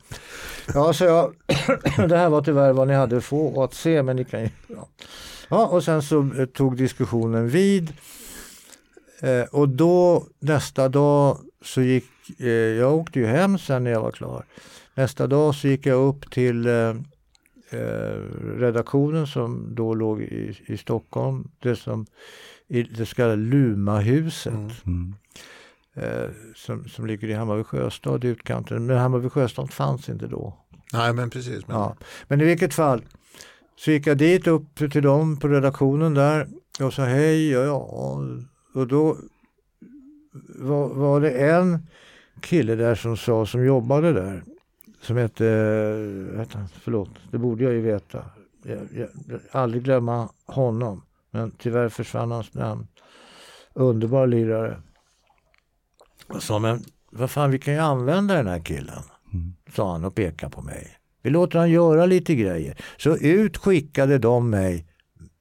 Ja, 0.73 0.93
så 0.93 1.03
jag, 1.05 1.33
det 2.09 2.17
här 2.17 2.29
var 2.29 2.41
tyvärr 2.41 2.73
vad 2.73 2.87
ni 2.87 2.93
hade 2.93 3.21
få 3.21 3.63
att 3.63 3.73
se 3.73 4.03
men 4.03 4.15
ni 4.15 4.25
kan 4.25 4.41
ju, 4.41 4.49
ja. 4.67 4.87
ja 5.49 5.67
och 5.67 5.83
sen 5.83 6.01
så 6.01 6.29
eh, 6.37 6.45
tog 6.45 6.77
diskussionen 6.77 7.49
vid 7.49 7.93
eh, 9.21 9.41
och 9.51 9.69
då 9.69 10.27
nästa 10.39 10.89
dag 10.89 11.37
så 11.65 11.81
gick, 11.81 12.05
eh, 12.37 12.47
jag 12.49 12.95
åkte 12.95 13.19
ju 13.19 13.25
hem 13.25 13.57
sen 13.57 13.83
när 13.83 13.91
jag 13.91 14.01
var 14.01 14.11
klar. 14.11 14.45
Nästa 14.95 15.27
dag 15.27 15.55
så 15.55 15.67
gick 15.67 15.85
jag 15.85 16.07
upp 16.07 16.31
till 16.31 16.65
eh, 16.65 16.95
eh, 17.69 18.17
redaktionen 18.57 19.27
som 19.27 19.75
då 19.75 19.93
låg 19.93 20.21
i, 20.21 20.59
i 20.65 20.77
Stockholm, 20.77 21.51
det 21.59 21.75
som 21.75 22.05
i 22.67 22.83
det 22.83 23.05
så 23.05 23.15
kallade 23.15 23.35
Lumahuset. 23.35 24.85
Mm. 24.85 25.15
Eh, 25.93 26.29
som, 26.55 26.87
som 26.87 27.07
ligger 27.07 27.27
i 27.27 27.33
Hammarby 27.33 27.63
sjöstad 27.63 28.23
i 28.23 28.27
utkanten. 28.27 28.85
Men 28.85 28.97
Hammarby 28.97 29.29
sjöstad 29.29 29.73
fanns 29.73 30.09
inte 30.09 30.27
då. 30.27 30.57
Nej 30.93 31.13
men 31.13 31.29
precis. 31.29 31.67
Men, 31.67 31.77
Ja. 31.77 31.95
Men 32.27 32.41
i 32.41 32.43
vilket 32.43 32.73
fall 32.73 33.05
så 33.75 33.91
gick 33.91 34.07
jag 34.07 34.17
dit 34.17 34.47
upp 34.47 34.75
till 34.91 35.03
dem 35.03 35.37
på 35.37 35.47
redaktionen 35.47 36.13
där 36.13 36.47
och 36.79 36.93
sa 36.93 37.03
hej. 37.03 37.49
Ja, 37.49 37.63
ja. 37.63 37.77
Och 38.73 38.87
då 38.87 39.17
var, 40.59 40.87
var 40.87 41.21
det 41.21 41.31
en 41.31 41.87
kille 42.41 42.75
där 42.75 42.95
som 42.95 43.17
sa, 43.17 43.45
som 43.45 43.65
jobbade 43.65 44.13
där, 44.13 44.43
som 45.01 45.17
hette, 45.17 45.45
vänta, 46.31 46.67
förlåt, 46.81 47.09
det 47.31 47.37
borde 47.37 47.63
jag 47.63 47.73
ju 47.73 47.81
veta. 47.81 48.25
Jag, 48.63 48.77
jag, 48.93 49.09
jag 49.27 49.39
aldrig 49.51 49.83
glömma 49.83 50.29
honom, 50.45 51.03
men 51.31 51.51
tyvärr 51.51 51.89
försvann 51.89 52.31
hans 52.31 52.53
namn. 52.53 52.87
Underbar 53.73 54.27
lirare. 54.27 54.81
Och 56.27 56.43
sa, 56.43 56.59
men 56.59 56.83
vad 57.11 57.31
fan, 57.31 57.51
vi 57.51 57.59
kan 57.59 57.73
ju 57.73 57.79
använda 57.79 58.33
den 58.33 58.47
här 58.47 58.59
killen, 58.59 59.03
sa 59.75 59.91
han 59.91 60.05
och 60.05 60.15
pekade 60.15 60.51
på 60.51 60.61
mig. 60.61 60.97
Vi 61.21 61.29
låter 61.29 61.59
han 61.59 61.71
göra 61.71 62.05
lite 62.05 62.35
grejer. 62.35 62.77
Så 62.97 63.17
ut 63.17 63.57
skickade 63.57 64.17
de 64.17 64.49
mig 64.49 64.87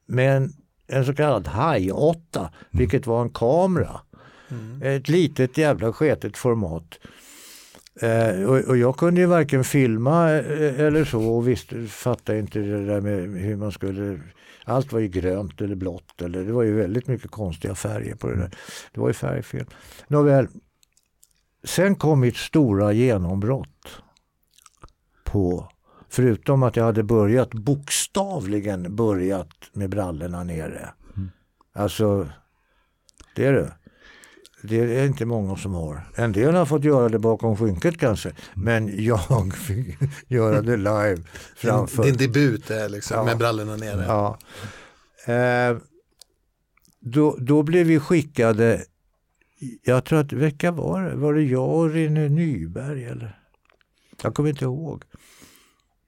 med 0.06 0.36
en, 0.36 0.52
en 0.86 1.04
så 1.04 1.14
kallad 1.14 1.46
haj 1.46 1.92
8, 1.92 2.52
vilket 2.70 3.06
var 3.06 3.22
en 3.22 3.30
kamera. 3.30 4.00
Ett 4.82 5.08
litet 5.08 5.58
jävla 5.58 5.92
sketet 5.92 6.36
format. 6.36 6.98
Eh, 8.00 8.42
och, 8.42 8.58
och 8.58 8.76
jag 8.76 8.96
kunde 8.96 9.20
ju 9.20 9.26
varken 9.26 9.64
filma 9.64 10.32
eh, 10.32 10.80
eller 10.80 11.04
så 11.04 11.22
och 11.22 11.48
visste, 11.48 11.86
fattade 11.86 12.38
inte 12.38 12.58
det 12.58 12.86
där 12.86 13.00
med 13.00 13.42
hur 13.42 13.56
man 13.56 13.72
skulle 13.72 14.20
allt 14.64 14.92
var 14.92 15.00
ju 15.00 15.08
grönt 15.08 15.60
eller 15.60 15.74
blått 15.74 16.22
eller 16.22 16.44
det 16.44 16.52
var 16.52 16.62
ju 16.62 16.74
väldigt 16.74 17.06
mycket 17.06 17.30
konstiga 17.30 17.74
färger 17.74 18.14
på 18.14 18.28
det 18.28 18.36
där. 18.36 18.50
Det 18.92 19.00
var 19.00 19.08
ju 19.08 19.14
färgfel. 19.14 19.66
Nåväl, 20.08 20.48
sen 21.64 21.94
kom 21.94 22.20
mitt 22.20 22.36
stora 22.36 22.92
genombrott 22.92 24.00
på 25.24 25.68
Förutom 26.08 26.62
att 26.62 26.76
jag 26.76 26.84
hade 26.84 27.02
börjat 27.02 27.54
bokstavligen 27.54 28.96
börjat 28.96 29.70
med 29.72 29.90
brallorna 29.90 30.44
nere. 30.44 30.88
Alltså, 31.72 32.28
det 33.34 33.46
är 33.46 33.52
det. 33.52 33.72
Det 34.68 34.76
är 35.00 35.06
inte 35.06 35.24
många 35.24 35.56
som 35.56 35.74
har. 35.74 36.00
En 36.14 36.32
del 36.32 36.54
har 36.54 36.66
fått 36.66 36.84
göra 36.84 37.08
det 37.08 37.18
bakom 37.18 37.56
skynket 37.56 37.98
kanske. 37.98 38.32
Men 38.54 39.04
jag 39.04 39.54
fick 39.54 39.96
göra 40.28 40.62
det 40.62 40.76
live 40.76 41.22
framför. 41.56 42.02
Din 42.04 42.16
debut 42.16 42.70
är 42.70 42.88
liksom 42.88 43.16
Ja. 43.16 43.24
med 43.24 43.38
brallorna 43.38 43.76
nere. 43.76 44.04
Ja. 44.06 44.38
Eh, 45.32 45.76
då, 47.00 47.36
då 47.40 47.62
blev 47.62 47.86
vi 47.86 48.00
skickade, 48.00 48.84
jag 49.84 50.04
tror 50.04 50.18
att, 50.18 50.32
vilka 50.32 50.70
var 50.70 51.02
det? 51.02 51.16
Var 51.16 51.34
det 51.34 51.42
jag 51.42 51.68
och 51.74 51.90
Rene 51.90 52.28
Nyberg 52.28 53.04
eller? 53.04 53.38
Jag 54.22 54.34
kommer 54.34 54.48
inte 54.48 54.64
ihåg. 54.64 55.04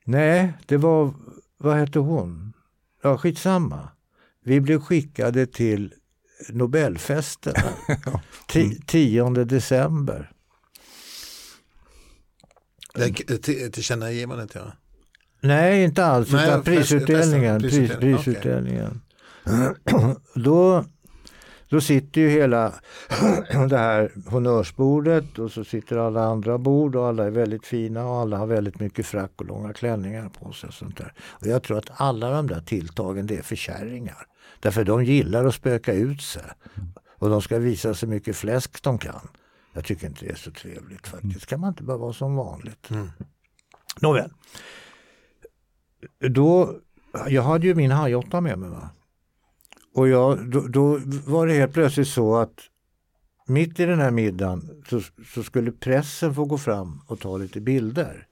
Nej, 0.04 0.52
det 0.66 0.76
var, 0.76 1.14
vad 1.58 1.76
hette 1.76 1.98
hon? 1.98 2.52
Ja, 3.02 3.18
skitsamma. 3.18 3.88
Vi 4.44 4.60
blev 4.60 4.80
skickade 4.80 5.46
till 5.46 5.94
Nobelfesten 6.48 7.54
10 8.86 9.30
december. 9.44 10.30
Det 12.94 13.38
till- 13.42 13.72
Tillkännagivandet 13.72 14.54
ja. 14.54 14.72
Nej, 15.40 15.84
inte 15.84 16.04
alls. 16.04 16.32
Nej, 16.32 16.44
utan 16.46 16.64
fest- 16.64 16.76
prisutdelningen. 16.90 17.60
Pris, 17.60 17.72
prisutdelningen, 17.72 18.16
prisutdelningen. 18.24 19.00
då, 20.34 20.84
då 21.68 21.80
sitter 21.80 22.20
ju 22.20 22.28
hela 22.28 22.74
det 23.70 23.78
här 23.78 24.12
honnörsbordet 24.30 25.38
och 25.38 25.52
så 25.52 25.64
sitter 25.64 25.96
alla 25.96 26.24
andra 26.24 26.58
bord 26.58 26.96
och 26.96 27.06
alla 27.06 27.24
är 27.24 27.30
väldigt 27.30 27.66
fina 27.66 28.06
och 28.06 28.16
alla 28.16 28.36
har 28.36 28.46
väldigt 28.46 28.80
mycket 28.80 29.06
frack 29.06 29.32
och 29.36 29.46
långa 29.46 29.72
klänningar 29.72 30.28
på 30.28 30.52
sig. 30.52 30.68
Och 30.68 30.74
sånt 30.74 30.96
där. 30.96 31.12
Och 31.20 31.46
jag 31.46 31.62
tror 31.62 31.78
att 31.78 31.90
alla 32.00 32.30
de 32.30 32.46
där 32.46 32.60
tilltagen 32.60 33.26
det 33.26 33.36
är 33.36 33.42
för 33.42 33.56
kärringar. 33.56 34.26
Därför 34.60 34.84
de 34.84 35.04
gillar 35.04 35.44
att 35.44 35.54
spöka 35.54 35.92
ut 35.92 36.22
sig. 36.22 36.42
Och 37.18 37.30
de 37.30 37.42
ska 37.42 37.58
visa 37.58 37.94
så 37.94 38.06
mycket 38.06 38.36
fläsk 38.36 38.82
de 38.82 38.98
kan. 38.98 39.28
Jag 39.72 39.84
tycker 39.84 40.06
inte 40.06 40.24
det 40.24 40.30
är 40.30 40.36
så 40.36 40.50
trevligt 40.50 41.06
faktiskt. 41.06 41.46
Kan 41.46 41.60
man 41.60 41.68
inte 41.68 41.82
bara 41.82 41.96
vara 41.96 42.12
som 42.12 42.36
vanligt? 42.36 42.88
Nåväl. 44.00 44.30
Då, 46.28 46.74
jag 47.28 47.42
hade 47.42 47.66
ju 47.66 47.74
min 47.74 47.92
H8 47.92 48.40
med 48.40 48.58
mig. 48.58 48.70
Va? 48.70 48.90
Och 49.94 50.08
jag, 50.08 50.50
då, 50.50 50.60
då 50.60 51.00
var 51.26 51.46
det 51.46 51.52
helt 51.52 51.72
plötsligt 51.72 52.08
så 52.08 52.36
att 52.36 52.60
mitt 53.46 53.80
i 53.80 53.84
den 53.84 53.98
här 53.98 54.10
middagen 54.10 54.82
så, 54.88 55.00
så 55.34 55.42
skulle 55.42 55.72
pressen 55.72 56.34
få 56.34 56.44
gå 56.44 56.58
fram 56.58 57.00
och 57.06 57.20
ta 57.20 57.36
lite 57.36 57.60
bilder. 57.60 58.27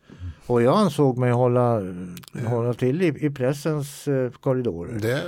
Och 0.47 0.63
jag 0.63 0.79
ansåg 0.79 1.19
mig 1.19 1.33
hålla, 1.33 1.83
hålla 2.47 2.75
till 2.75 3.03
i, 3.03 3.27
i 3.27 3.31
pressens 3.31 4.09
eh, 4.09 4.31
korridorer. 4.31 4.99
Det 4.99 5.23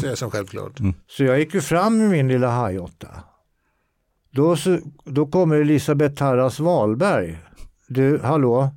ser 0.00 0.08
jag 0.08 0.18
som 0.18 0.30
självklart. 0.30 0.78
Så 1.06 1.24
jag 1.24 1.38
gick 1.38 1.54
ju 1.54 1.60
fram 1.60 1.98
med 1.98 2.10
min 2.10 2.28
lilla 2.28 2.48
H8. 2.48 3.06
Då, 4.30 4.56
så, 4.56 4.78
då 5.04 5.26
kommer 5.26 5.56
Elisabeth 5.56 6.14
Tarras 6.14 6.60
Wahlberg. 6.60 7.38
Du, 7.88 8.18
hallå? 8.18 8.70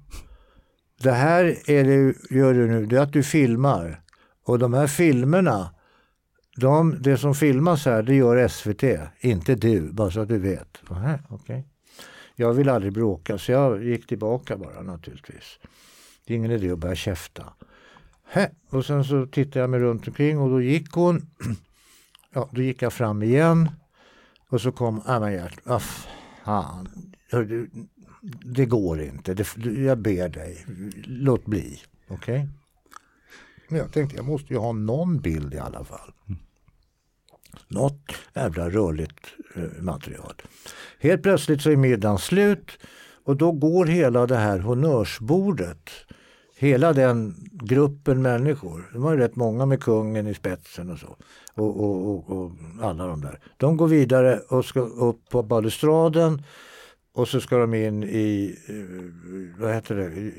Det 1.02 1.12
här 1.12 1.44
är 1.66 1.84
det, 1.84 2.14
gör 2.36 2.54
du 2.54 2.68
nu, 2.68 2.86
det 2.86 2.98
är 2.98 3.02
att 3.02 3.14
du 3.14 3.24
filmar. 3.24 4.02
Och 4.46 4.60
de 4.60 4.74
här 4.74 4.88
filmerna, 4.88 5.70
de, 6.58 7.02
det 7.02 7.18
som 7.18 7.36
filmas 7.36 7.86
här, 7.86 8.04
det 8.04 8.16
gör 8.16 8.48
SVT, 8.48 8.84
inte 9.20 9.56
du, 9.56 9.94
bara 9.94 10.12
så 10.12 10.20
att 10.20 10.28
du 10.28 10.38
vet. 10.38 10.78
Aha, 10.90 11.18
okay. 11.30 11.64
Jag 12.40 12.54
vill 12.54 12.70
aldrig 12.70 12.94
bråka, 12.94 13.38
så 13.38 13.52
jag 13.52 13.84
gick 13.84 14.08
tillbaka 14.08 14.58
bara 14.58 14.82
naturligtvis. 14.82 15.60
Det 16.26 16.34
är 16.34 16.38
ingen 16.38 16.52
idé 16.52 16.72
att 16.72 16.80
börja 16.80 16.96
käfta. 16.96 17.54
Hä. 18.26 18.52
Och 18.70 18.86
sen 18.86 19.04
så 19.04 19.26
tittade 19.26 19.60
jag 19.60 19.70
mig 19.70 19.80
runt 19.80 20.08
omkring 20.08 20.40
och 20.40 20.50
då 20.50 20.62
gick 20.62 20.92
hon 20.92 21.30
ja, 22.34 22.50
då 22.52 22.62
gick 22.62 22.82
jag 22.82 22.94
fram 22.94 23.24
igen 23.24 23.72
och 24.50 24.62
så 24.62 24.72
kom 24.72 25.02
Anna 25.06 25.32
Gert. 25.32 25.60
Vad 25.64 25.82
fan, 25.82 26.88
det 28.44 28.66
går 28.66 29.02
inte. 29.02 29.34
Det, 29.34 29.56
jag 29.66 29.98
ber 29.98 30.30
dig, 30.30 30.66
låt 31.06 31.46
bli. 31.46 31.82
Okej? 32.08 32.36
Okay? 32.36 32.48
Men 33.68 33.80
jag 33.80 33.92
tänkte 33.92 34.16
jag 34.16 34.26
måste 34.26 34.54
ju 34.54 34.60
ha 34.60 34.72
någon 34.72 35.20
bild 35.20 35.54
i 35.54 35.58
alla 35.58 35.84
fall. 35.84 36.14
Mm. 36.28 36.40
Något 37.68 38.12
jävla 38.34 38.70
rörligt 38.70 39.26
eh, 39.56 39.82
material. 39.82 40.34
Helt 41.00 41.24
plötsligt 41.24 41.62
så 41.62 41.72
är 41.72 41.76
middagen 41.76 42.18
slut 42.18 42.80
och 43.24 43.38
då 43.38 43.52
går 43.52 43.86
hela 43.86 44.28
det 44.28 44.36
här 44.36 44.60
honnörsbordet 44.60 45.90
hela 46.58 46.94
den 46.94 47.36
gruppen 47.52 48.22
människor, 48.22 48.90
de 48.94 49.02
var 49.02 49.12
ju 49.12 49.18
rätt 49.18 49.36
många 49.36 49.66
med 49.66 49.84
kungen 49.84 50.28
i 50.28 50.34
spetsen 50.34 50.92
och 50.92 51.00
så, 51.00 51.18
och, 51.54 51.84
och, 51.84 52.08
och, 52.08 52.38
och, 52.38 52.52
alla 52.82 53.08
de 53.08 53.22
där. 53.22 53.40
De 53.58 53.78
går 53.78 53.88
vidare 53.88 54.40
och 54.40 54.66
ska 54.66 54.80
upp 54.80 55.30
på 55.30 55.44
balustraden 55.44 56.42
och 57.14 57.28
så 57.28 57.42
ska 57.42 57.58
de 57.58 57.74
in 57.74 58.04
i, 58.04 58.58
eh, 58.68 59.62
vad 59.62 59.74
heter 59.74 59.96
det? 59.96 60.34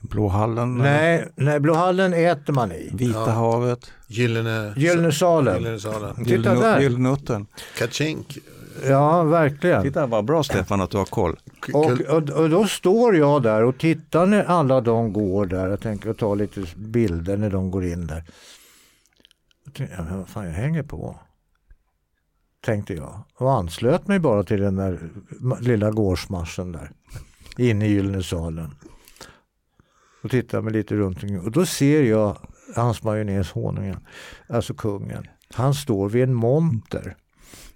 Blåhallen? 0.00 0.78
Nej, 0.78 1.28
nej 1.36 1.60
Blåhallen 1.60 2.12
äter 2.14 2.52
man 2.52 2.72
i. 2.72 2.90
Vita 2.92 3.18
Ja. 3.18 3.30
havet? 3.30 3.92
Gyllene, 4.06 4.74
Gyllene 4.76 5.12
salen. 5.12 5.56
Gyllene 5.56 5.80
salen. 5.80 6.24
Titta 6.24 6.54
där. 6.54 6.80
Gyllenutten. 6.80 7.46
Kachink. 7.78 8.38
Ja, 8.86 9.22
verkligen. 9.22 9.82
Titta 9.82 10.06
vad 10.06 10.24
bra 10.24 10.42
Stefan 10.42 10.80
att 10.80 10.90
du 10.90 10.98
har 10.98 11.04
koll. 11.04 11.36
Och, 11.72 11.90
och, 12.00 12.30
och 12.30 12.50
då 12.50 12.66
står 12.66 13.16
jag 13.16 13.42
där 13.42 13.64
och 13.64 13.78
tittar 13.78 14.26
när 14.26 14.44
alla 14.44 14.80
de 14.80 15.12
går 15.12 15.46
där. 15.46 15.68
Jag 15.68 15.80
tänker 15.80 16.12
ta 16.14 16.34
lite 16.34 16.64
bilder 16.76 17.36
när 17.36 17.50
de 17.50 17.70
går 17.70 17.84
in 17.84 18.06
där. 18.06 18.24
Jag 19.64 19.74
tänkte, 19.74 19.96
ja, 19.98 20.04
men 20.04 20.18
vad 20.18 20.28
fan, 20.28 20.44
jag 20.44 20.52
hänger 20.52 20.82
på. 20.82 21.16
Tänkte 22.64 22.94
jag. 22.94 23.22
Och 23.34 23.52
anslöt 23.52 24.06
mig 24.08 24.18
bara 24.18 24.42
till 24.44 24.60
den 24.60 24.76
där 24.76 24.98
lilla 25.60 25.90
gårdsmarschen 25.90 26.72
där. 26.72 26.90
Inne 27.56 27.86
i 27.86 27.90
Gyllene 27.92 28.22
salen. 28.22 28.74
Och 30.22 30.30
tittar 30.30 30.62
mig 30.62 30.72
lite 30.72 30.94
runt 30.94 31.22
omkring. 31.22 31.40
Och 31.40 31.50
då 31.50 31.66
ser 31.66 32.02
jag 32.02 32.38
hans 32.76 33.02
majonnäs 33.02 33.50
honungen. 33.50 34.06
Alltså 34.48 34.74
kungen. 34.74 35.26
Han 35.54 35.74
står 35.74 36.08
vid 36.08 36.22
en 36.22 36.34
monter. 36.34 37.16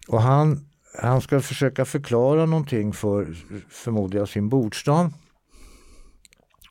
Och 0.08 0.22
han, 0.22 0.66
han 1.02 1.20
ska 1.20 1.40
försöka 1.40 1.84
förklara 1.84 2.46
någonting 2.46 2.92
för, 2.92 3.34
förmodar 3.68 4.18
jag, 4.18 4.28
sin 4.28 4.48
bordsdam. 4.48 5.12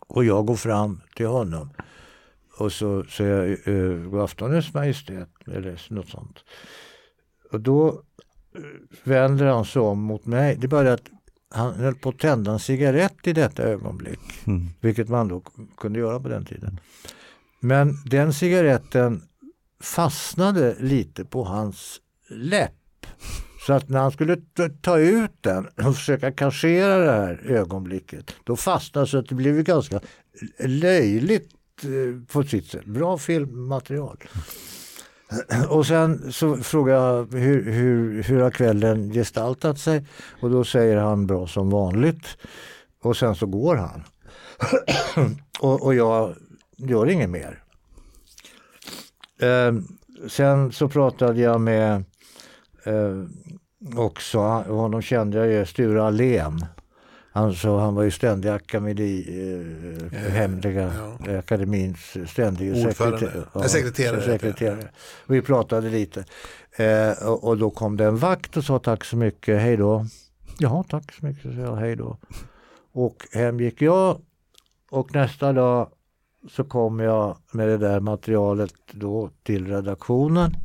Och 0.07 0.25
jag 0.25 0.45
går 0.45 0.55
fram 0.55 1.01
till 1.15 1.27
honom. 1.27 1.69
Och 2.57 2.71
så 2.71 3.03
säger 3.03 3.59
jag, 3.65 3.75
eh, 3.75 3.91
eh 3.91 4.09
god 4.09 4.21
afton 4.21 4.53
Ers 4.53 4.73
Majestät, 4.73 5.29
eller 5.47 5.93
något 5.93 6.09
sånt. 6.09 6.39
Och 7.51 7.61
då 7.61 7.87
eh, 8.55 8.61
vänder 9.03 9.45
han 9.45 9.65
sig 9.65 9.81
om 9.81 9.99
mot 9.99 10.25
mig. 10.25 10.55
Det 10.55 10.65
är 10.65 10.69
bara 10.69 10.83
det 10.83 10.93
att 10.93 11.09
han 11.51 11.73
höll 11.73 11.95
på 11.95 12.09
att 12.09 12.19
tända 12.19 12.51
en 12.51 12.59
cigarett 12.59 13.27
i 13.27 13.33
detta 13.33 13.63
ögonblick. 13.63 14.19
Mm. 14.47 14.67
Vilket 14.81 15.09
man 15.09 15.27
då 15.27 15.41
kunde 15.77 15.99
göra 15.99 16.19
på 16.19 16.27
den 16.29 16.45
tiden. 16.45 16.79
Men 17.59 17.95
den 18.05 18.33
cigaretten 18.33 19.21
fastnade 19.81 20.75
lite 20.79 21.25
på 21.25 21.43
hans 21.43 22.01
läpp. 22.29 22.71
Så 23.67 23.73
att 23.73 23.89
när 23.89 23.99
han 23.99 24.11
skulle 24.11 24.37
ta- 24.81 24.97
ut 24.99 25.31
den 25.41 25.65
och 25.87 25.95
försöka 25.95 26.31
kassera 26.31 26.97
det 26.97 27.11
här 27.11 27.41
ögonblicket, 27.45 28.31
då 28.43 28.55
fastnade 28.55 29.07
så 29.07 29.17
att 29.17 29.27
det 29.29 29.35
blev 29.35 29.63
ganska 29.63 29.99
löjligt 30.59 31.51
eh, 31.83 32.25
på 32.33 32.43
sitt 32.43 32.65
sätt. 32.67 32.85
Bra 32.85 33.17
filmmaterial. 33.17 34.17
Och 35.69 35.87
sen 35.87 36.31
så 36.31 36.57
frågar 36.57 36.95
jag 36.95 37.33
hur, 37.33 37.71
hur, 37.71 38.23
hur 38.23 38.41
har 38.41 38.51
kvällen 38.51 39.11
gestaltat 39.11 39.79
sig? 39.79 40.05
Och 40.41 40.49
då 40.49 40.63
säger 40.63 40.97
han 40.97 41.27
bra 41.27 41.47
som 41.47 41.69
vanligt. 41.69 42.37
Och 43.03 43.17
sen 43.17 43.35
så 43.35 43.45
går 43.45 43.75
han. 43.75 44.03
och, 45.59 45.85
och 45.85 45.95
jag 45.95 46.35
gör 46.77 47.09
inget 47.09 47.29
mer. 47.29 47.63
Eh, 49.41 49.73
sen 50.27 50.71
så 50.71 50.89
pratade 50.89 51.41
jag 51.41 51.61
med 51.61 52.03
eh, 52.83 53.23
också, 53.95 54.39
honom 54.39 55.01
kände 55.01 55.37
jag 55.37 55.47
ju, 55.47 55.65
Sture 55.65 56.03
Allén. 56.03 56.65
Alltså, 57.33 57.77
han 57.77 57.95
var 57.95 58.03
ju 58.03 58.11
ständig 58.11 58.49
akademi, 58.49 59.25
eh, 60.11 60.31
hemliga 60.31 60.93
ja. 61.25 61.37
akademins 61.37 62.17
ständige 62.27 62.91
sekreterare. 62.91 63.43
Eh, 63.55 63.61
sekreterare. 63.61 64.21
sekreterare. 64.21 64.89
Vi 65.27 65.41
pratade 65.41 65.89
lite. 65.89 66.25
Eh, 66.71 67.27
och, 67.27 67.43
och 67.43 67.57
då 67.57 67.69
kom 67.69 67.97
det 67.97 68.05
en 68.05 68.17
vakt 68.17 68.57
och 68.57 68.63
sa 68.63 68.79
tack 68.79 69.05
så 69.05 69.17
mycket, 69.17 69.61
hej 69.61 69.77
då. 69.77 70.05
Ja, 70.59 70.83
tack 70.89 71.13
så 71.13 71.25
mycket, 71.25 71.55
så 71.55 71.59
jag, 71.59 71.75
hej 71.75 71.95
då. 71.95 72.17
Och 72.93 73.27
hem 73.31 73.59
gick 73.59 73.81
jag 73.81 74.21
och 74.91 75.15
nästa 75.15 75.53
dag 75.53 75.89
så 76.49 76.63
kom 76.63 76.99
jag 76.99 77.37
med 77.51 77.67
det 77.67 77.77
där 77.77 77.99
materialet 77.99 78.73
då 78.91 79.29
till 79.43 79.67
redaktionen 79.67 80.55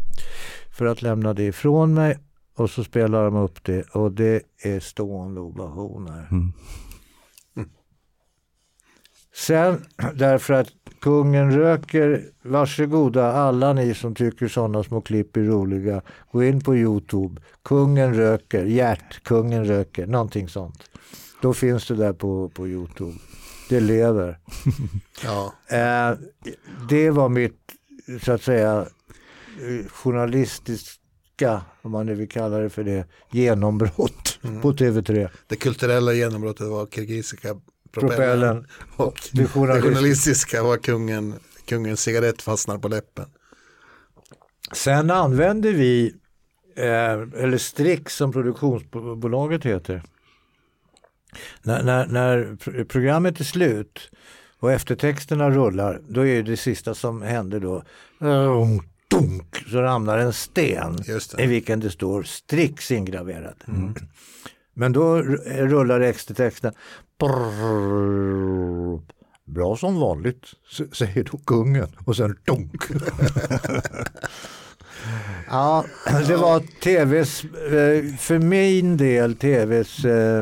för 0.78 0.86
att 0.86 1.02
lämna 1.02 1.34
det 1.34 1.44
ifrån 1.44 1.94
mig 1.94 2.18
och 2.56 2.70
så 2.70 2.84
spelar 2.84 3.24
de 3.24 3.36
upp 3.36 3.64
det 3.64 3.82
och 3.82 4.12
det 4.12 4.42
är 4.62 4.80
stående 4.80 5.40
ovationer. 5.40 6.28
Mm. 6.30 6.52
Sen 9.34 9.84
därför 10.14 10.54
att 10.54 10.68
kungen 11.00 11.52
röker, 11.52 12.24
varsågoda 12.42 13.32
alla 13.32 13.72
ni 13.72 13.94
som 13.94 14.14
tycker 14.14 14.48
sådana 14.48 14.82
små 14.82 15.00
klipp 15.00 15.36
är 15.36 15.40
roliga, 15.40 16.02
gå 16.32 16.44
in 16.44 16.60
på 16.60 16.76
Youtube, 16.76 17.42
kungen 17.62 18.14
röker, 18.14 18.64
hjärt, 18.64 19.24
kungen 19.24 19.64
röker, 19.64 20.06
någonting 20.06 20.48
sånt. 20.48 20.90
Då 21.42 21.54
finns 21.54 21.88
det 21.88 21.94
där 21.94 22.12
på, 22.12 22.48
på 22.48 22.68
Youtube. 22.68 23.18
Det 23.68 23.80
lever. 23.80 24.38
Ja. 25.24 25.54
Eh, 25.68 26.18
det 26.88 27.10
var 27.10 27.28
mitt, 27.28 27.60
så 28.22 28.32
att 28.32 28.42
säga, 28.42 28.86
eh, 29.60 29.86
journalistiska, 31.36 31.62
om 31.82 31.92
man 31.92 32.06
nu 32.06 32.14
vill 32.14 32.28
kalla 32.28 32.58
det 32.58 32.70
för 32.70 32.84
det, 32.84 33.06
genombrott 33.30 34.38
på 34.62 34.72
TV3. 34.72 35.28
Det 35.46 35.56
kulturella 35.56 36.12
genombrottet 36.12 36.66
var 36.66 36.86
kirgisiska 36.86 37.60
propellen. 37.92 38.16
Propellen. 38.16 38.66
Och 38.96 39.20
Det 39.32 39.46
journalistiska 39.46 40.62
var 40.62 40.76
kungen, 40.76 41.34
kungens 41.68 42.00
cigarett 42.00 42.42
fastnar 42.42 42.78
på 42.78 42.88
läppen. 42.88 43.26
Sen 44.72 45.10
använde 45.10 45.72
vi, 45.72 46.14
eh, 46.76 47.42
eller 47.42 47.58
Strix 47.58 48.16
som 48.16 48.32
produktionsbolaget 48.32 49.64
heter. 49.64 50.02
När, 51.62 51.82
när, 51.82 52.06
när 52.06 52.84
programmet 52.84 53.40
är 53.40 53.44
slut 53.44 54.10
och 54.60 54.72
eftertexterna 54.72 55.50
rullar, 55.50 56.00
då 56.08 56.26
är 56.26 56.42
det 56.42 56.56
sista 56.56 56.94
som 56.94 57.22
händer 57.22 57.60
då 57.60 57.82
dunk, 59.20 59.64
så 59.70 59.82
ramlar 59.82 60.18
en 60.18 60.32
sten 60.32 60.96
i 61.38 61.46
vilken 61.46 61.80
det 61.80 61.90
står 61.90 62.22
Strix 62.22 62.90
ingraverad. 62.90 63.64
Mm. 63.68 63.94
Men 64.74 64.92
då 64.92 65.22
rullar 65.46 66.00
extratexten. 66.00 66.72
Bra 69.44 69.76
som 69.76 70.00
vanligt, 70.00 70.44
säger 70.92 71.24
då 71.24 71.38
kungen 71.38 71.88
och 72.06 72.16
sen 72.16 72.36
dunk. 72.44 72.82
ja, 75.48 75.84
det 76.26 76.36
var 76.36 76.60
tvs, 76.60 77.44
eh, 77.44 78.16
för 78.16 78.38
min 78.38 78.96
del 78.96 79.36
tvs 79.36 80.04
eh, 80.04 80.38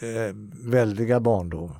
eh, 0.00 0.34
väldiga 0.64 1.20
barndom. 1.20 1.72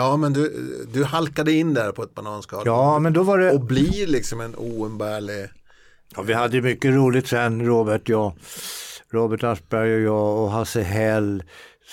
Ja, 0.00 0.16
men 0.16 0.32
du, 0.32 0.86
du 0.92 1.04
halkade 1.04 1.52
in 1.52 1.74
där 1.74 1.92
på 1.92 2.02
ett 2.02 2.14
bananskal. 2.14 2.62
Ja, 2.66 2.98
men 2.98 3.12
då 3.12 3.22
var 3.22 3.38
det... 3.38 3.52
Och 3.52 3.60
blir 3.60 4.06
liksom 4.06 4.40
en 4.40 4.54
oumbärlig... 4.56 5.48
Ja, 6.16 6.22
vi 6.22 6.32
hade 6.32 6.62
mycket 6.62 6.94
roligt 6.94 7.28
sen, 7.28 7.66
Robert, 7.66 8.08
jag. 8.08 8.32
Robert 9.12 9.44
Aschberg 9.44 9.94
och 9.94 10.00
jag 10.00 10.38
och 10.38 10.50
Hasse 10.50 10.82
Hell. 10.82 11.42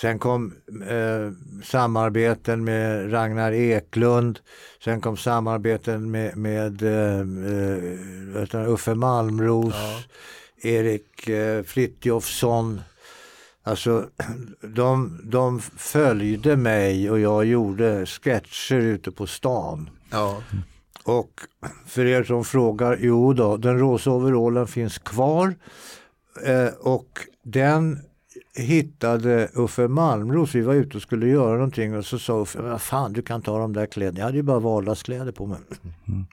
Sen 0.00 0.18
kom 0.18 0.54
eh, 0.88 1.32
samarbeten 1.64 2.64
med 2.64 3.12
Ragnar 3.12 3.52
Eklund. 3.52 4.38
Sen 4.84 5.00
kom 5.00 5.16
samarbeten 5.16 6.10
med, 6.10 6.36
med 6.36 6.82
eh, 6.82 8.68
Uffe 8.72 8.94
Malmros, 8.94 9.74
ja. 9.74 10.02
Erik 10.68 11.28
eh, 11.28 11.62
Fritjofsson. 11.62 12.80
Alltså, 13.68 14.08
de, 14.62 15.20
de 15.24 15.60
följde 15.60 16.56
mig 16.56 17.10
och 17.10 17.20
jag 17.20 17.44
gjorde 17.44 18.06
sketcher 18.06 18.76
ute 18.76 19.10
på 19.10 19.26
stan. 19.26 19.90
Ja. 20.10 20.42
Och 21.04 21.40
för 21.86 22.04
er 22.04 22.24
som 22.24 22.44
frågar, 22.44 22.98
jo 23.00 23.32
då, 23.32 23.56
den 23.56 23.78
rosa 23.78 24.10
overallen 24.10 24.66
finns 24.66 24.98
kvar. 24.98 25.54
Eh, 26.46 26.74
och 26.80 27.08
den 27.42 27.98
hittade 28.54 29.48
Uffe 29.54 29.88
Malmros, 29.88 30.54
vi 30.54 30.60
var 30.60 30.74
ute 30.74 30.96
och 30.96 31.02
skulle 31.02 31.28
göra 31.28 31.54
någonting 31.54 31.96
och 31.96 32.04
så 32.04 32.18
sa 32.18 32.42
Uffe, 32.42 32.62
vad 32.62 32.82
fan 32.82 33.12
du 33.12 33.22
kan 33.22 33.42
ta 33.42 33.58
de 33.58 33.72
där 33.72 33.86
kläderna, 33.86 34.18
jag 34.18 34.24
hade 34.24 34.36
ju 34.36 34.42
bara 34.42 34.58
vardagskläder 34.58 35.32
på 35.32 35.46
mig. 35.46 35.58
Mm. 36.08 36.26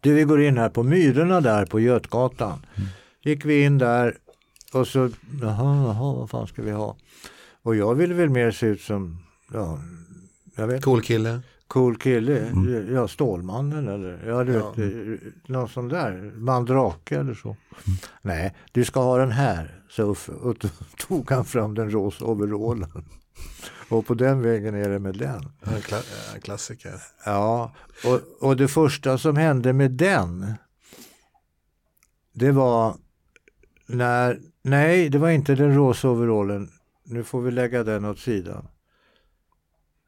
Du 0.00 0.14
vi 0.14 0.24
går 0.24 0.42
in 0.42 0.58
här 0.58 0.68
på 0.68 0.82
Myrorna 0.82 1.40
där 1.40 1.66
på 1.66 1.80
Götgatan. 1.80 2.66
Mm. 2.76 2.88
Gick 3.22 3.44
vi 3.44 3.64
in 3.64 3.78
där 3.78 4.16
och 4.72 4.86
så, 4.86 5.10
jaha, 5.40 5.86
jaha, 5.86 6.14
vad 6.14 6.30
fan 6.30 6.46
ska 6.46 6.62
vi 6.62 6.70
ha? 6.70 6.96
Och 7.62 7.76
jag 7.76 7.94
ville 7.94 8.14
väl 8.14 8.30
mer 8.30 8.50
se 8.50 8.66
ut 8.66 8.80
som, 8.80 9.18
ja, 9.52 9.78
jag 10.56 10.66
vet 10.66 10.84
Cool 10.84 11.02
kille. 11.02 11.40
Cool 11.68 11.96
kille, 11.96 12.38
mm. 12.38 12.94
ja 12.94 13.08
Stålmannen 13.08 13.88
eller 13.88 14.28
ja, 14.28 14.44
du 14.44 14.52
ja. 14.52 14.70
vet, 14.70 14.78
eh, 14.78 15.28
någon 15.46 15.68
sån 15.68 15.88
där, 15.88 16.32
mandrake 16.36 17.18
eller 17.18 17.34
så. 17.34 17.48
Mm. 17.48 17.98
Nej, 18.22 18.54
du 18.72 18.84
ska 18.84 19.00
ha 19.00 19.18
den 19.18 19.30
här, 19.30 19.84
sa 19.90 20.02
Uffe 20.02 20.32
och 20.32 20.56
tog 21.08 21.30
han 21.30 21.44
fram 21.44 21.74
den 21.74 21.90
rosa 21.90 22.24
overallen. 22.24 23.04
Och 23.88 24.06
på 24.06 24.14
den 24.14 24.42
vägen 24.42 24.74
är 24.74 24.88
det 24.88 24.98
med 24.98 25.14
den. 25.14 25.52
En, 25.60 25.80
kla 25.82 25.98
klassiker. 26.42 26.94
Ja, 27.24 27.74
och, 28.04 28.48
och 28.48 28.56
det 28.56 28.68
första 28.68 29.18
som 29.18 29.36
hände 29.36 29.72
med 29.72 29.90
den, 29.90 30.54
det 32.32 32.52
var 32.52 32.96
när 33.86 34.40
Nej, 34.66 35.08
det 35.08 35.18
var 35.18 35.30
inte 35.30 35.54
den 35.54 35.74
rosa 35.74 36.08
overallen. 36.08 36.70
Nu 37.04 37.24
får 37.24 37.40
vi 37.40 37.50
lägga 37.50 37.84
den 37.84 38.04
åt 38.04 38.18
sidan. 38.18 38.68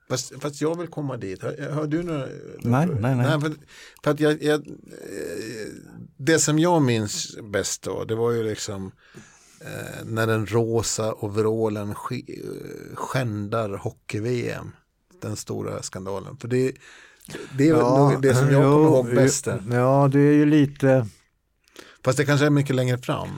Fast, 0.08 0.32
fast 0.40 0.60
jag 0.60 0.78
vill 0.78 0.88
komma 0.88 1.16
dit. 1.16 1.42
Har, 1.42 1.70
har 1.70 1.86
du 1.86 2.02
några? 2.02 2.26
Nej, 2.58 2.86
nej, 2.86 2.98
nej. 3.00 3.16
nej 3.16 3.40
för, 3.40 3.52
för, 4.04 4.10
att 4.10 4.20
jag, 4.20 4.42
jag, 4.42 4.66
det 6.16 6.38
som 6.38 6.58
jag 6.58 6.82
minns 6.82 7.36
bäst 7.42 7.82
då, 7.82 8.04
det 8.04 8.14
var 8.14 8.32
ju 8.32 8.42
liksom 8.42 8.92
eh, 9.60 10.04
när 10.04 10.26
den 10.26 10.46
rosa 10.46 11.14
overallen 11.14 11.94
skändar 12.94 13.76
hockey-VM. 13.76 14.70
Den 15.22 15.36
stora 15.36 15.82
skandalen. 15.82 16.36
För 16.36 16.48
det, 16.48 16.72
det 17.58 17.68
är 17.68 17.72
ja, 17.72 18.18
det 18.22 18.34
som 18.34 18.50
jag 18.50 18.64
jo, 18.64 18.70
kommer 18.70 18.86
ihåg 18.86 19.14
bäst. 19.14 19.46
Ja, 19.70 20.08
det 20.12 20.20
är 20.20 20.34
ju 20.34 20.46
lite. 20.46 21.06
Fast 22.04 22.18
det 22.18 22.24
kanske 22.24 22.46
är 22.46 22.50
mycket 22.50 22.76
längre 22.76 22.98
fram. 22.98 23.28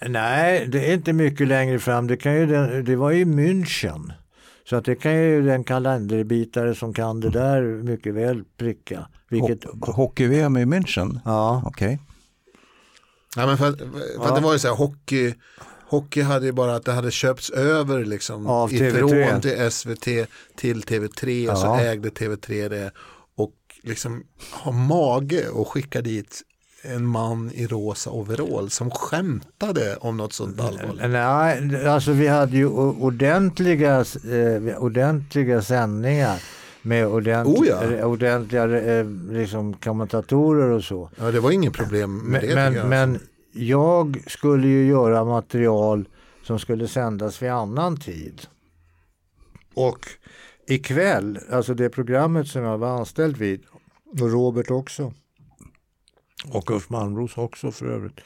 Nej, 0.00 0.66
det 0.66 0.90
är 0.90 0.94
inte 0.94 1.12
mycket 1.12 1.48
längre 1.48 1.78
fram. 1.78 2.06
Det, 2.06 2.16
kan 2.16 2.34
ju, 2.34 2.46
det 2.82 2.96
var 2.96 3.10
ju 3.10 3.24
München. 3.24 4.12
Så 4.68 4.76
att 4.76 4.84
det 4.84 4.94
kan 4.94 5.14
ju 5.14 5.42
den 5.42 5.64
kalenderbitare 5.64 6.74
som 6.74 6.94
kan 6.94 7.20
det 7.20 7.30
där 7.30 7.62
mycket 7.62 8.14
väl 8.14 8.44
pricka. 8.56 9.08
Vilket... 9.28 9.64
Hockey-VM 9.80 10.56
i 10.56 10.64
München? 10.64 11.20
Ja. 11.24 11.62
Okej. 11.66 11.86
Okay. 11.86 11.98
Ja, 13.36 13.46
men 13.46 13.58
för, 13.58 13.72
för 13.72 14.28
ja. 14.28 14.34
det 14.34 14.40
var 14.40 14.52
ju 14.52 14.58
så 14.58 14.68
här, 14.68 14.74
hockey, 14.74 15.34
hockey 15.88 16.22
hade 16.22 16.46
ju 16.46 16.52
bara 16.52 16.76
att 16.76 16.84
det 16.84 16.92
hade 16.92 17.10
köpts 17.10 17.50
över 17.50 18.04
liksom 18.04 18.46
Av 18.46 18.74
ifrån 18.74 19.40
till 19.40 19.70
SVT 19.70 20.04
till 20.56 20.82
TV3 20.82 21.44
ja. 21.44 21.52
och 21.52 21.58
så 21.58 21.76
ägde 21.76 22.08
TV3 22.08 22.68
det. 22.68 22.90
Och 23.36 23.54
liksom 23.82 24.24
ha 24.52 24.72
mage 24.72 25.48
och 25.48 25.68
skicka 25.68 26.00
dit 26.00 26.42
en 26.94 27.06
man 27.06 27.50
i 27.54 27.66
rosa 27.66 28.10
overall 28.10 28.70
som 28.70 28.90
skämtade 28.90 29.96
om 29.96 30.16
något 30.16 30.32
sånt 30.32 30.60
allvarligt? 30.60 31.10
Nej, 31.10 31.86
alltså 31.86 32.12
vi 32.12 32.26
hade 32.26 32.56
ju 32.56 32.66
ordentliga, 32.66 34.04
eh, 34.30 34.78
ordentliga 34.78 35.62
sändningar 35.62 36.42
med 36.82 37.06
ordent, 37.06 37.48
oh 37.48 37.66
ja. 37.66 38.06
ordentliga 38.06 38.64
eh, 38.64 39.06
liksom, 39.30 39.74
kommentatorer 39.74 40.70
och 40.70 40.84
så. 40.84 41.10
Ja, 41.18 41.30
det 41.30 41.40
var 41.40 41.50
inget 41.50 41.72
problem 41.72 42.18
med 42.18 42.42
men, 42.42 42.48
det. 42.48 42.54
Men, 42.54 42.74
jag. 42.74 42.88
men 42.88 43.18
jag 43.52 44.22
skulle 44.26 44.68
ju 44.68 44.86
göra 44.86 45.24
material 45.24 46.08
som 46.42 46.58
skulle 46.58 46.88
sändas 46.88 47.42
vid 47.42 47.50
annan 47.50 47.96
tid. 47.96 48.42
Och 49.74 50.06
ikväll, 50.66 51.38
alltså 51.50 51.74
det 51.74 51.88
programmet 51.88 52.48
som 52.48 52.62
jag 52.62 52.78
var 52.78 52.88
anställd 52.88 53.36
vid, 53.36 53.62
och 54.20 54.30
Robert 54.30 54.70
också, 54.70 55.12
och 56.44 56.70
Ulf 56.70 56.90
Malmros 56.90 57.38
också 57.38 57.70
för 57.70 57.86
övrigt. 57.86 58.20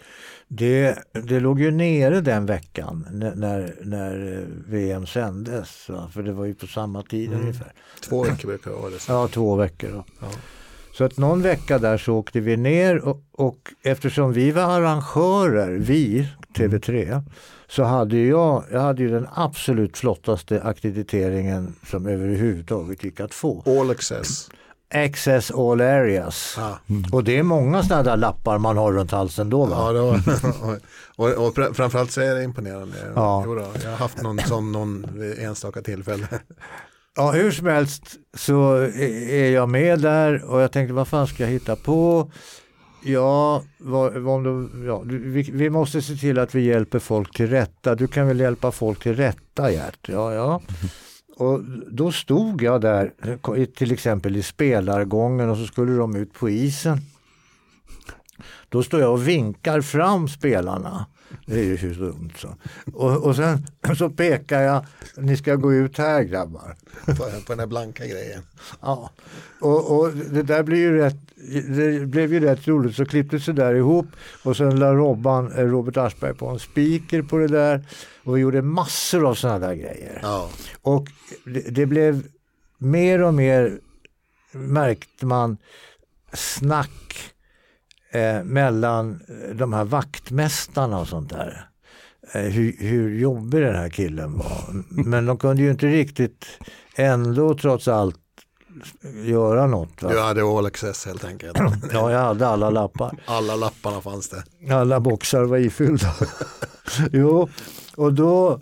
Det, 0.49 0.99
det 1.13 1.41
låg 1.41 1.61
ju 1.61 1.71
nere 1.71 2.21
den 2.21 2.47
veckan 2.47 3.07
när, 3.13 3.75
när, 3.85 4.39
eh, 4.39 4.45
VM 4.67 5.07
sändes. 5.07 5.91
För 6.13 6.23
det 6.23 6.33
var 6.33 6.45
ju 6.45 6.55
på 6.55 6.67
samma 6.67 7.03
tid 7.03 7.29
mm. 7.29 7.41
ungefär. 7.41 7.73
Två 8.01 8.23
veckor 8.23 8.49
brukar 8.49 8.71
det 8.71 8.77
vara. 8.77 8.93
Ja, 9.09 9.29
två 9.29 9.57
veckor. 9.57 10.05
Ja. 10.21 10.29
Så 10.93 11.05
att 11.05 11.17
någon 11.17 11.43
vecka 11.43 11.79
där 11.79 11.99
så 11.99 12.15
åkte 12.15 12.41
vi 12.41 12.57
ner 12.57 12.99
och, 12.99 13.23
och 13.33 13.73
eftersom 13.83 14.33
vi 14.33 14.51
var 14.51 14.63
arrangörer, 14.63 15.79
vi, 15.79 16.29
TV3, 16.55 17.23
så 17.69 17.83
hade 17.83 18.19
jag, 18.19 18.65
jag 18.73 18.81
hade 18.81 19.03
ju 19.03 19.11
den 19.11 19.27
absolut 19.35 19.99
flottaste 19.99 20.63
akkrediteringen 20.63 21.75
som 21.87 22.07
överhuvudtaget 22.07 23.05
gick 23.05 23.21
att 23.21 23.35
få. 23.35 23.63
All 23.81 23.91
access. 23.91 24.51
Access 24.95 25.51
all 25.51 25.81
areas. 25.81 26.59
Mm. 26.89 27.05
Och 27.13 27.25
det 27.25 27.39
är 27.39 27.43
många 27.43 27.83
sådana 27.83 28.03
där 28.03 28.17
lappar 28.17 28.59
man 28.59 28.77
har 28.77 28.93
runt 28.93 29.11
halsen 29.11 29.51
då 29.51 29.65
va? 29.67 29.77
Ja, 29.79 29.93
det 29.93 30.01
var, 30.01 30.79
och, 31.39 31.47
och, 31.47 31.77
framförallt 31.77 32.11
så 32.11 32.21
är 32.21 32.35
det 32.35 32.43
imponerande. 32.43 32.97
Ja. 33.15 33.43
Då, 33.47 33.67
jag 33.85 33.91
har 33.91 33.97
haft 33.97 34.23
någon 34.23 34.39
sån 34.39 34.73
någon 34.73 35.23
enstaka 35.39 35.83
tillfälle. 35.83 36.27
Ja, 37.17 37.31
hur 37.31 37.51
som 37.51 37.67
helst 37.67 38.17
så 38.37 38.75
är 38.75 39.51
jag 39.51 39.69
med 39.69 40.01
där 40.01 40.45
och 40.45 40.61
jag 40.61 40.73
tänkte 40.73 40.95
vad 40.95 41.09
fan 41.09 41.27
ska 41.27 41.43
jag 41.43 41.51
hitta 41.51 41.77
på? 41.77 42.31
Ja, 43.05 43.63
vad, 43.79 44.13
vad 44.13 44.47
ja 44.87 45.03
vi, 45.05 45.51
vi, 45.53 45.71
måste 45.71 46.03
se 46.03 46.17
till 46.17 46.39
att 46.39 46.55
vi 46.55 46.61
hjälper 46.61 46.99
folk 46.99 47.37
till 47.37 47.51
rätta. 47.51 47.95
Du 47.95 48.07
kan 48.07 48.27
väl 48.27 48.41
hjälpa 48.41 48.73
folk 48.73 49.03
till 49.03 49.17
rätta 49.17 49.73
Gert? 49.73 50.09
Ja, 50.09 50.35
ja. 50.35 50.61
Och 51.41 51.61
då 51.91 52.13
stod 52.13 52.63
jag 52.63 52.81
där, 52.81 53.13
till 53.67 53.93
exempel 53.93 54.37
i 54.37 54.43
spelargången 54.43 55.51
och 55.51 55.57
så 55.57 55.67
skulle 55.67 55.93
de 55.93 56.17
ut 56.17 56.33
på 56.33 56.51
isen. 56.51 56.99
Då 58.69 58.83
står 58.83 59.01
jag 59.01 59.13
och 59.13 59.29
vinkar 59.29 59.81
fram 59.81 60.29
spelarna. 60.29 61.07
Det 61.47 61.61
är 61.61 61.65
ju 61.65 61.79
så 61.79 62.01
dumt 62.01 62.33
så. 62.37 62.57
Och, 62.93 63.27
och 63.27 63.37
sen 63.37 63.67
så 63.99 64.11
pekar 64.11 64.61
jag, 64.61 64.87
ni 65.17 65.37
ska 65.37 65.55
gå 65.55 65.75
ut 65.75 65.99
här 65.99 66.23
grabbar. 66.23 66.77
På, 67.07 67.15
på 67.15 67.53
den 67.53 67.59
här 67.59 67.67
blanka 67.67 68.07
grejen. 68.07 68.43
Ja, 68.81 69.11
och, 69.61 69.99
och 69.99 70.13
det 70.13 70.43
där 70.43 70.63
blir 70.63 70.79
ju 70.79 70.99
rätt, 70.99 71.17
det 71.69 72.07
blev 72.07 72.33
ju 72.33 72.41
rätt 72.41 72.69
roligt 72.69 72.97
så 72.97 73.05
klipptes 73.05 73.47
det 73.47 73.53
där 73.53 73.75
ihop 73.75 74.07
och 74.43 74.57
sen 74.57 74.79
la 74.79 74.95
Robban, 74.95 75.53
eh, 75.53 75.65
Robert 75.65 75.97
Aschberg 75.97 76.35
på 76.35 76.49
en 76.49 76.59
speaker 76.59 77.23
på 77.23 77.39
det 77.39 77.49
där 77.49 77.87
och 78.25 78.37
vi 78.37 78.41
gjorde 78.41 78.63
massor 78.63 79.29
av 79.29 79.35
sådana 79.35 79.59
där 79.59 79.75
grejer. 79.75 80.21
Ja. 80.23 80.51
Och 80.83 81.07
det, 81.45 81.61
det 81.61 81.87
blev 81.87 82.23
mer 82.79 83.23
och 83.23 83.35
mer 83.35 83.81
märkte 84.53 85.27
man 85.27 85.57
snack 86.33 87.33
eh, 88.13 88.45
mellan 88.45 89.21
eh, 89.29 89.55
de 89.57 89.73
här 89.73 89.85
vaktmästarna 89.85 91.01
och 91.01 91.09
sånt 91.09 91.31
där. 91.31 91.67
Eh, 92.33 92.43
hur, 92.43 92.77
hur 92.79 93.19
jobbig 93.19 93.63
den 93.63 93.75
här 93.75 93.89
killen 93.89 94.39
var. 94.39 94.85
Men 94.89 95.27
de 95.27 95.39
kunde 95.39 95.63
ju 95.63 95.71
inte 95.71 95.87
riktigt 95.87 96.47
ändå 96.97 97.55
trots 97.55 97.89
allt 97.89 98.17
göra 99.25 99.67
något. 99.67 100.03
Va? 100.03 100.11
Du 100.13 100.21
hade 100.21 100.43
all 100.43 100.67
access 100.67 101.07
helt 101.07 101.25
enkelt. 101.25 101.59
Ja, 101.93 102.13
jag 102.13 102.19
hade 102.19 102.47
alla 102.47 102.71
lappar. 102.71 103.19
Alla 103.27 103.57
lapparna 103.57 104.01
fanns 104.01 104.29
det. 104.29 104.75
Alla 104.75 105.01
boxar 105.01 105.45
var 105.45 105.59
ifyllda. 105.59 106.15
jo, 107.13 107.49
och 107.97 108.13
då, 108.13 108.61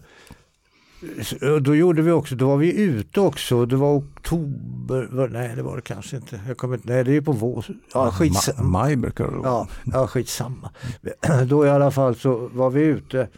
då 1.62 1.74
gjorde 1.76 2.03
vi 2.03 2.11
också, 2.11 2.34
då 2.34 2.49
var 2.49 2.57
vi 2.57 2.82
ute 2.82 3.20
också. 3.20 3.66
Det 3.66 3.76
var 3.76 3.94
oktober, 3.96 5.28
nej 5.32 5.57
det 5.57 5.62
var 5.62 5.76
det 5.76 5.82
kanske 5.82 6.16
inte. 6.16 6.40
Jag 6.49 6.57
kommer, 6.57 6.74
inte- 6.76 6.88
nej 6.88 7.05
det 7.05 7.11
är 7.11 7.14
ju 7.14 7.22
på 7.22 7.32
vår. 7.32 7.64
Ja, 7.94 8.11
skits, 8.11 8.49
Ma- 8.49 8.62
maj 8.62 8.96
brukar 8.96 9.24
det 9.24 9.30
vara. 9.36 9.42
ja, 9.49 9.68
ja, 9.92 10.07
skitsamma. 10.07 10.70
Då 11.46 11.66
i 11.66 11.70
alla 11.70 11.90
fall 11.90 12.16
så 12.16 12.49
var 12.53 12.70
vi 12.70 12.80
ute. 12.82 13.28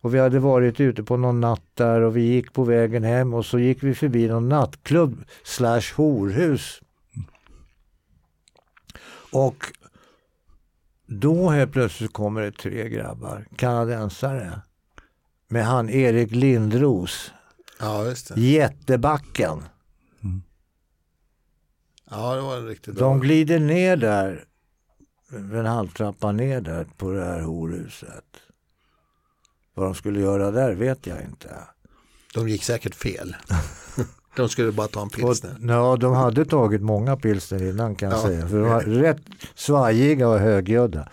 Och 0.00 0.14
vi 0.14 0.18
hade 0.18 0.38
varit 0.38 0.80
ute 0.80 1.02
på 1.02 1.16
någon 1.16 1.40
natt 1.40 1.62
där 1.74 2.00
och 2.00 2.16
vi 2.16 2.20
gick 2.22 2.52
på 2.52 2.64
vägen 2.64 3.04
hem 3.04 3.34
och 3.34 3.46
så 3.46 3.58
gick 3.58 3.82
vi 3.82 3.94
förbi 3.94 4.28
någon 4.28 4.48
nattklubb 4.48 5.24
slash 5.44 5.82
horhus. 5.96 6.80
Och 9.32 9.56
då 11.06 11.48
helt 11.50 11.72
plötsligt 11.72 12.12
kommer 12.12 12.40
det 12.40 12.52
tre 12.52 12.88
grabbar, 12.88 13.46
kanadensare. 13.56 14.60
Med 15.54 15.64
han 15.66 15.90
Erik 15.90 16.30
Lindros, 16.30 17.30
Ja, 17.80 18.04
just 18.04 18.34
det. 18.34 18.40
jättebacken. 18.40 19.62
Ja, 22.10 22.34
det 22.34 22.40
var 22.40 22.60
riktigt 22.60 22.94
bra. 22.94 23.04
De 23.08 23.20
glider 23.20 23.58
ner 23.58 23.96
där, 23.96 24.44
en 25.32 25.66
halvtrappa 25.66 26.32
ner 26.32 26.60
där 26.60 26.86
på 26.96 27.10
det 27.10 27.24
här 27.24 27.40
horhuset. 27.40 28.24
Vad 29.74 29.86
de 29.86 29.94
skulle 29.94 30.20
göra 30.20 30.50
där 30.50 30.74
vet 30.74 31.06
jag 31.06 31.22
inte. 31.22 31.56
De 32.34 32.48
gick 32.48 32.64
säkert 32.64 32.94
fel. 32.94 33.36
De 34.36 34.48
skulle 34.48 34.72
bara 34.72 34.88
ta 34.88 35.00
en 35.00 35.06
Och, 35.06 35.12
pilsner. 35.12 35.56
ja, 35.60 35.96
de 35.96 36.14
hade 36.14 36.44
tagit 36.44 36.82
många 36.82 37.16
pilsner 37.16 37.62
innan 37.62 37.94
kan 37.94 38.10
jag 38.10 38.18
Ja. 38.18 38.22
säga. 38.22 38.48
För 38.48 38.60
de 38.60 38.68
var 38.68 38.80
rätt 38.82 39.20
svajiga 39.54 40.28
och 40.28 40.38
högljudda. 40.38 41.08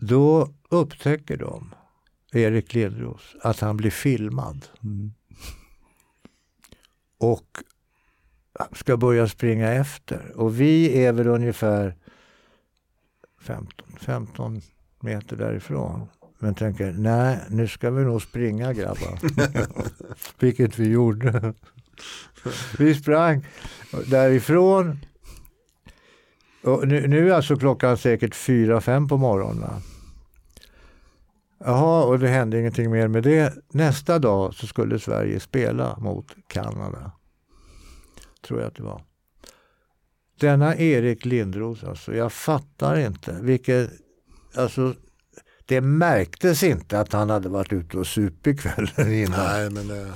Då 0.00 0.48
upptäcker 0.68 1.36
de, 1.36 1.74
Erik 2.32 2.74
Lindros, 2.74 3.36
att 3.42 3.60
han 3.60 3.76
blir 3.76 3.90
filmad. 3.90 4.66
Mm. 4.82 5.12
Och 7.18 7.58
ska 8.72 8.96
börja 8.96 9.28
springa 9.28 9.72
efter. 9.72 10.32
Och 10.36 10.60
vi 10.60 11.04
är 11.04 11.12
väl 11.12 11.26
ungefär 11.26 11.96
15, 13.40 13.96
15 14.00 14.60
meter 15.00 15.36
därifrån. 15.36 16.08
Men 16.38 16.54
tänker, 16.54 16.92
nej 16.92 17.38
nu 17.48 17.68
ska 17.68 17.90
vi 17.90 18.04
nog 18.04 18.22
springa 18.22 18.72
grabbar. 18.72 19.18
Vilket 20.38 20.78
vi 20.78 20.88
gjorde. 20.88 21.54
vi 22.78 22.94
sprang 22.94 23.46
därifrån. 24.06 24.98
Och 26.62 26.88
nu, 26.88 27.06
nu 27.06 27.30
är 27.30 27.34
alltså 27.34 27.56
klockan 27.56 27.98
säkert 27.98 28.34
4-5 28.34 29.08
på 29.08 29.16
morgonen. 29.16 29.82
Jaha, 31.66 32.04
och 32.04 32.18
det 32.18 32.28
hände 32.28 32.60
ingenting 32.60 32.90
mer 32.90 33.08
med 33.08 33.22
det. 33.22 33.54
Nästa 33.72 34.18
dag 34.18 34.54
så 34.54 34.66
skulle 34.66 34.98
Sverige 34.98 35.40
spela 35.40 35.98
mot 35.98 36.26
Kanada. 36.48 37.12
Tror 38.46 38.60
jag 38.60 38.68
att 38.68 38.74
det 38.74 38.82
var. 38.82 39.02
Denna 40.40 40.76
Erik 40.76 41.24
Lindros, 41.24 41.84
alltså, 41.84 42.14
jag 42.14 42.32
fattar 42.32 42.98
inte 42.98 43.38
vilket, 43.42 43.90
alltså 44.56 44.94
det 45.66 45.80
märktes 45.80 46.62
inte 46.62 47.00
att 47.00 47.12
han 47.12 47.30
hade 47.30 47.48
varit 47.48 47.72
ute 47.72 47.98
och 47.98 48.06
supit 48.06 48.60
kvällen 48.60 49.12
innan. 49.12 49.44
Nej, 49.44 49.70
men 49.70 49.88
det... 49.88 50.12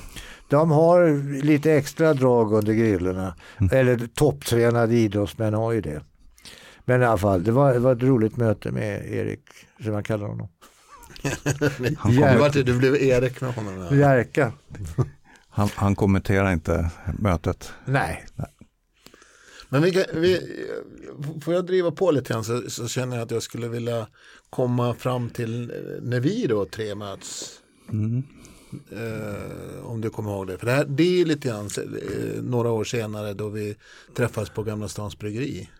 De 0.48 0.70
har 0.70 1.22
lite 1.42 1.72
extra 1.72 2.14
drag 2.14 2.52
under 2.52 2.72
grillorna. 2.72 3.36
Eller 3.72 4.06
topptränade 4.14 4.94
idrottsmän 4.94 5.54
har 5.54 5.72
ju 5.72 5.80
det. 5.80 6.02
Men 6.84 7.02
i 7.02 7.04
alla 7.04 7.18
fall, 7.18 7.44
det 7.44 7.52
var, 7.52 7.72
det 7.72 7.78
var 7.78 7.92
ett 7.92 8.02
roligt 8.02 8.36
möte 8.36 8.70
med 8.70 9.12
Erik, 9.12 9.42
som 9.82 9.94
jag 9.94 10.04
kallar 10.04 10.26
honom. 10.26 10.48
Han, 11.98 12.50
Du, 12.52 12.78
blev 12.78 12.96
Erik 12.96 13.40
med 13.40 13.54
honom. 13.54 13.98
Jerka. 13.98 14.52
han, 15.48 15.68
han 15.74 15.94
kommenterar 15.94 16.52
inte 16.52 16.90
mötet. 17.18 17.72
Nej, 17.84 18.26
Men 19.68 19.82
vi, 19.82 19.90
kan- 19.92 20.20
vi, 20.20 20.40
får 21.42 21.54
jag 21.54 21.66
driva 21.66 21.90
på 21.90 22.10
lite 22.10 22.32
grann 22.32 22.44
så, 22.44 22.70
så 22.70 22.88
känner 22.88 23.16
jag 23.16 23.24
att 23.24 23.30
jag 23.30 23.42
skulle 23.42 23.68
vilja 23.68 24.06
komma 24.50 24.94
fram 24.94 25.30
till 25.30 25.70
eh, 25.70 25.76
när 26.02 26.20
vi 26.20 26.46
då 26.46 26.64
tre 26.64 26.94
möts. 26.94 27.50
Mm. 27.92 28.22
Eh, 28.92 29.84
om 29.86 30.00
du 30.00 30.10
kommer 30.10 30.30
ihåg 30.30 30.46
det. 30.46 30.58
För 30.58 30.66
det, 30.66 30.72
här, 30.72 30.84
det 30.84 31.02
är 31.02 31.18
ju 31.18 31.24
lite 31.24 31.48
grann 31.48 31.66
eh, 31.76 32.42
några 32.42 32.70
år 32.70 32.84
senare 32.84 33.34
då 33.34 33.48
vi 33.48 33.76
träffas 34.16 34.50
på 34.50 34.62
Gamla 34.62 34.88
Stans 34.88 35.18
Bryggeri. 35.18 35.70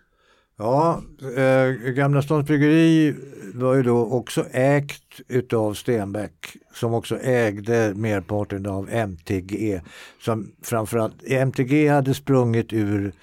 Ja, 0.61 1.01
eh, 1.37 1.91
Gamla 1.91 2.21
Stans 2.21 2.47
Bryggeri 2.47 3.15
var 3.53 3.75
ju 3.75 3.83
då 3.83 4.05
också 4.05 4.45
ägt 4.51 5.21
utav 5.27 5.73
Stenbeck 5.73 6.55
som 6.73 6.93
också 6.93 7.19
ägde 7.19 7.93
merparten 7.95 8.65
av 8.65 8.89
MTG. 8.89 9.81
Som 10.19 10.51
framförallt, 10.61 11.23
MTG 11.23 11.87
hade 11.87 12.13
sprungit 12.13 12.73
ur 12.73 13.13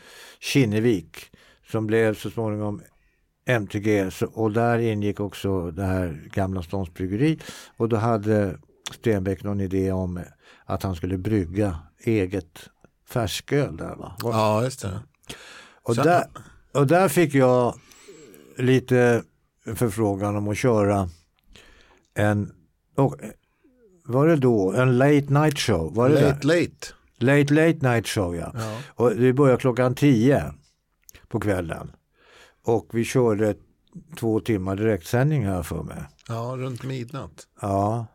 Kinnevik 0.40 1.30
som 1.70 1.86
blev 1.86 2.14
så 2.14 2.30
småningom 2.30 2.82
MTG 3.46 4.10
och 4.32 4.52
där 4.52 4.78
ingick 4.78 5.20
också 5.20 5.70
det 5.70 5.84
här 5.84 6.28
Gamla 6.32 6.62
Stans 6.62 6.94
Bryggeri 6.94 7.38
och 7.76 7.88
då 7.88 7.96
hade 7.96 8.58
Stenbeck 8.94 9.44
någon 9.44 9.60
idé 9.60 9.92
om 9.92 10.20
att 10.64 10.82
han 10.82 10.94
skulle 10.94 11.18
brygga 11.18 11.78
eget 12.04 12.68
färsköl 13.08 13.76
där 13.76 13.94
va? 13.96 14.16
Ja, 14.22 14.64
just 14.64 14.82
det. 14.82 15.00
Och 15.82 15.96
där, 15.96 16.24
och 16.72 16.86
där 16.86 17.08
fick 17.08 17.34
jag 17.34 17.74
lite 18.56 19.22
förfrågan 19.74 20.36
om 20.36 20.48
att 20.48 20.56
köra 20.58 21.08
en, 22.14 22.52
och, 22.96 23.16
var 24.04 24.26
det 24.26 24.36
då, 24.36 24.72
en 24.72 24.98
late 24.98 25.26
night 25.32 25.58
show? 25.58 25.94
Var 25.94 26.08
det 26.08 26.14
Late, 26.14 26.46
late, 26.46 26.46
late. 26.46 26.84
late, 27.18 27.54
late 27.54 27.88
night 27.92 28.08
show 28.08 28.36
ja. 28.36 28.52
Ja. 28.54 28.78
Och 28.94 29.16
det 29.16 29.32
började 29.32 29.60
klockan 29.60 29.94
10 29.94 30.52
på 31.28 31.40
kvällen. 31.40 31.90
Och 32.64 32.88
vi 32.92 33.04
körde 33.04 33.54
två 34.18 34.40
timmar 34.40 34.76
direktsändning 34.76 35.46
här 35.46 35.62
för 35.62 35.82
mig. 35.82 36.02
ja, 36.28 36.54
runt 36.58 36.82
midnatt. 36.84 37.46
Ja. 37.60 38.06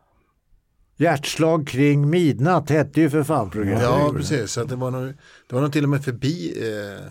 Hjärtslag 0.96 1.66
kring 1.68 2.10
midnatt 2.10 2.70
hette 2.70 3.00
ju 3.00 3.10
för 3.10 3.22
fan 3.24 3.50
programmet. 3.50 3.82
Ja, 3.82 4.12
precis. 4.16 4.52
Så 4.52 4.64
det, 4.64 4.76
var 4.76 4.90
nog, 4.90 5.02
det 5.48 5.54
var 5.54 5.60
nog 5.62 5.72
till 5.72 5.82
och 5.84 5.90
med 5.90 6.04
förbi 6.04 6.54
eh, 6.68 7.06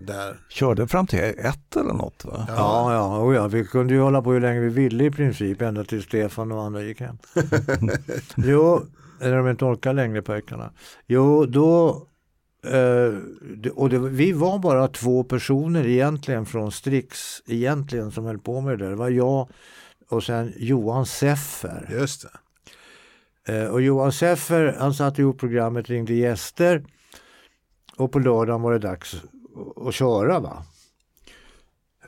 där. 0.00 0.36
Körde 0.48 0.86
fram 0.88 1.06
till 1.06 1.18
ett 1.18 1.76
eller 1.76 1.92
något 1.92 2.24
va? 2.24 2.44
Ja, 2.48 2.92
ja, 2.94 3.18
och 3.18 3.34
ja, 3.34 3.48
vi 3.48 3.64
kunde 3.64 3.94
ju 3.94 4.00
hålla 4.00 4.22
på 4.22 4.32
hur 4.32 4.40
länge 4.40 4.60
vi 4.60 4.68
ville 4.68 5.04
i 5.04 5.10
princip 5.10 5.62
ända 5.62 5.84
till 5.84 6.02
Stefan 6.02 6.52
och 6.52 6.62
andra 6.62 6.82
gick 6.82 7.00
hem. 7.00 7.18
jo, 8.36 8.86
eller 9.20 9.36
de 9.36 9.48
inte 9.48 9.64
orkar 9.64 9.92
längre 9.92 10.22
pojkarna. 10.22 10.70
Jo, 11.06 11.44
då, 11.46 11.88
eh, 12.66 13.18
det- 13.56 13.70
och 13.74 13.88
det, 13.90 13.98
vi 13.98 14.32
var 14.32 14.58
bara 14.58 14.88
två 14.88 15.24
personer 15.24 15.86
egentligen 15.86 16.46
från 16.46 16.72
Strix 16.72 17.42
egentligen 17.46 18.10
som 18.12 18.24
höll 18.24 18.38
på 18.38 18.60
med 18.60 18.78
det 18.78 18.84
där. 18.84 18.90
Det 18.90 18.96
var 18.96 19.08
jag 19.10 19.48
och 20.08 20.22
sen 20.24 20.52
Johan 20.56 21.06
Seffer. 21.06 21.88
Just 21.92 22.22
det. 22.22 23.62
Eh, 23.62 23.68
och 23.68 23.82
Johan 23.82 24.12
Seffer 24.12 24.76
han 24.78 24.94
satte 24.94 25.20
ihop 25.22 25.38
programmet, 25.40 25.88
ringde 25.90 26.14
gäster 26.14 26.84
och 27.96 28.12
på 28.12 28.18
lördagen 28.18 28.62
var 28.62 28.72
det 28.72 28.78
dags 28.78 29.22
att- 29.86 29.94
köra. 29.94 30.40
Va? 30.40 30.64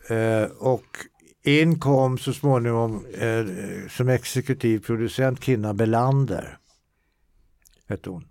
Eh, 0.08 0.50
och 0.58 0.84
in 1.44 1.80
kom 1.80 2.18
så 2.18 2.32
småningom 2.32 3.06
eh, 3.06 3.44
som 3.90 4.08
exekutiv 4.08 4.78
producent 4.78 5.44
Kinna 5.44 5.74
Belander. 5.74 6.58
Hette 7.88 8.10
hon. 8.10 8.24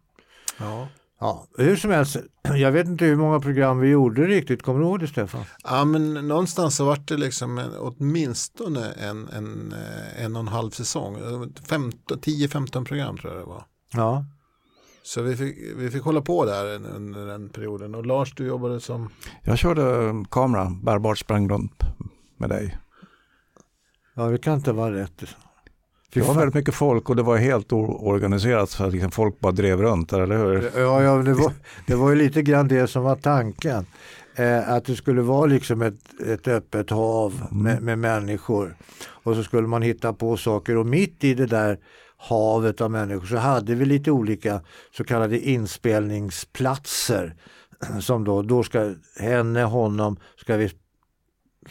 Ja. 0.60 0.88
Ja, 1.20 1.48
hur 1.58 1.76
som 1.76 1.92
helst, 1.92 2.18
jag 2.44 2.72
vet 2.72 2.88
inte 2.88 3.06
hur 3.06 3.16
många 3.16 3.40
program 3.40 3.80
vi 3.80 3.90
gjorde 3.90 4.28
riktigt. 4.28 4.64
Kommer 4.64 4.80
du 4.80 4.86
ihåg 4.86 5.00
det 5.00 5.08
Stefan? 5.08 5.44
ja, 5.64 5.86
men 5.86 6.14
någonstans 6.14 6.76
så 6.76 6.86
vart 6.86 7.08
det 7.08 7.18
liksom 7.18 7.58
en, 7.58 7.72
åtminstone 7.78 8.92
en, 8.92 9.28
en, 9.30 9.74
eh, 9.74 10.24
en 10.26 10.36
och 10.36 10.40
en 10.40 10.48
halv 10.48 10.72
säsong. 10.72 11.18
15 11.68 12.18
10-15 12.20 12.86
program 12.86 13.18
tror 13.18 13.34
jag 13.34 13.42
det 13.42 13.48
var. 13.48 13.66
Ja. 13.94 14.26
Så 15.06 15.22
vi 15.22 15.36
fick, 15.36 15.58
vi 15.76 15.92
fick 15.92 16.04
hålla 16.04 16.22
på 16.22 16.46
där 16.46 16.76
under 16.96 17.26
den 17.26 17.50
perioden. 17.50 17.96
Och 17.96 18.06
Lars, 18.06 18.34
du 18.36 18.48
jobbade 18.48 18.80
som... 18.80 19.10
Jag 19.44 19.58
körde 19.58 20.14
kamera, 20.32 20.72
bärbart 20.84 21.18
sprang 21.18 21.50
runt 21.50 21.84
med 22.38 22.50
dig. 22.50 22.78
ja, 24.16 24.24
det 24.24 24.38
kan 24.38 24.54
inte 24.54 24.72
vara 24.72 24.96
rätt. 24.96 25.24
Det 26.14 26.22
var 26.22 26.34
väldigt 26.34 26.56
mycket 26.56 26.74
folk 26.74 27.10
och 27.10 27.16
det 27.16 27.24
var 27.24 27.38
helt 27.38 27.74
oorganiserat 27.74 28.70
så 28.70 28.84
att 28.84 28.94
liksom 28.94 29.12
folk 29.12 29.40
bara 29.40 29.52
drev 29.52 29.82
runt 29.82 30.10
där, 30.10 30.20
eller 30.20 30.38
hur? 30.38 30.72
Ja, 30.76 31.04
ja 31.04 31.18
det, 31.18 31.34
var, 31.34 31.52
det 31.88 31.96
var 31.96 32.10
ju 32.10 32.16
lite 32.16 32.42
grann 32.42 32.68
det 32.68 32.88
som 32.88 33.04
var 33.04 33.16
tanken. 33.16 33.86
Eh, 34.36 34.70
att 34.70 34.86
det 34.86 34.96
skulle 34.96 35.22
vara 35.22 35.46
liksom 35.46 35.82
ett, 35.82 36.22
ett 36.28 36.48
öppet 36.48 36.90
hav 36.90 37.48
med, 37.52 37.82
med 37.82 38.00
människor. 38.00 38.76
Och 39.08 39.36
så 39.36 39.44
skulle 39.44 39.68
man 39.68 39.82
hitta 39.82 40.14
på 40.14 40.38
saker 40.38 40.78
och 40.78 40.86
mitt 40.86 41.24
i 41.24 41.34
det 41.34 41.46
där 41.46 41.80
havet 42.30 42.82
av 42.82 42.92
människor 42.92 43.26
så 43.28 43.38
hade 43.38 43.76
vi 43.76 43.86
lite 43.86 44.12
olika 44.12 44.62
så 44.98 45.04
kallade 45.04 45.40
inspelningsplatser. 45.40 47.36
Som 48.02 48.24
då, 48.24 48.42
då 48.42 48.64
ska 48.64 48.94
henne, 49.20 49.64
honom, 49.64 50.18
ska 50.38 50.58
vi 50.58 50.72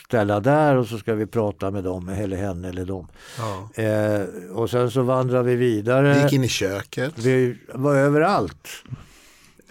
ställa 0.09 0.41
där 0.41 0.77
och 0.77 0.87
så 0.87 0.99
ska 0.99 1.15
vi 1.15 1.27
prata 1.27 1.71
med 1.71 1.85
dem, 1.85 2.09
eller 2.09 2.37
henne 2.37 2.69
eller 2.69 2.85
dem. 2.85 3.09
Ja. 3.39 3.83
Eh, 3.83 4.23
och 4.55 4.71
sen 4.71 4.91
så 4.91 5.03
vandrar 5.03 5.43
vi 5.43 5.57
vidare. 5.57 6.15
Vi 6.15 6.23
gick 6.23 6.33
in 6.33 6.45
i 6.45 6.49
köket. 6.49 7.19
Vi 7.19 7.59
var 7.75 7.95
överallt. 7.97 8.69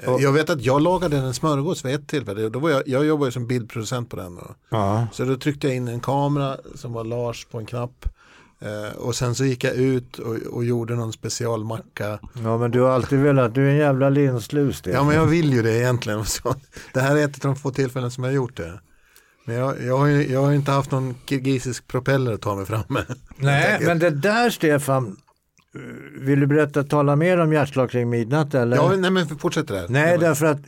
Och- 0.08 0.22
Jag 0.22 0.32
vet 0.34 0.50
att 0.50 0.62
jag 0.62 0.82
lagade 0.82 1.18
en 1.18 1.34
smörgås 1.34 1.86
vid 1.86 1.96
ett 1.96 2.08
tillfälle. 2.08 2.50
Då 2.50 2.60
var 2.60 2.70
jag, 2.70 2.88
jag 2.88 3.06
jobbade 3.06 3.32
som 3.32 3.48
bildproducent 3.48 4.10
på 4.10 4.16
den. 4.16 4.36
Då. 4.36 4.56
Ja. 4.70 5.08
Så 5.12 5.26
då 5.26 5.36
tryckte 5.36 5.68
jag 5.68 5.76
in 5.76 5.88
en 5.88 6.00
kamera 6.00 6.58
som 6.76 6.94
var 6.94 7.04
Lars 7.04 7.46
på 7.52 7.58
en 7.60 7.66
knapp. 7.66 8.06
Eh, 8.64 8.98
och 8.98 9.16
sen 9.16 9.36
så 9.36 9.46
gick 9.46 9.64
jag 9.64 9.74
ut 9.74 10.20
och, 10.20 10.36
och 10.36 10.64
gjorde 10.66 10.96
någon 10.96 11.14
specialmacka. 11.14 12.20
ja 12.44 12.58
men 12.58 12.72
du 12.72 12.82
har 12.82 12.90
alltid 12.90 13.20
velat, 13.20 13.56
du 13.56 13.66
är 13.66 13.70
en 13.72 13.78
jävla 13.78 14.10
linslus 14.10 14.82
det. 14.82 14.92
Ja 14.92 15.04
men 15.04 15.16
jag 15.16 15.26
vill 15.26 15.54
ju 15.54 15.62
det 15.62 15.78
egentligen. 15.80 16.26
Så, 16.26 16.56
det 16.94 17.00
här 17.00 17.16
är 17.18 17.24
ett 17.26 17.46
av 17.46 17.54
de 17.54 17.56
få 17.56 17.72
tillfällen 17.72 18.12
som 18.12 18.24
jag 18.24 18.32
har 18.32 18.36
gjort 18.36 18.58
det. 18.58 18.80
Men 19.46 19.56
jag, 19.56 19.84
jag, 19.84 19.98
har, 19.98 20.06
ju- 20.08 20.32
jag 20.32 20.42
har 20.42 20.54
inte 20.54 20.72
haft 20.72 20.92
någon 20.92 21.16
kirgisisk 21.26 21.88
propeller 21.88 22.34
att 22.34 22.42
ta 22.42 22.56
mig 22.56 22.66
fram 22.66 22.84
med. 22.88 23.06
Nej 23.38 23.78
men 23.82 24.00
det 24.00 24.10
där 24.10 24.50
Stefan, 24.50 25.18
vill 26.20 26.40
du 26.40 26.48
berätta, 26.48 26.84
tala 26.84 27.16
mer 27.16 27.38
om 27.38 27.54
hjärtslag 27.54 27.90
kring 27.92 28.10
midnatt 28.10 28.54
eller? 28.54 28.78
Ja, 28.78 28.96
nej 28.96 29.12
men 29.12 29.28
fortsätt 29.40 29.68
det 29.68 29.78
här. 29.80 29.88
Nej 29.90 30.18
därför 30.18 30.46
att 30.46 30.60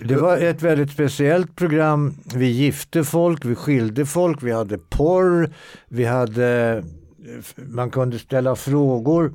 det 0.00 0.16
var 0.16 0.36
ett 0.36 0.62
väldigt 0.62 0.90
speciellt 0.90 1.56
program. 1.56 2.14
Vi 2.34 2.46
gifte 2.46 3.04
folk, 3.04 3.44
vi 3.44 3.54
skilde 3.54 4.06
folk, 4.06 4.42
vi 4.42 4.52
hade 4.52 4.78
porr, 4.78 5.50
vi 5.88 6.04
hade, 6.04 6.84
man 7.56 7.90
kunde 7.90 8.18
ställa 8.18 8.56
frågor 8.56 9.32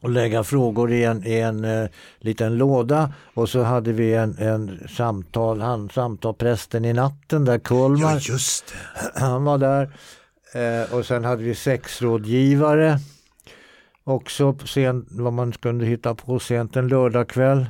och 0.00 0.10
lägga 0.10 0.44
frågor 0.44 0.92
i 0.92 1.04
en, 1.04 1.26
i 1.26 1.38
en 1.38 1.64
eh, 1.64 1.88
liten 2.18 2.58
låda 2.58 3.12
och 3.34 3.48
så 3.48 3.62
hade 3.62 3.92
vi 3.92 4.14
en, 4.14 4.38
en 4.38 4.88
samtal, 4.88 5.60
han 5.60 5.90
samtal 5.90 6.34
prästen 6.34 6.84
i 6.84 6.92
natten 6.92 7.44
där 7.44 7.58
Kullman, 7.58 8.00
Ja 8.00 8.18
just 8.20 8.64
det. 8.66 9.10
han 9.20 9.44
var 9.44 9.58
där. 9.58 9.90
Eh, 10.54 10.94
och 10.94 11.06
sen 11.06 11.24
hade 11.24 11.42
vi 11.42 11.54
sexrådgivare 11.54 12.98
också 14.04 14.52
på 14.52 14.66
sent, 14.66 15.06
vad 15.10 15.32
man 15.32 15.52
kunde 15.52 15.86
hitta 15.86 16.14
på 16.14 16.38
sent 16.38 16.76
en 16.76 16.88
lördagkväll. 16.88 17.66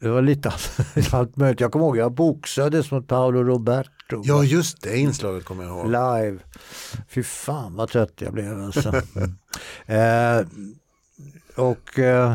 Det 0.00 0.08
var 0.08 0.22
lite 0.22 0.52
allt, 1.10 1.36
möjligt. 1.36 1.60
Jag 1.60 1.72
kommer 1.72 1.84
ihåg 1.84 1.96
jag 1.96 2.12
boxades 2.12 2.90
mot 2.90 3.06
Paolo 3.06 3.42
Roberto. 3.42 4.22
Ja 4.24 4.44
just 4.44 4.82
det 4.82 4.98
inslaget 4.98 5.44
kommer 5.44 5.64
jag 5.64 5.72
ihåg. 5.78 5.86
Live. 5.86 6.38
Fy 7.08 7.22
fan 7.22 7.74
vad 7.74 7.88
trött 7.90 8.12
jag 8.16 8.32
blev 8.32 8.62
alltså. 8.62 8.88
eh, 9.86 10.46
och 11.54 11.98
eh, 11.98 12.34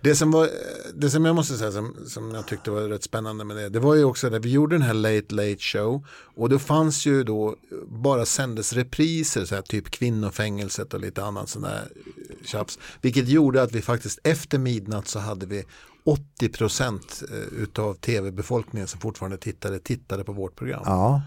Det 0.00 0.14
som, 0.14 0.30
var, 0.30 0.48
det 0.94 1.10
som 1.10 1.24
jag 1.24 1.34
måste 1.34 1.54
säga 1.58 1.72
som, 1.72 1.96
som 2.06 2.34
jag 2.34 2.46
tyckte 2.46 2.70
var 2.70 2.80
rätt 2.80 3.04
spännande 3.04 3.44
med 3.44 3.56
det, 3.56 3.68
det 3.68 3.80
var 3.80 3.94
ju 3.94 4.04
också 4.04 4.26
att 4.26 4.44
vi 4.44 4.50
gjorde 4.50 4.74
den 4.74 4.82
här 4.82 4.94
Late 4.94 5.34
Late 5.34 5.58
Show 5.58 6.06
och 6.36 6.48
det 6.48 6.58
fanns 6.58 7.06
ju 7.06 7.24
då 7.24 7.56
bara 7.88 8.26
sändes 8.26 8.72
repriser, 8.72 9.44
så 9.44 9.54
här, 9.54 9.62
typ 9.62 9.90
kvinnofängelset 9.90 10.94
och 10.94 11.00
lite 11.00 11.24
annat 11.24 11.48
sånt 11.48 11.64
där 11.64 11.88
eh, 12.30 12.46
tjafs. 12.46 12.78
Vilket 13.00 13.28
gjorde 13.28 13.62
att 13.62 13.72
vi 13.72 13.82
faktiskt 13.82 14.18
efter 14.24 14.58
midnatt 14.58 15.08
så 15.08 15.18
hade 15.18 15.46
vi 15.46 15.64
80 16.04 16.48
procent 16.48 17.22
eh, 17.30 17.62
utav 17.62 17.94
tv-befolkningen 17.94 18.88
som 18.88 19.00
fortfarande 19.00 19.36
tittade, 19.36 19.78
tittade 19.78 20.24
på 20.24 20.32
vårt 20.32 20.56
program. 20.56 20.82
ja, 20.84 21.22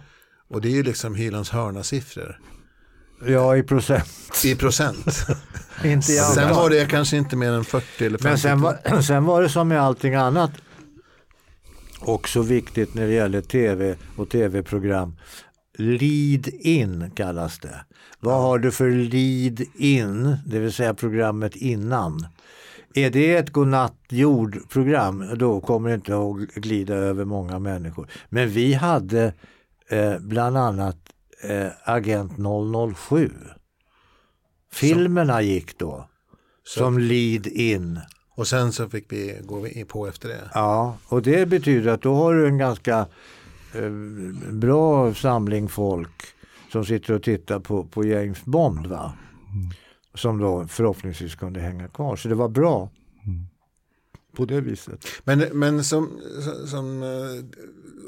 Och 0.50 0.62
det 0.62 0.68
är 0.68 0.74
ju 0.74 0.84
liksom 0.84 1.16
Hylands 1.16 1.50
hörna-siffror 1.50 2.40
ja 3.28 3.58
i 3.58 3.64
procent. 3.64 4.42
i 4.46 4.56
procent. 4.56 5.26
Inte 5.84 6.12
i 6.12 6.18
Sen 6.18 6.56
var 6.56 6.70
det 6.70 6.86
kanske 6.86 7.18
inte 7.18 7.36
mer 7.36 7.52
än 7.52 7.66
40 7.66 8.06
eller 8.06 8.18
50. 8.18 8.24
Men 8.30 8.38
sen 8.38 8.62
var, 8.62 9.02
sen 9.02 9.26
var 9.26 9.42
det 9.42 9.50
som 9.50 9.68
med 9.68 9.82
allting 9.82 10.16
annat 10.16 10.52
också 12.00 12.42
viktigt 12.42 12.94
när 12.94 13.08
det 13.08 13.14
gäller 13.14 13.42
tv 13.42 13.96
och 14.16 14.30
tv-program. 14.30 15.16
Lead 15.78 16.48
in 16.48 17.12
kallas 17.16 17.60
det. 17.60 17.86
Vad 18.20 18.42
har 18.42 18.60
du 18.60 18.72
för 18.72 18.90
lead 18.90 19.62
in, 19.76 20.38
det 20.46 20.60
vill 20.60 20.74
säga 20.74 20.94
programmet 20.94 21.56
innan? 21.56 22.28
Är 22.98 23.10
det 23.10 23.36
ett 23.36 23.50
godnatt-jord-program 23.50 25.38
då 25.38 25.62
kommer 25.62 25.90
det 25.90 25.96
inte 25.96 26.16
att 26.16 26.64
glida 26.64 26.96
över 26.96 27.26
många 27.26 27.60
människor. 27.60 28.08
Men 28.30 28.50
vi 28.50 28.74
hade 28.74 29.34
eh, 29.90 30.20
bland 30.20 30.58
annat 30.58 30.98
eh, 31.44 31.68
Agent 31.84 32.32
007. 32.98 33.32
Filmerna 34.72 35.42
gick 35.42 35.78
då 35.78 36.10
som 36.64 37.00
lead 37.00 37.48
in. 37.48 38.00
Och 38.36 38.48
sen 38.48 38.72
så 38.72 38.90
fick 38.90 39.12
vi 39.14 39.40
gå 39.44 39.68
på 39.88 40.08
efter 40.08 40.30
det. 40.30 40.50
Ja, 40.54 40.98
och 41.08 41.22
det 41.22 41.46
betyder 41.46 41.92
att 41.92 42.02
då 42.02 42.16
har 42.16 42.34
du 42.34 42.48
en 42.48 42.58
ganska 42.58 43.08
eh, 43.74 43.92
bra 44.52 45.14
samling 45.14 45.70
folk 45.70 46.24
som 46.72 46.86
sitter 46.86 47.14
och 47.14 47.24
tittar 47.24 47.60
på, 47.60 47.84
på 47.84 48.06
James 48.06 48.46
Bond. 48.46 48.88
va? 48.88 49.14
Som 50.16 50.38
då 50.38 50.68
förhoppningsvis 50.68 51.36
kunde 51.36 51.60
hänga 51.60 51.88
kvar. 51.88 52.16
Så 52.16 52.28
det 52.28 52.36
var 52.36 52.50
bra. 52.50 52.92
På 54.36 54.46
det 54.46 54.62
viset. 54.62 55.08
Men, 55.24 55.40
men 55.40 55.84
som, 55.84 56.22
som 56.68 57.04
eh, 57.04 57.60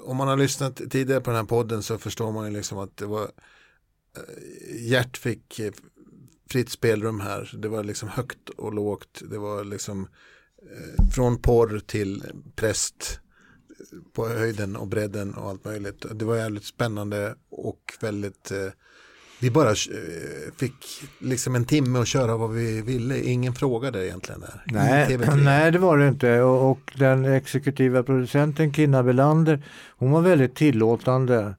om 0.03 0.17
man 0.17 0.27
har 0.27 0.37
lyssnat 0.37 0.81
tidigare 0.89 1.21
på 1.21 1.29
den 1.29 1.37
här 1.37 1.45
podden 1.45 1.83
så 1.83 1.97
förstår 1.97 2.31
man 2.31 2.45
ju 2.45 2.53
liksom 2.53 2.77
att 2.77 2.97
det 2.97 3.05
var 3.05 3.23
eh, 3.23 4.87
Gert 4.87 5.17
fick 5.17 5.59
eh, 5.59 5.71
fritt 6.49 6.69
spelrum 6.69 7.19
här. 7.19 7.55
Det 7.57 7.67
var 7.67 7.83
liksom 7.83 8.09
högt 8.09 8.49
och 8.49 8.73
lågt. 8.73 9.21
Det 9.29 9.37
var 9.37 9.63
liksom 9.63 10.07
från 11.15 11.41
porr 11.41 11.79
till 11.79 12.23
präst 12.55 13.19
på 14.13 14.27
höjden 14.27 14.75
och 14.75 14.87
bredden 14.87 15.33
och 15.33 15.49
allt 15.49 15.65
möjligt. 15.65 16.05
Det 16.11 16.25
var 16.25 16.35
jävligt 16.35 16.65
spännande 16.65 17.35
och 17.49 17.93
väldigt 18.01 18.51
eh, 18.51 18.71
vi 19.39 19.51
bara 19.51 19.69
eh, 19.69 19.75
fick 20.57 20.85
liksom 21.19 21.55
en 21.55 21.65
timme 21.65 21.99
att 21.99 22.07
köra 22.07 22.37
vad 22.37 22.51
vi 22.51 22.81
ville. 22.81 23.21
Ingen 23.21 23.53
frågade 23.53 24.07
egentligen 24.07 24.41
där. 24.41 24.63
Nej, 24.65 25.07
TV3. 25.07 25.35
nej, 25.43 25.71
det 25.71 25.79
var 25.79 25.97
det 25.97 26.07
inte. 26.07 26.41
Och, 26.41 26.71
och 26.71 26.91
den 26.95 27.25
exekutiva 27.25 28.03
producenten 28.03 28.73
Kinna 28.73 29.03
Belander, 29.03 29.63
hon 29.97 30.11
var 30.11 30.21
väldigt 30.21 30.55
tillåtande 30.55 31.53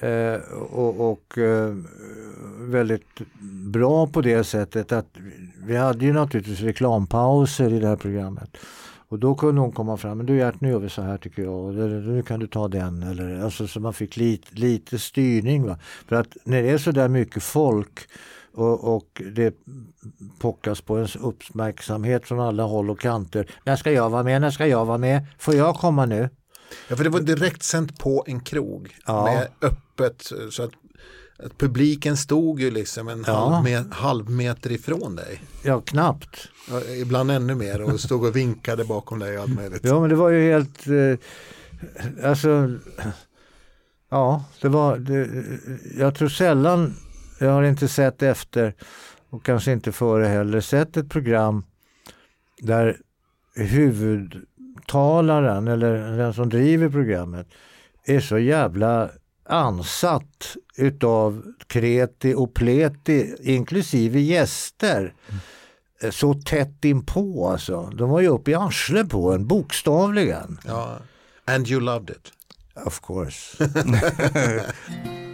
eh, 0.00 0.52
och, 0.52 1.10
och 1.10 1.38
eh, 1.38 1.74
väldigt 2.58 3.20
bra 3.72 4.06
på 4.06 4.20
det 4.20 4.44
sättet 4.44 4.92
att 4.92 5.16
vi 5.64 5.76
hade 5.76 6.04
ju 6.04 6.12
naturligtvis 6.12 6.60
reklampauser 6.60 7.72
i 7.72 7.80
det 7.80 7.88
här 7.88 7.96
programmet. 7.96 8.56
Och 9.10 9.18
då 9.18 9.34
kunde 9.34 9.60
hon 9.60 9.72
komma 9.72 9.96
fram, 9.96 10.16
men 10.16 10.26
du 10.26 10.36
Gert, 10.36 10.60
nu 10.60 10.68
gör 10.68 10.78
vi 10.78 10.88
så 10.88 11.02
här 11.02 11.18
tycker 11.18 11.42
jag, 11.42 11.74
nu 11.74 12.22
kan 12.22 12.40
du 12.40 12.46
ta 12.46 12.68
den. 12.68 13.02
Eller, 13.02 13.40
alltså, 13.44 13.66
så 13.68 13.80
man 13.80 13.92
fick 13.94 14.16
lite, 14.16 14.54
lite 14.54 14.98
styrning. 14.98 15.66
Va? 15.66 15.78
För 16.08 16.16
att 16.16 16.36
när 16.44 16.62
det 16.62 16.70
är 16.70 16.78
så 16.78 16.92
där 16.92 17.08
mycket 17.08 17.42
folk 17.42 18.00
och, 18.54 18.94
och 18.96 19.22
det 19.34 19.54
pockas 20.38 20.80
på 20.80 20.96
ens 20.96 21.16
uppmärksamhet 21.16 22.26
från 22.26 22.40
alla 22.40 22.62
håll 22.62 22.90
och 22.90 23.00
kanter. 23.00 23.50
När 23.64 23.76
ska 23.76 23.92
jag 23.92 24.10
vara 24.10 24.22
med? 24.22 24.40
När 24.40 24.50
ska 24.50 24.66
jag 24.66 24.84
vara 24.84 24.98
med? 24.98 25.26
Får 25.38 25.54
jag 25.54 25.74
komma 25.74 26.06
nu? 26.06 26.28
Ja, 26.88 26.96
för 26.96 27.04
det 27.04 27.10
var 27.10 27.20
direkt 27.20 27.62
sänt 27.62 27.98
på 27.98 28.24
en 28.26 28.40
krog 28.40 28.96
Ja. 29.06 29.24
med 29.24 29.48
öppet 29.70 30.32
så 30.50 30.62
att, 30.62 30.70
att 31.44 31.58
publiken 31.58 32.16
stod 32.16 32.60
ju 32.60 32.70
liksom 32.70 33.08
en 33.08 33.24
Ja. 33.26 33.48
halv, 33.48 33.66
me- 33.66 33.92
halv 33.92 34.30
meter 34.30 34.72
ifrån 34.72 35.16
dig. 35.16 35.42
Ja, 35.64 35.80
knappt. 35.80 36.48
Ja, 36.70 36.80
Ibland 36.84 37.30
ännu 37.30 37.54
mer 37.54 37.82
och 37.82 38.00
stod 38.00 38.24
och 38.24 38.36
vinkade 38.36 38.84
bakom 38.84 39.18
dig 39.18 39.36
allt 39.36 39.54
möjligt. 39.54 39.80
Ja, 39.84 40.00
men 40.00 40.10
det 40.10 40.16
var 40.16 40.30
ju 40.30 40.52
helt... 40.52 40.86
Eh, 40.86 41.14
alltså... 42.30 42.78
Ja, 44.10 44.44
det 44.60 44.68
var... 44.68 44.96
Det, 44.96 45.28
jag 45.98 46.14
tror 46.14 46.28
sällan, 46.28 46.94
jag 47.40 47.50
har 47.50 47.62
inte 47.62 47.88
sett 47.88 48.22
efter 48.22 48.74
och 49.30 49.44
kanske 49.44 49.72
inte 49.72 49.92
före 49.92 50.26
heller, 50.26 50.60
sett 50.60 50.96
ett 50.96 51.08
program 51.10 51.64
där 52.60 52.96
huvudtalaren 53.54 55.68
eller 55.68 56.16
den 56.16 56.34
som 56.34 56.48
driver 56.48 56.88
programmet 56.88 57.46
är 58.04 58.20
så 58.20 58.38
jävla 58.38 59.10
ansatt 59.50 60.56
utav 60.76 61.42
kreti 61.66 62.34
och 62.34 62.54
pleti, 62.54 63.34
inklusive 63.40 64.20
gäster. 64.20 65.14
Eh, 66.02 66.10
Så 66.10 66.34
tätt 66.34 66.84
inpå 66.84 67.48
alltså. 67.48 67.90
De 67.94 68.10
var 68.10 68.20
ju 68.20 68.28
uppe 68.28 68.50
i 68.50 68.54
arslet 68.54 69.08
på 69.08 69.32
en, 69.32 69.46
bokstavligen. 69.46 70.58
Ja. 70.66 70.98
And 71.44 71.68
you 71.68 71.80
loved 71.80 72.10
it. 72.10 72.32
Of 72.86 73.00
course. 73.00 73.64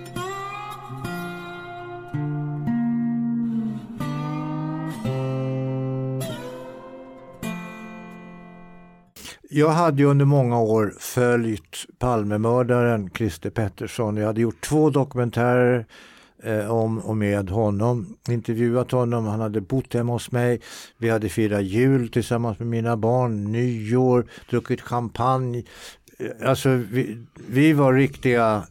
jag 9.50 9.68
hade 9.68 10.02
ju 10.02 10.08
under 10.08 10.24
många 10.24 10.60
år 10.60 10.94
följt 10.98 11.86
Palmemördaren 11.98 13.10
Christer 13.10 13.50
Pettersson. 13.50 14.16
Jag 14.16 14.26
hade 14.26 14.40
gjort 14.40 14.60
två 14.60 14.90
dokumentärer 14.90 15.86
eh, 16.42 16.70
om 16.70 16.98
och 16.98 17.16
med 17.16 17.50
honom, 17.50 18.16
intervjuat 18.28 18.90
honom, 18.90 19.26
han 19.26 19.40
hade 19.40 19.60
bott 19.60 19.94
hemma 19.94 20.12
hos 20.12 20.30
mig. 20.32 20.60
Vi 20.98 21.08
hade 21.08 21.28
firat 21.28 21.64
jul 21.64 22.08
tillsammans 22.08 22.58
med 22.58 22.68
mina 22.68 22.96
barn, 22.96 23.52
nyår, 23.52 24.26
druckit 24.50 24.80
champagne. 24.80 25.62
Eh, 26.18 26.48
alltså 26.48 26.68
vi, 26.68 27.26
vi 27.48 27.72
var 27.72 27.94
riktiga, 27.94 28.66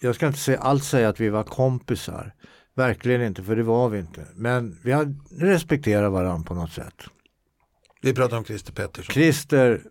jag 0.00 0.14
ska 0.14 0.26
inte 0.26 0.58
alls 0.58 0.88
säga 0.88 1.08
att 1.08 1.20
vi 1.20 1.28
var 1.28 1.42
kompisar. 1.42 2.32
Verkligen 2.74 3.22
inte, 3.22 3.42
för 3.42 3.56
det 3.56 3.62
var 3.62 3.88
vi 3.88 3.98
inte. 3.98 4.26
Men 4.34 4.78
vi 4.82 4.92
hade 4.92 5.14
respekterat 5.38 6.12
varandra 6.12 6.44
på 6.48 6.54
något 6.54 6.72
sätt. 6.72 6.94
Vi 8.02 8.14
pratar 8.14 8.36
om 8.36 8.44
Christer 8.44 8.72
Pettersson. 8.72 9.12
Christer 9.12 9.82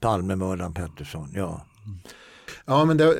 Palmemördaren 0.00 0.74
Pettersson, 0.74 1.28
ja. 1.34 1.66
Ja 2.66 2.84
men 2.84 2.96
det, 2.96 3.16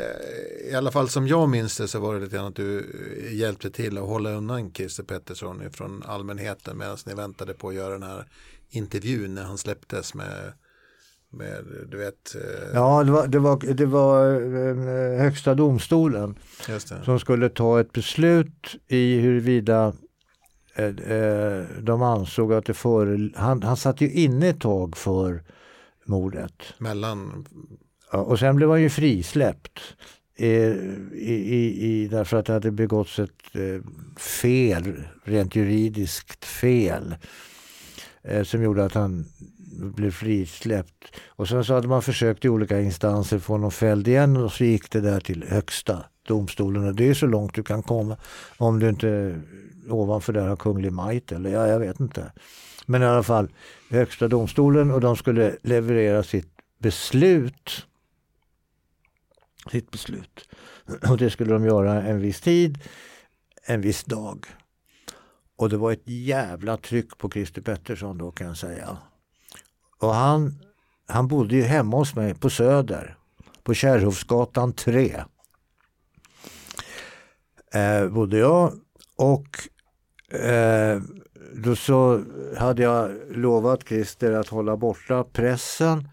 i 0.70 0.74
alla 0.74 0.90
fall 0.90 1.08
som 1.08 1.28
jag 1.28 1.48
minns 1.48 1.76
det 1.76 1.88
så 1.88 2.00
var 2.00 2.14
det 2.14 2.20
lite 2.20 2.36
grann 2.36 2.46
att 2.46 2.56
du 2.56 2.86
hjälpte 3.32 3.70
till 3.70 3.98
att 3.98 4.04
hålla 4.04 4.30
undan 4.30 4.72
Christer 4.72 5.02
Pettersson 5.02 5.62
från 5.72 6.02
allmänheten 6.02 6.78
medan 6.78 6.96
ni 7.06 7.14
väntade 7.14 7.54
på 7.54 7.68
att 7.68 7.74
göra 7.74 7.92
den 7.92 8.02
här 8.02 8.24
intervjun 8.70 9.34
när 9.34 9.42
han 9.44 9.58
släpptes 9.58 10.14
med, 10.14 10.52
med 11.30 11.64
du 11.88 11.96
vet. 11.96 12.34
eh, 12.34 12.40
Ja, 12.74 13.04
det 13.04 13.10
var, 13.12 13.26
det 13.26 13.38
var, 13.38 13.74
det 13.74 13.86
var 13.86 14.34
eh, 15.16 15.22
Högsta 15.22 15.54
domstolen 15.54 16.34
som 17.04 17.20
skulle 17.20 17.48
ta 17.48 17.80
ett 17.80 17.92
beslut 17.92 18.76
i 18.88 19.20
huruvida 19.20 19.80
eh, 19.82 19.86
eh, 19.88 19.92
de 21.82 22.02
ansåg 22.02 22.52
att 22.52 22.64
det 22.66 22.74
före... 22.74 23.30
Han, 23.34 23.62
han 23.62 23.76
satt 23.76 24.00
ju 24.00 24.10
inne 24.12 24.48
ett 24.48 24.60
tag 24.60 24.96
för 24.96 25.42
mordet. 26.04 26.52
Mellan, 26.78 27.46
Ja, 28.12 28.18
och 28.18 28.38
sen 28.38 28.56
blev 28.56 28.70
han 28.70 28.82
ju 28.82 28.90
frisläppt. 28.90 29.80
eh, 30.36 30.46
I, 31.12 31.44
i, 31.46 31.84
i, 31.90 32.08
därför 32.08 32.36
att 32.36 32.46
det 32.46 32.52
hade 32.52 32.70
begåtts 32.70 33.18
ett 33.18 33.30
eh, 33.54 33.80
fel, 34.20 35.02
rent 35.24 35.56
juridiskt 35.56 36.44
fel. 36.44 37.14
Eh, 38.22 38.42
som 38.44 38.62
gjorde 38.62 38.84
att 38.84 38.94
han 38.94 39.24
blev 39.96 40.10
frisläppt. 40.10 41.16
Och 41.28 41.48
sen 41.48 41.64
så 41.64 41.74
hade 41.74 41.88
man 41.88 42.02
försökt 42.02 42.44
i 42.44 42.48
olika 42.48 42.80
instanser 42.80 43.38
få 43.38 43.52
honom 43.52 43.70
fälld 43.70 44.08
igen 44.08 44.36
och 44.36 44.52
så 44.52 44.64
gick 44.64 44.90
det 44.90 45.00
där 45.00 45.20
till 45.20 45.44
högsta 45.48 46.04
domstolen. 46.28 46.86
Och 46.86 46.94
det 46.94 47.08
är 47.08 47.14
så 47.14 47.26
långt 47.26 47.54
du 47.54 47.62
kan 47.62 47.82
komma 47.82 48.16
om 48.56 48.78
du 48.78 48.88
inte 48.88 49.40
ovanför 49.92 50.32
där 50.32 50.48
har 50.48 50.56
kunglig 50.56 50.92
majt 50.92 51.32
eller 51.32 51.50
ja, 51.50 51.66
jag 51.66 51.78
vet 51.78 52.00
inte. 52.00 52.32
Men 52.86 53.02
i 53.02 53.06
alla 53.06 53.22
fall 53.22 53.48
högsta 53.90 54.28
domstolen 54.28 54.90
och 54.90 55.00
de 55.00 55.16
skulle 55.16 55.56
leverera 55.62 56.22
sitt 56.22 56.52
beslut 56.78 57.86
sitt 59.70 59.90
beslut. 59.90 60.48
Och 61.10 61.18
det 61.18 61.30
skulle 61.30 61.52
de 61.52 61.64
göra 61.64 62.02
en 62.02 62.20
viss 62.20 62.40
tid, 62.40 62.78
en 63.66 63.80
viss 63.80 64.04
dag. 64.04 64.46
Och 65.56 65.68
det 65.68 65.76
var 65.76 65.92
ett 65.92 66.08
jävla 66.08 66.76
tryck 66.76 67.18
på 67.18 67.30
Christer 67.30 67.62
Pettersson 67.62 68.18
då 68.18 68.30
kan 68.30 68.46
jag 68.46 68.56
säga. 68.56 68.98
Och 69.98 70.14
han, 70.14 70.60
han 71.08 71.28
bodde 71.28 71.56
ju 71.56 71.62
hemma 71.62 71.96
hos 71.96 72.14
mig 72.14 72.34
på 72.34 72.50
Söder, 72.50 73.16
på 73.62 73.74
Kärrhovsgatan 73.74 74.72
3. 74.72 75.24
Eh, 77.74 78.08
bodde 78.08 78.38
jag 78.38 78.72
och 79.16 79.46
eh, 80.30 81.02
då 81.54 81.76
så 81.76 82.22
hade 82.56 82.82
jag 82.82 83.10
lovat 83.30 83.88
Christer 83.88 84.32
att 84.32 84.48
hålla 84.48 84.76
borta 84.76 85.24
pressen. 85.24 86.08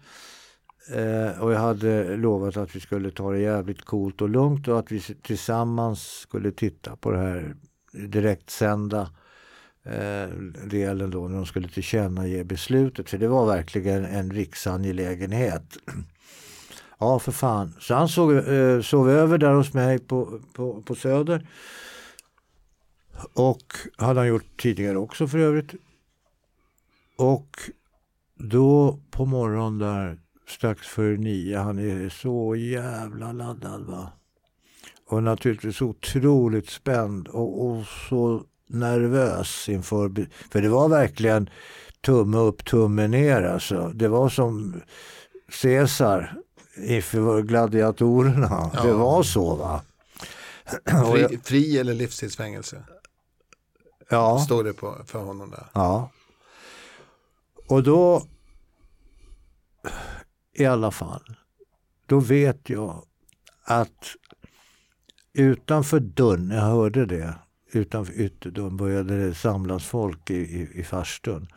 Eh, 0.90 1.42
och 1.42 1.52
jag 1.52 1.58
hade 1.58 2.16
lovat 2.16 2.56
att 2.56 2.76
vi 2.76 2.80
skulle 2.80 3.10
ta 3.10 3.32
det 3.32 3.38
jävligt 3.38 3.84
coolt 3.84 4.22
och 4.22 4.28
lugnt 4.28 4.68
och 4.68 4.78
att 4.78 4.92
vi 4.92 5.00
tillsammans 5.00 6.02
skulle 6.02 6.50
titta 6.50 6.96
på 6.96 7.10
det 7.10 7.18
här 7.18 7.54
direktsända 7.92 9.10
eh, 9.84 10.28
delen 10.66 11.10
då 11.10 11.28
när 11.28 11.36
de 11.36 11.46
skulle 11.46 11.68
tillkännage 11.68 12.46
beslutet. 12.46 13.10
För 13.10 13.18
det 13.18 13.28
var 13.28 13.46
verkligen 13.46 14.04
en 14.04 14.30
riksangelägenhet. 14.30 15.76
Ja, 17.00 17.18
för 17.18 17.32
fan. 17.32 17.74
Så 17.80 17.94
han 17.94 18.08
sov, 18.08 18.38
eh, 18.38 18.80
sov 18.80 19.10
över 19.10 19.38
där 19.38 19.52
hos 19.52 19.72
mig 19.72 19.98
på, 19.98 20.40
på, 20.52 20.82
på 20.82 20.94
Söder. 20.94 21.46
Och 23.32 23.74
hade 23.96 24.20
han 24.20 24.28
gjort 24.28 24.60
tidigare 24.60 24.98
också 24.98 25.28
för 25.28 25.38
övrigt. 25.38 25.74
Och 27.16 27.60
då 28.34 28.98
på 29.10 29.26
morgonen 29.26 29.78
där 29.78 30.18
strax 30.48 30.86
före 30.86 31.16
nio, 31.16 31.58
han 31.58 31.78
är 31.78 32.08
så 32.08 32.56
jävla 32.56 33.32
laddad 33.32 33.86
va. 33.86 34.12
Och 35.06 35.22
naturligtvis 35.22 35.82
otroligt 35.82 36.70
spänd 36.70 37.28
och, 37.28 37.66
och 37.66 37.86
så 37.86 38.42
nervös 38.66 39.68
inför, 39.68 40.28
för 40.50 40.62
det 40.62 40.68
var 40.68 40.88
verkligen 40.88 41.50
tumme 42.00 42.38
upp, 42.38 42.64
tumme 42.64 43.08
ner 43.08 43.42
alltså. 43.42 43.92
Det 43.94 44.08
var 44.08 44.28
som 44.28 44.80
Caesar 45.62 46.34
inför 46.76 47.42
gladiatorerna. 47.42 48.70
Ja. 48.74 48.82
Det 48.82 48.92
var 48.92 49.22
så 49.22 49.54
va. 49.54 49.82
Fri, 51.12 51.38
fri 51.44 51.78
eller 51.78 51.94
livstidsfängelse. 51.94 52.82
Ja. 54.08 54.38
Står 54.38 54.64
det 54.64 54.72
på, 54.72 54.96
för 55.06 55.18
honom 55.18 55.50
där. 55.50 55.66
Ja. 55.72 56.10
Och 57.68 57.82
då 57.82 58.22
i 60.54 60.66
alla 60.66 60.90
fall, 60.90 61.36
då 62.06 62.20
vet 62.20 62.70
jag 62.70 63.02
att 63.64 64.14
utanför 65.32 66.00
dörren, 66.00 66.50
jag 66.50 66.62
hörde 66.62 67.06
det, 67.06 67.34
utanför 67.72 68.20
ytterdörren 68.20 68.76
började 68.76 69.26
det 69.26 69.34
samlas 69.34 69.84
folk 69.84 70.30
i, 70.30 70.34
i, 70.34 70.80
i 70.80 70.84
farstun. 70.84 71.48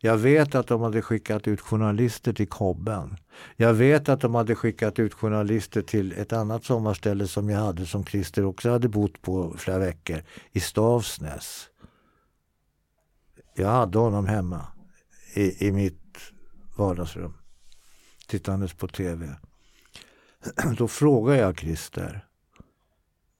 Jag 0.00 0.16
vet 0.16 0.54
att 0.54 0.66
de 0.66 0.80
hade 0.80 1.02
skickat 1.02 1.48
ut 1.48 1.60
journalister 1.60 2.32
till 2.32 2.48
Kobben. 2.48 3.16
Jag 3.56 3.74
vet 3.74 4.08
att 4.08 4.20
de 4.20 4.34
hade 4.34 4.54
skickat 4.54 4.98
ut 4.98 5.14
journalister 5.14 5.82
till 5.82 6.12
ett 6.12 6.32
annat 6.32 6.64
sommarställe 6.64 7.26
som 7.28 7.50
jag 7.50 7.60
hade, 7.60 7.86
som 7.86 8.04
Christer 8.04 8.44
också 8.44 8.70
hade 8.70 8.88
bott 8.88 9.22
på 9.22 9.54
flera 9.58 9.78
veckor, 9.78 10.22
i 10.52 10.60
Stavsnäs. 10.60 11.70
Jag 13.60 13.68
hade 13.68 13.98
honom 13.98 14.26
hemma 14.26 14.66
i, 15.34 15.66
i 15.66 15.72
mitt 15.72 16.18
vardagsrum 16.76 17.34
tittandes 18.26 18.72
på 18.72 18.88
tv. 18.88 19.36
Då 20.76 20.88
frågar 20.88 21.34
jag 21.34 21.58
Christer, 21.58 22.26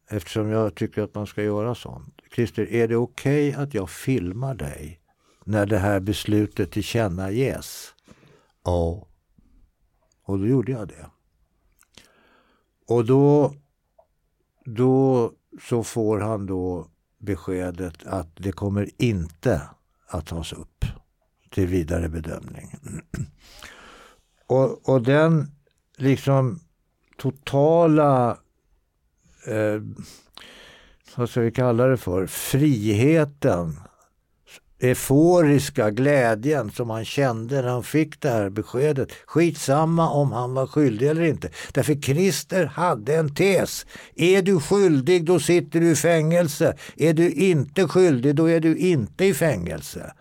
eftersom 0.08 0.50
jag 0.50 0.74
tycker 0.74 1.02
att 1.02 1.14
man 1.14 1.26
ska 1.26 1.42
göra 1.42 1.74
sånt. 1.74 2.20
Christer, 2.34 2.72
är 2.72 2.88
det 2.88 2.96
okej 2.96 3.54
att 3.54 3.74
jag 3.74 3.90
filmar 3.90 4.54
dig 4.54 5.00
när 5.44 5.66
det 5.66 5.78
här 5.78 6.00
beslutet 6.00 6.72
tillkännages? 6.72 7.94
Ja. 8.64 9.06
Och 10.22 10.38
då 10.38 10.46
gjorde 10.46 10.72
jag 10.72 10.88
det. 10.88 11.10
Och 12.86 13.04
då, 13.04 13.54
då 14.64 15.32
så 15.62 15.82
får 15.84 16.20
han 16.20 16.46
då 16.46 16.88
beskedet 17.18 18.06
att 18.06 18.36
det 18.36 18.52
kommer 18.52 18.90
inte 18.98 19.62
att 20.11 20.26
tas 20.26 20.52
upp 20.52 20.84
till 21.50 21.66
vidare 21.66 22.08
bedömning. 22.08 22.76
Och, 24.46 24.88
och 24.88 25.02
den 25.02 25.50
liksom 25.96 26.61
totala, 27.16 28.38
eh, 29.46 29.82
vad 31.16 31.30
ska 31.30 31.40
vi 31.40 31.50
kalla 31.50 31.86
det 31.86 31.96
för, 31.96 32.26
friheten, 32.26 33.80
euforiska 34.80 35.90
glädjen 35.90 36.70
som 36.70 36.90
han 36.90 37.04
kände 37.04 37.62
när 37.62 37.68
han 37.68 37.82
fick 37.82 38.20
det 38.20 38.28
här 38.30 38.50
beskedet. 38.50 39.12
Skitsamma 39.26 40.10
om 40.10 40.32
han 40.32 40.54
var 40.54 40.66
skyldig 40.66 41.08
eller 41.08 41.22
inte. 41.22 41.50
Därför 41.72 41.94
Christer 41.94 42.64
hade 42.64 43.16
en 43.16 43.34
tes. 43.34 43.86
Är 44.14 44.42
du 44.42 44.60
skyldig 44.60 45.24
då 45.24 45.40
sitter 45.40 45.80
du 45.80 45.90
i 45.90 45.96
fängelse. 45.96 46.76
Är 46.96 47.14
du 47.14 47.30
inte 47.32 47.88
skyldig 47.88 48.34
då 48.34 48.50
är 48.50 48.60
du 48.60 48.76
inte 48.76 49.24
i 49.24 49.34
fängelse. 49.34 50.12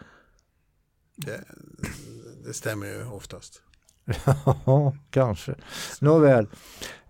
Det, 1.15 1.41
det 2.45 2.53
stämmer 2.53 2.87
ju 2.87 3.05
oftast. 3.05 3.61
Ja, 4.65 4.93
kanske. 5.09 5.55
Nåväl. 6.01 6.47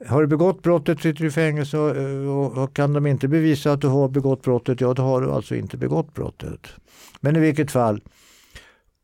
Har 0.07 0.21
du 0.21 0.27
begått 0.27 0.63
brottet 0.63 1.01
sitter 1.01 1.21
du 1.21 1.27
i 1.27 1.31
fängelse 1.31 1.77
och, 1.77 1.95
och, 2.37 2.63
och 2.63 2.75
kan 2.75 2.93
de 2.93 3.07
inte 3.07 3.27
bevisa 3.27 3.71
att 3.71 3.81
du 3.81 3.87
har 3.87 4.09
begått 4.09 4.41
brottet, 4.41 4.81
ja 4.81 4.93
då 4.93 5.01
har 5.01 5.21
du 5.21 5.31
alltså 5.31 5.55
inte 5.55 5.77
begått 5.77 6.13
brottet. 6.13 6.67
Men 7.19 7.35
i 7.35 7.39
vilket 7.39 7.71
fall. 7.71 8.01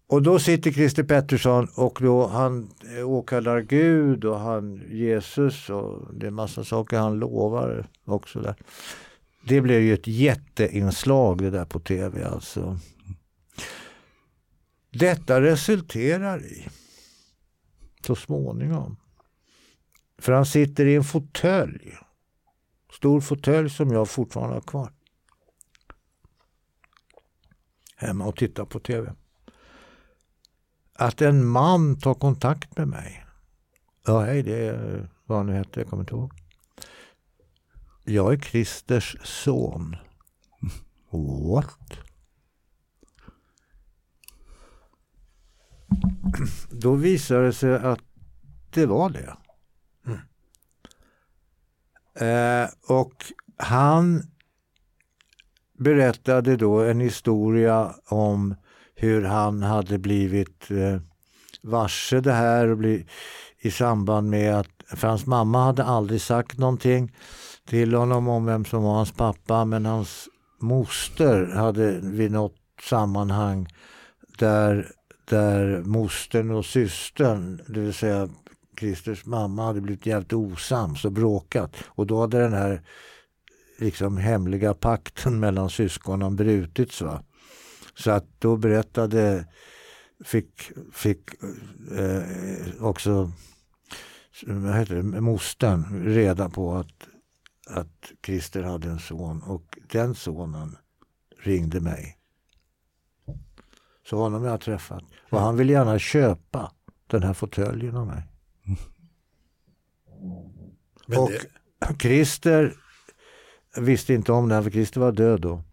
Och 0.07 0.21
då 0.21 0.39
sitter 0.39 0.71
Christer 0.71 1.03
Pettersson 1.03 1.67
och 1.75 1.97
då 2.01 2.27
han 2.27 2.69
åkallar 3.05 3.61
Gud 3.61 4.25
och 4.25 4.39
han 4.39 4.81
Jesus 4.89 5.69
och 5.69 6.13
det 6.13 6.27
är 6.27 6.31
massa 6.31 6.63
saker 6.63 6.97
han 6.97 7.19
lovar 7.19 7.87
också 8.05 8.39
där. 8.39 8.55
Det 9.47 9.61
blev 9.61 9.81
ju 9.81 9.93
ett 9.93 10.07
jätteinslag 10.07 11.41
det 11.41 11.49
där 11.49 11.65
på 11.65 11.79
tv 11.79 12.23
alltså. 12.23 12.79
Detta 14.91 15.41
resulterar 15.41 16.45
i 16.45 16.67
så 18.06 18.16
småningom. 18.16 18.97
För 20.18 20.34
han 20.34 20.45
sitter 20.45 20.86
i 20.86 20.95
en 20.95 21.03
fåtölj. 21.03 21.97
Stor 22.93 23.22
fåtölj 23.22 23.70
som 23.70 23.91
jag 23.91 24.10
fortfarande 24.10 24.56
har 24.56 24.62
kvar. 24.62 24.91
Hemma 27.95 28.26
och 28.26 28.36
tittar 28.36 28.66
på 28.66 28.80
tv. 28.80 29.14
Att 30.93 31.22
en 31.22 31.45
man 31.45 31.99
tar 31.99 32.14
kontakt 32.14 32.78
med 32.78 32.88
mig. 32.88 33.26
Ja, 34.06 34.22
hej, 34.22 34.43
det 34.43 34.68
är 34.68 35.10
vad 35.26 35.38
han 35.38 35.47
nu 35.47 35.53
hette, 35.53 35.80
jag 35.80 35.89
kommer 35.89 36.03
inte 36.03 36.14
ihåg. 36.14 36.34
Jag 38.03 38.34
är 38.34 38.38
Christers 38.38 39.18
son. 39.24 39.95
What? 41.53 42.05
Då 46.69 46.93
visade 46.93 47.45
det 47.45 47.53
sig 47.53 47.75
att 47.75 47.99
det 48.69 48.86
var 48.86 49.09
det. 49.09 49.38
Mm. 50.05 50.19
Eh, 52.15 52.69
och 52.88 53.13
han 53.57 54.23
berättade 55.77 56.55
då 56.55 56.79
en 56.79 56.99
historia 56.99 57.95
om 58.05 58.55
hur 58.95 59.23
han 59.23 59.63
hade 59.63 59.97
blivit 59.97 60.71
eh, 60.71 61.01
varse 61.61 62.19
det 62.19 62.33
här 62.33 62.67
och 62.67 62.77
bli, 62.77 63.07
i 63.59 63.71
samband 63.71 64.29
med 64.29 64.55
att, 64.55 64.69
för 64.88 65.07
hans 65.07 65.25
mamma 65.25 65.63
hade 65.63 65.83
aldrig 65.83 66.21
sagt 66.21 66.57
någonting 66.57 67.15
till 67.65 67.93
honom 67.93 68.27
om 68.27 68.45
vem 68.45 68.65
som 68.65 68.83
var 68.83 68.93
hans 68.93 69.11
pappa 69.11 69.65
men 69.65 69.86
hans 69.86 70.29
moster 70.59 71.45
hade 71.55 71.99
vid 72.01 72.31
något 72.31 72.55
sammanhang 72.81 73.67
där, 74.38 74.91
där 75.26 75.82
mostern 75.82 76.51
och 76.51 76.65
systern, 76.65 77.61
det 77.67 77.80
vill 77.80 77.93
säga 77.93 78.30
Christers 78.80 79.26
mamma 79.26 79.65
hade 79.65 79.82
blivit 79.82 80.05
jävligt 80.05 80.34
osams 80.34 81.05
och 81.05 81.11
bråkat 81.11 81.76
och 81.86 82.07
då 82.07 82.21
hade 82.21 82.39
den 82.39 82.53
här 82.53 82.82
liksom 83.80 84.17
hemliga 84.17 84.73
pakten 84.73 85.39
mellan 85.39 85.69
syskonen 85.69 86.36
brutits. 86.36 87.01
Va? 87.01 87.23
Så 87.95 88.11
att 88.11 88.26
då 88.39 88.57
berättade, 88.57 89.47
fick, 90.23 90.71
fick 90.93 91.30
eh, 91.97 92.23
också 92.80 93.32
vad 94.45 94.76
heter 94.76 94.95
det, 94.95 95.21
mostern 95.21 96.03
reda 96.05 96.49
på 96.49 96.76
att, 96.76 97.07
att 97.67 98.11
Christer 98.26 98.63
hade 98.63 98.89
en 98.89 98.99
son 98.99 99.41
och 99.41 99.78
den 99.91 100.15
sonen 100.15 100.78
ringde 101.39 101.82
mig. 101.82 102.14
Så 104.10 104.18
honom 104.18 104.43
jag 104.43 104.51
har 104.51 104.58
träffat. 104.58 105.03
Och 105.30 105.39
han 105.39 105.58
vill 105.58 105.70
gärna 105.70 105.99
köpa 105.99 106.72
den 107.08 107.24
här 107.24 107.34
fåtöljen 107.34 107.95
av 107.95 108.08
mig. 108.08 108.24
Men 111.08 111.20
och 111.20 111.32
det... 111.32 111.99
Christer 112.01 112.74
visste 113.78 114.14
inte 114.14 114.32
om 114.32 114.49
det 114.49 114.56
här 114.56 114.62
för 114.62 114.72
Christer 114.72 114.99
var 114.99 115.12
död 115.12 115.41
då. 115.41 115.64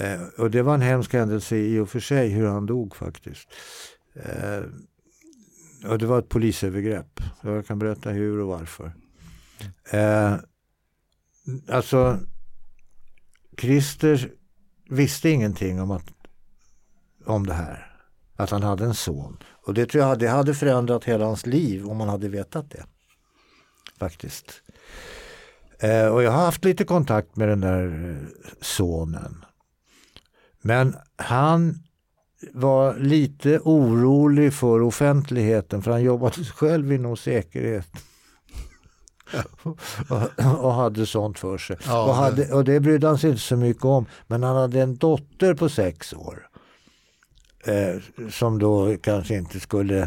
Eh, 0.00 0.22
och 0.38 0.50
det 0.50 0.62
var 0.62 0.74
en 0.74 0.80
hemsk 0.80 1.12
händelse 1.12 1.56
i 1.56 1.78
och 1.78 1.88
för 1.88 2.00
sig 2.00 2.28
hur 2.28 2.46
han 2.46 2.66
dog 2.66 2.96
faktiskt. 2.96 3.48
Eh, 4.14 4.62
och 5.90 5.98
det 5.98 6.06
var 6.06 6.18
ett 6.18 6.28
polisövergrepp. 6.28 7.20
Jag 7.42 7.66
kan 7.66 7.78
berätta 7.78 8.10
hur 8.10 8.40
och 8.40 8.48
varför. 8.48 8.92
Eh, 9.90 10.36
alltså, 11.68 12.18
Christer 13.58 14.30
visste 14.90 15.30
ingenting 15.30 15.80
om, 15.80 15.90
att, 15.90 16.12
om 17.26 17.46
det 17.46 17.54
här. 17.54 17.90
Att 18.36 18.50
han 18.50 18.62
hade 18.62 18.84
en 18.84 18.94
son. 18.94 19.36
Och 19.66 19.74
det 19.74 19.86
tror 19.86 20.04
jag 20.04 20.18
det 20.18 20.28
hade 20.28 20.54
förändrat 20.54 21.04
hela 21.04 21.24
hans 21.24 21.46
liv 21.46 21.86
om 21.86 21.96
man 21.96 22.08
hade 22.08 22.28
vetat 22.28 22.70
det. 22.70 22.84
Faktiskt. 23.98 24.62
Eh, 25.78 26.06
och 26.06 26.22
jag 26.22 26.30
har 26.30 26.44
haft 26.44 26.64
lite 26.64 26.84
kontakt 26.84 27.36
med 27.36 27.48
den 27.48 27.60
där 27.60 28.10
eh, 28.10 28.46
sonen. 28.60 29.44
Men 30.62 30.96
han 31.16 31.78
var 32.52 32.94
lite 32.94 33.58
orolig 33.58 34.54
för 34.54 34.82
offentligheten 34.82 35.82
för 35.82 35.90
han 35.90 36.02
jobbade 36.02 36.44
själv 36.56 36.92
inom 36.92 37.16
säkerhet. 37.16 37.86
och, 40.62 40.74
hade 40.74 41.06
sånt 41.06 41.38
för 41.38 41.58
sig. 41.58 41.76
Ja, 41.86 42.04
och, 42.04 42.14
hade, 42.14 42.52
och 42.52 42.64
det 42.64 42.80
brydde 42.80 43.06
han 43.06 43.18
sig 43.18 43.30
inte 43.30 43.42
så 43.42 43.56
mycket 43.56 43.84
om. 43.84 44.06
Men 44.26 44.42
han 44.42 44.56
hade 44.56 44.80
en 44.80 44.96
dotter 44.96 45.54
på 45.54 45.68
sex 45.68 46.12
år. 46.12 46.48
Eh, 47.66 48.28
som 48.30 48.58
då 48.58 48.96
kanske 48.96 49.34
inte 49.34 49.60
skulle, 49.60 50.02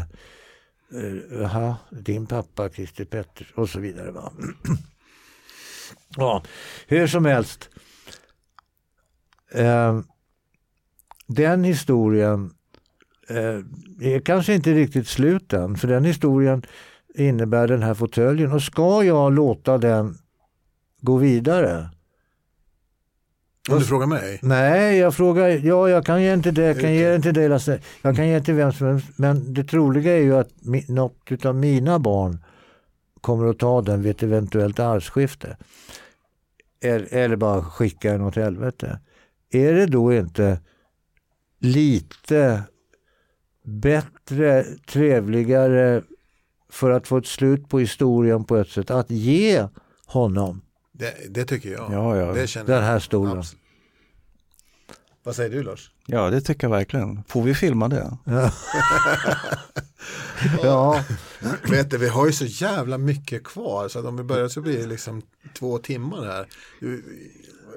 eh, 0.94 1.44
aha, 1.44 1.76
din 1.90 2.26
pappa 2.26 2.68
Christer 2.68 3.04
Petters 3.04 3.52
och 3.54 3.68
så 3.68 3.80
vidare. 3.80 4.10
Va? 4.10 4.32
ja, 6.16 6.42
hur 6.86 7.06
som 7.06 7.24
helst. 7.24 7.70
Eh, 9.52 10.00
den 11.26 11.64
historien 11.64 12.50
eh, 13.28 13.60
är 14.00 14.20
kanske 14.20 14.54
inte 14.54 14.72
riktigt 14.72 15.08
slut 15.08 15.52
än, 15.52 15.76
för 15.76 15.88
den 15.88 16.04
historien 16.04 16.62
innebär 17.14 17.68
den 17.68 17.82
här 17.82 17.94
fåtöljen. 17.94 18.52
Och 18.52 18.62
ska 18.62 19.04
jag 19.04 19.32
låta 19.32 19.78
den 19.78 20.18
gå 21.00 21.16
vidare? 21.16 21.90
Om 23.68 23.78
du 23.78 23.84
frågar 23.84 24.06
mig? 24.06 24.38
Nej, 24.42 24.98
jag 24.98 25.14
frågar, 25.14 25.48
ja 25.48 25.88
jag 25.88 26.06
kan 26.06 26.22
ge 26.22 26.30
den 26.30 26.42
till 26.42 26.54
dig, 26.54 26.64
jag 26.64 26.80
kan 26.80 26.94
ge 26.94 27.08
den 27.08 27.22
till 27.22 27.34
dig 27.34 27.48
Lasse. 27.48 27.80
Jag 28.02 28.16
kan 28.16 28.28
ge 28.28 28.34
den 28.34 28.44
till 28.44 28.54
vem 28.54 28.72
som 28.72 28.86
helst. 28.86 29.06
Men 29.16 29.54
det 29.54 29.64
troliga 29.64 30.12
är 30.12 30.20
ju 30.22 30.36
att 30.36 30.50
något 30.88 31.44
av 31.44 31.54
mina 31.54 31.98
barn 31.98 32.44
kommer 33.20 33.46
att 33.50 33.58
ta 33.58 33.82
den 33.82 34.02
vid 34.02 34.10
ett 34.10 34.22
eventuellt 34.22 34.80
arvsskifte. 34.80 35.56
Eller, 36.80 37.14
eller 37.14 37.36
bara 37.36 37.62
skicka 37.62 38.12
den 38.12 38.20
åt 38.20 38.36
helvete. 38.36 39.00
Är 39.50 39.74
det 39.74 39.86
då 39.86 40.12
inte 40.12 40.58
lite 41.60 42.62
bättre, 43.64 44.64
trevligare 44.86 46.02
för 46.70 46.90
att 46.90 47.08
få 47.08 47.16
ett 47.16 47.26
slut 47.26 47.68
på 47.68 47.78
historien 47.78 48.44
på 48.44 48.56
ett 48.56 48.68
sätt. 48.68 48.90
Att 48.90 49.10
ge 49.10 49.68
honom 50.06 50.60
det, 50.98 51.34
det 51.34 51.44
tycker 51.44 51.70
jag. 51.70 51.92
Ja, 51.92 52.16
ja. 52.16 52.32
Det 52.32 52.66
den 52.66 52.84
här 52.84 52.98
stolen. 52.98 53.42
Vad 55.28 55.36
säger 55.36 55.50
du 55.50 55.62
Lars? 55.62 55.90
Ja, 56.06 56.30
det 56.30 56.40
tycker 56.40 56.64
jag 56.64 56.70
verkligen. 56.70 57.22
Får 57.28 57.42
vi 57.42 57.54
filma 57.54 57.88
det? 57.88 58.16
Ja. 58.24 58.50
ja. 60.62 61.04
Vet 61.70 61.90
du, 61.90 61.98
vi 61.98 62.08
har 62.08 62.26
ju 62.26 62.32
så 62.32 62.44
jävla 62.44 62.98
mycket 62.98 63.44
kvar 63.44 63.88
så 63.88 63.98
att 63.98 64.04
om 64.04 64.16
vi 64.16 64.22
börjar 64.22 64.48
så 64.48 64.60
blir 64.60 64.78
det 64.78 64.86
liksom 64.86 65.22
två 65.58 65.78
timmar 65.78 66.26
här. 66.26 66.46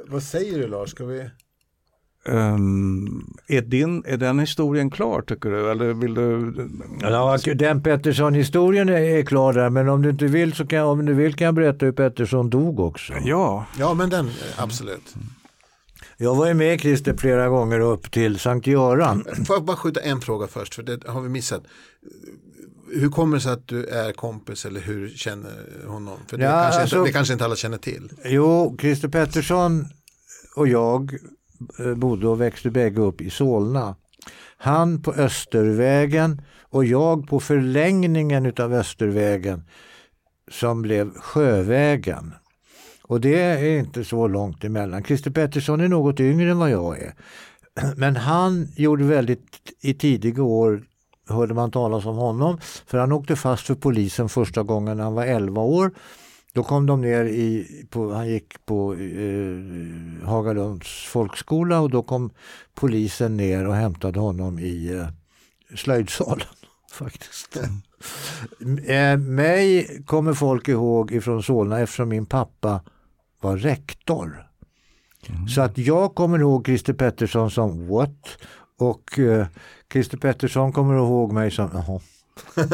Vad 0.07 0.23
säger 0.23 0.59
du 0.59 0.67
Lars? 0.67 0.89
Ska 0.89 1.05
vi? 1.05 1.29
Um, 2.25 3.33
är, 3.47 3.61
din, 3.61 4.03
är 4.05 4.17
den 4.17 4.39
historien 4.39 4.89
klar 4.89 5.21
tycker 5.21 5.49
du? 5.49 5.71
Eller 5.71 5.93
vill 5.93 6.13
du... 6.13 6.53
Ja, 7.01 7.37
den 7.55 7.83
Pettersson-historien 7.83 8.89
är 8.89 9.23
klar 9.23 9.53
där 9.53 9.69
men 9.69 9.89
om 9.89 10.01
du 10.01 10.09
inte 10.09 10.25
vill 10.25 10.53
så 10.53 10.67
kan, 10.67 10.85
om 10.85 11.05
du 11.05 11.13
vill 11.13 11.35
kan 11.35 11.45
jag 11.45 11.55
berätta 11.55 11.85
hur 11.85 11.93
Pettersson 11.93 12.49
dog 12.49 12.79
också. 12.79 13.13
Ja, 13.23 13.65
ja 13.79 13.93
men 13.93 14.09
den, 14.09 14.29
absolut. 14.57 15.15
Jag 16.21 16.35
var 16.35 16.47
ju 16.47 16.53
med 16.53 16.81
Christer 16.81 17.17
flera 17.17 17.49
gånger 17.49 17.79
upp 17.79 18.11
till 18.11 18.39
Sankt 18.39 18.67
Göran. 18.67 19.25
Får 19.47 19.55
jag 19.55 19.65
bara 19.65 19.77
skjuta 19.77 20.01
en 20.01 20.21
fråga 20.21 20.47
först 20.47 20.75
för 20.75 20.83
det 20.83 21.07
har 21.07 21.21
vi 21.21 21.29
missat. 21.29 21.63
Hur 22.93 23.09
kommer 23.09 23.37
det 23.37 23.41
sig 23.41 23.51
att 23.51 23.67
du 23.67 23.85
är 23.85 24.11
kompis 24.11 24.65
eller 24.65 24.81
hur 24.81 25.09
känner 25.09 25.87
honom? 25.87 26.17
För 26.27 26.37
det, 26.37 26.43
ja, 26.43 26.51
kanske, 26.51 26.81
alltså, 26.81 26.97
inte, 26.97 27.09
det 27.09 27.13
kanske 27.13 27.33
inte 27.33 27.45
alla 27.45 27.55
känner 27.55 27.77
till. 27.77 28.11
Jo, 28.25 28.77
Christer 28.81 29.07
Pettersson 29.07 29.85
och 30.55 30.67
jag 30.67 31.19
Eh, 31.79 31.93
bodde 31.93 32.27
och 32.27 32.41
växte 32.41 32.69
bägge 32.69 33.01
upp 33.01 33.21
i 33.21 33.29
Solna. 33.29 33.95
Han 34.57 35.01
på 35.01 35.13
Östervägen 35.13 36.41
och 36.61 36.85
jag 36.85 37.27
på 37.27 37.39
förlängningen 37.39 38.45
utav 38.45 38.73
Östervägen 38.73 39.63
som 40.51 40.81
blev 40.81 41.13
Sjövägen. 41.13 42.33
Och 43.11 43.21
det 43.21 43.39
är 43.39 43.79
inte 43.79 44.03
så 44.03 44.27
långt 44.27 44.63
emellan. 44.63 45.03
Christer 45.03 45.31
Pettersson 45.31 45.81
är 45.81 45.87
något 45.87 46.19
yngre 46.19 46.51
än 46.51 46.57
vad 46.57 46.69
jag 46.69 46.99
är. 46.99 47.13
Men 47.95 48.15
han 48.15 48.67
gjorde 48.75 49.03
väldigt 49.03 49.73
i 49.81 49.93
tidiga 49.93 50.43
år 50.43 50.83
hörde 51.29 51.53
man 51.53 51.71
talas 51.71 52.05
om 52.05 52.15
honom 52.15 52.57
för 52.85 52.97
han 52.97 53.11
åkte 53.11 53.35
fast 53.35 53.67
för 53.67 53.75
polisen 53.75 54.29
första 54.29 54.63
gången 54.63 54.97
när 54.97 55.03
han 55.03 55.13
var 55.13 55.25
11 55.25 55.61
år 55.61 55.91
då 56.53 56.63
kom 56.63 56.85
de 56.85 57.01
ner 57.01 57.23
i, 57.23 57.67
på, 57.89 58.13
han 58.13 58.29
gick 58.29 58.65
på 58.65 58.93
eh, 58.93 60.27
Hagalunds 60.27 61.05
folkskola 61.05 61.79
och 61.79 61.89
då 61.89 62.03
kom 62.03 62.29
polisen 62.73 63.37
ner 63.37 63.67
och 63.67 63.75
hämtade 63.75 64.19
honom 64.19 64.59
i 64.59 64.93
eh, 64.93 65.07
slöjdsalen. 65.77 66.47
Faktiskt. 66.91 67.59
Mm. 68.61 68.77
eh, 68.77 69.27
mig 69.29 69.87
kommer 70.05 70.33
folk 70.33 70.67
ihåg 70.67 71.11
ifrån 71.11 71.43
Solna 71.43 71.79
eftersom 71.79 72.09
min 72.09 72.25
pappa 72.25 72.81
var 73.41 73.57
rektor. 73.57 74.47
Mm. 75.29 75.47
Så 75.47 75.61
att 75.61 75.77
jag 75.77 76.15
kommer 76.15 76.39
ihåg 76.39 76.65
Christer 76.65 76.93
Pettersson 76.93 77.51
som 77.51 77.87
what? 77.87 78.37
Och 78.79 79.19
eh, 79.19 79.45
Christer 79.93 80.17
Pettersson 80.17 80.71
kommer 80.71 80.95
ihåg 80.95 81.31
mig 81.31 81.51
som 81.51 81.69
jaha. 81.73 81.99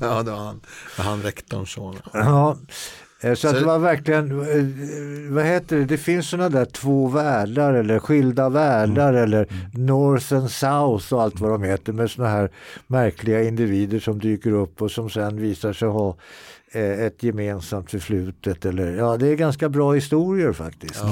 ja, 0.00 0.22
det 0.22 0.30
var 0.30 0.38
han, 0.44 0.60
det 0.96 1.02
var 1.02 1.04
han 1.04 1.22
rektorns 1.22 1.70
son. 1.72 1.96
Ja, 2.12 2.56
eh, 3.22 3.34
så, 3.34 3.48
att 3.48 3.54
Så- 3.54 3.60
det 3.60 3.66
var 3.66 3.78
verkligen, 3.78 4.30
eh, 4.30 5.34
vad 5.34 5.44
heter 5.44 5.76
det, 5.76 5.84
det 5.84 5.98
finns 5.98 6.28
sådana 6.28 6.48
där 6.48 6.64
två 6.64 7.08
världar 7.08 7.74
eller 7.74 7.98
skilda 7.98 8.48
världar 8.48 9.12
eller 9.12 9.48
North 9.72 10.34
and 10.34 10.50
South 10.50 11.14
och 11.14 11.22
allt 11.22 11.40
vad 11.40 11.50
de 11.50 11.62
heter 11.62 11.92
med 11.92 12.10
sådana 12.10 12.30
här 12.34 12.50
märkliga 12.86 13.42
individer 13.42 13.98
som 14.00 14.18
dyker 14.18 14.52
upp 14.52 14.82
och 14.82 14.90
som 14.90 15.10
sen 15.10 15.40
visar 15.40 15.72
sig 15.72 15.88
ha 15.88 16.16
ett 16.78 17.22
gemensamt 17.22 17.90
förflutet. 17.90 18.64
Eller, 18.64 18.96
ja, 18.96 19.16
det 19.16 19.28
är 19.28 19.36
ganska 19.36 19.68
bra 19.68 19.92
historier 19.92 20.52
faktiskt. 20.52 21.02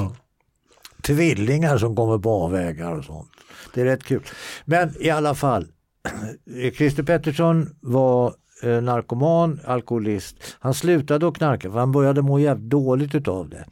Tvillingar 1.02 1.78
som 1.78 1.96
kommer 1.96 2.18
på 2.18 2.30
avvägar 2.30 2.92
och 2.92 3.04
sånt. 3.04 3.30
Det 3.74 3.80
är 3.80 3.84
rätt 3.84 4.04
kul. 4.04 4.22
Men 4.64 4.94
i 5.00 5.10
alla 5.10 5.34
fall, 5.34 5.66
Christer 6.76 7.02
Pettersson 7.02 7.76
var 7.80 8.34
eh, 8.62 8.82
narkoman, 8.82 9.60
alkoholist. 9.64 10.56
Han 10.60 10.74
slutade 10.74 11.28
att 11.28 11.36
knarka 11.36 11.70
för 11.70 11.78
han 11.78 11.92
började 11.92 12.22
må 12.22 12.38
jävligt 12.38 12.70
dåligt 12.70 13.14
utav 13.14 13.48
det. 13.48 13.64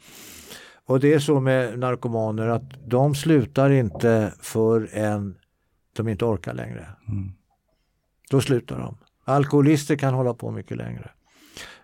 Och 0.87 1.01
det 1.01 1.15
är 1.15 1.19
så 1.19 1.41
med 1.41 1.79
narkomaner 1.79 2.49
att 2.49 2.89
de 2.89 3.15
slutar 3.15 3.71
inte 3.71 4.33
förrän 4.41 5.35
de 5.97 6.09
inte 6.09 6.25
orkar 6.25 6.55
längre. 6.55 6.87
Då 8.31 8.41
slutar 8.41 8.79
de. 8.79 8.97
Alkoholister 9.25 9.97
kan 9.97 10.15
hålla 10.15 10.35
på 10.35 10.51
mycket 10.51 10.77
längre. 10.77 11.11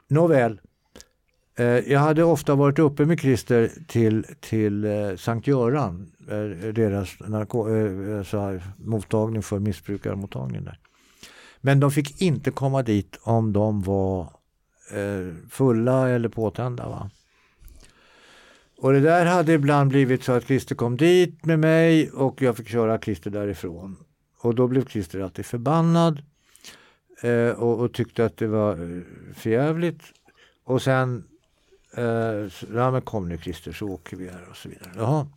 Nåväl, 0.09 0.61
eh, 1.59 1.67
jag 1.67 2.01
hade 2.01 2.25
ofta 2.25 2.55
varit 2.55 2.79
uppe 2.79 3.07
med 3.07 3.21
Christer 3.21 3.71
till, 3.89 4.27
till 4.41 4.85
eh, 4.85 5.17
Sankt 5.17 5.47
Göran, 5.47 6.13
eh, 6.29 6.73
deras 6.73 7.09
narko- 7.19 8.39
här, 8.39 8.63
mottagning 8.77 9.43
för 9.43 9.59
missbrukarmottagning 9.59 10.65
där. 10.65 10.79
Men 11.61 11.81
de 11.81 11.91
fick 11.91 12.23
inte 12.23 12.51
komma 12.51 12.83
dit 12.83 13.19
om 13.23 13.53
de 13.53 13.83
var 13.83 14.33
fulla 15.51 16.09
eller 16.09 16.29
påtända. 16.29 16.89
Va? 16.89 17.11
Och 18.79 18.93
det 18.93 19.01
där 19.01 19.27
hade 19.27 19.53
ibland 19.53 19.89
blivit 19.91 20.25
så 20.25 20.33
att 20.33 20.45
Christer 20.45 20.75
kom 20.75 20.97
dit 20.97 21.45
med 21.45 21.59
mig 21.59 22.11
och 22.11 22.43
jag 22.43 22.57
fick 22.57 22.69
köra 22.69 22.99
Christer 22.99 23.31
därifrån. 23.31 23.97
Och 24.41 24.55
då 24.55 24.69
blev 24.69 24.85
Christer 24.89 25.21
alltid 25.21 25.47
förbannad 25.47 26.23
eh, 27.23 27.51
och, 27.51 27.81
och 27.81 27.93
tyckte 27.93 28.25
att 28.25 28.37
det 28.37 28.47
var 28.47 28.73
eh, 28.73 29.03
förjävligt. 29.35 30.03
Och 30.65 30.83
sen, 30.83 31.25
eh, 31.97 32.05
ja 32.75 32.91
men 32.91 33.03
kom 33.03 33.29
nu 33.29 33.39
Christer 33.39 33.73
så 33.73 33.87
åker 33.87 34.17
vi 34.17 34.29
här 34.29 34.47
och 34.51 34.57
så 34.57 34.69
vidare. 34.69 34.93
Jaha. 34.97 35.29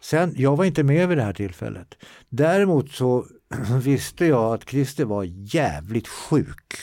Sen, 0.00 0.34
jag 0.36 0.56
var 0.56 0.64
inte 0.64 0.82
med 0.82 1.08
vid 1.08 1.18
det 1.18 1.24
här 1.24 1.32
tillfället. 1.32 1.94
Däremot 2.28 2.90
så 2.90 3.26
visste 3.82 4.26
jag 4.26 4.54
att 4.54 4.68
Christer 4.68 5.04
var 5.04 5.24
jävligt 5.54 6.08
sjuk. 6.08 6.74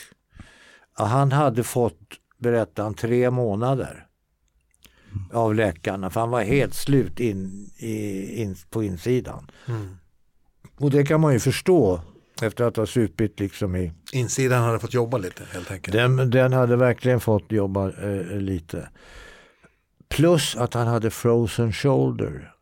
Han 0.92 1.32
hade 1.32 1.62
fått, 1.62 2.00
berätta 2.38 2.82
han, 2.82 2.94
tre 2.94 3.30
månader 3.30 4.06
av 5.32 5.54
läkarna 5.54 6.10
för 6.10 6.20
han 6.20 6.30
var 6.30 6.42
helt 6.42 6.74
slut 6.74 7.20
in, 7.20 7.70
i, 7.76 8.26
in, 8.42 8.56
på 8.70 8.82
insidan. 8.82 9.50
Och 10.78 10.90
det 10.90 11.04
kan 11.04 11.20
man 11.20 11.32
ju 11.32 11.40
förstå 11.40 12.00
efter 12.42 12.64
att 12.64 12.76
ha 12.76 12.86
supit 12.86 13.40
liksom 13.40 13.76
i 13.76 13.92
Insidan 14.12 14.62
hade 14.62 14.78
fått 14.78 14.94
jobba 14.94 15.18
lite 15.18 15.42
helt 15.52 15.70
enkelt. 15.70 15.92
den, 15.92 16.30
den 16.30 16.52
hade 16.52 16.76
verkligen 16.76 17.20
fått 17.20 17.52
jobba 17.52 17.88
eh, 17.88 18.40
lite. 18.40 18.88
Plus 20.08 20.56
att 20.56 20.74
han 20.74 20.86
hade 20.86 21.10
frozen 21.10 21.72
shoulder. 21.72 22.52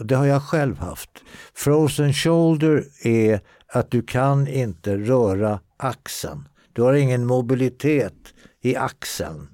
Det 0.00 0.14
har 0.14 0.26
jag 0.26 0.42
själv 0.42 0.78
haft. 0.78 1.10
Frozen 1.54 2.12
shoulder 2.12 2.84
är 3.02 3.40
att 3.66 3.90
du 3.90 4.02
kan 4.02 4.48
inte 4.48 4.96
röra 4.96 5.60
axeln. 5.76 6.48
Du 6.72 6.82
har 6.82 6.92
ingen 6.92 7.26
mobilitet 7.26 8.34
i 8.60 8.76
axeln. 8.76 9.48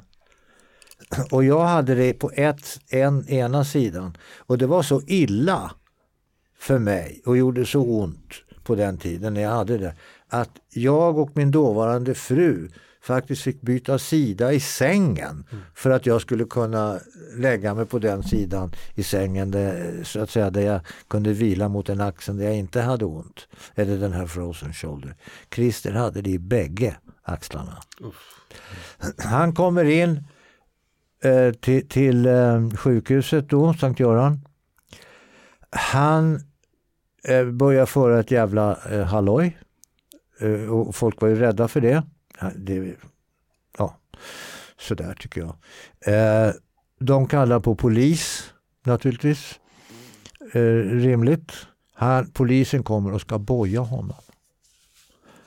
Och 1.31 1.45
jag 1.45 1.65
hade 1.65 1.95
det 1.95 2.13
på 2.13 2.31
ett, 2.35 2.81
en, 2.89 3.29
ena 3.29 3.65
sidan. 3.65 4.17
Och 4.39 4.59
det 4.59 4.67
var 4.67 4.83
så 4.83 5.03
illa 5.07 5.71
för 6.59 6.79
mig 6.79 7.23
och 7.27 7.37
gjorde 7.37 7.67
så 7.67 7.83
ont 7.83 8.33
på 8.65 8.75
den 8.75 8.99
tiden 8.99 9.35
när 9.35 9.41
jag 9.41 9.51
hade 9.51 9.79
det. 9.79 9.95
Att 10.29 10.51
jag 10.71 11.19
och 11.19 11.31
min 11.35 11.51
dåvarande 11.51 12.15
fru 12.15 12.69
faktiskt 13.05 13.43
fick 13.43 13.61
byta 13.61 13.99
sida 13.99 14.53
i 14.53 14.61
sängen 14.61 15.45
för 15.75 15.91
att 15.91 16.07
jag 16.07 16.21
skulle 16.21 16.45
kunna 16.45 16.99
lägga 17.37 17.75
mig 17.75 17.87
på 17.87 17.99
den 17.99 18.23
sidan 18.23 18.73
i 18.95 19.03
sängen 19.03 19.51
där, 19.51 20.01
så 20.05 20.21
att 20.21 20.31
säga, 20.31 20.51
där 20.51 20.61
jag 20.63 20.81
kunde 21.09 21.33
vila 21.33 21.69
mot 21.69 21.89
en 21.89 22.01
axel 22.01 22.37
där 22.37 22.45
jag 22.45 22.57
inte 22.57 22.81
hade 22.81 23.05
ont. 23.05 23.49
Eller 23.75 23.99
den 23.99 24.13
här 24.13 24.27
frozen 24.27 24.73
shoulder. 24.73 25.17
Christer 25.55 25.93
hade 25.93 26.23
det 26.23 26.31
i 26.31 26.39
bägge 26.39 26.97
axlarna. 27.23 27.79
Han 29.19 29.55
kommer 29.55 29.85
in 29.85 30.25
eh, 31.25 31.53
till, 31.53 31.89
till 31.89 32.27
eh, 32.27 32.71
sjukhuset 32.71 33.49
då, 33.49 33.75
Sankt 33.75 34.01
Göran. 34.01 34.41
Han 35.71 36.41
eh, 37.25 37.45
börjar 37.45 37.87
föra 37.87 38.21
ett 38.21 38.31
jävla 38.31 38.79
eh, 38.91 39.03
halloj. 39.03 39.59
Eh, 40.41 40.73
och 40.73 40.95
folk 40.95 41.21
var 41.21 41.29
ju 41.29 41.35
rädda 41.35 41.69
för 41.69 41.81
det. 41.81 42.03
Ja, 42.41 42.51
det 42.57 42.97
ja, 43.79 43.97
sådär 44.81 45.15
tycker 45.21 45.41
jag. 45.41 45.57
Eh, 46.15 46.53
de 47.01 47.27
kallar 47.27 47.61
på 47.61 47.75
polis 47.75 48.53
naturligtvis. 48.85 49.61
Eh, 50.53 50.61
rimligt. 50.91 51.53
Han, 51.95 52.31
polisen 52.31 52.83
kommer 52.83 53.13
och 53.13 53.21
ska 53.21 53.39
boja 53.39 53.81
honom. 53.81 54.17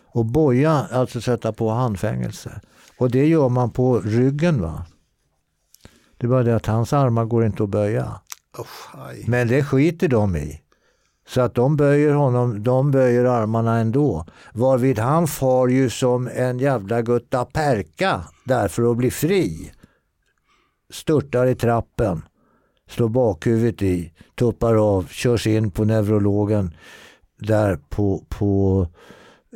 Och 0.06 0.26
boja, 0.26 0.72
alltså 0.72 1.22
sätta 1.22 1.54
på 1.54 1.70
handfängelse. 1.70 2.62
Och 2.98 3.12
det 3.12 3.28
gör 3.28 3.50
man 3.50 3.72
på 3.72 4.00
ryggen 4.00 4.62
va. 4.62 4.86
Det 6.18 6.26
är 6.26 6.30
bara 6.30 6.44
det 6.44 6.56
att 6.56 6.66
hans 6.66 6.94
armar 6.94 7.26
går 7.26 7.46
inte 7.46 7.64
att 7.64 7.70
böja. 7.70 8.22
Aj. 8.94 9.24
Men 9.28 9.48
det 9.48 9.64
skiter 9.64 10.08
de 10.08 10.36
i. 10.36 10.62
Så 11.28 11.42
att 11.42 11.56
de 11.56 11.78
böjer 11.78 12.14
honom, 12.14 12.64
de 12.64 12.92
böjer 12.92 13.26
armarna 13.26 13.78
ändå. 13.78 14.26
Varvid 14.54 15.00
han 15.00 15.28
far 15.28 15.68
ju 15.68 15.90
som 15.90 16.28
en 16.28 16.60
jävla 16.60 17.02
gutta 17.02 17.46
perka 17.46 18.22
där 18.44 18.68
för 18.68 18.92
att 18.92 18.98
bli 18.98 19.12
fri. 19.12 19.72
Störtar 20.90 21.48
i 21.48 21.56
trappen, 21.56 22.22
slår 22.90 23.10
bakhuvudet 23.10 23.82
i, 23.82 24.14
tuppar 24.36 24.76
av, 24.76 25.08
körs 25.08 25.48
in 25.48 25.72
på 25.72 25.86
neurologen 25.86 26.74
där 27.40 27.80
på, 27.90 28.24
på 28.30 28.88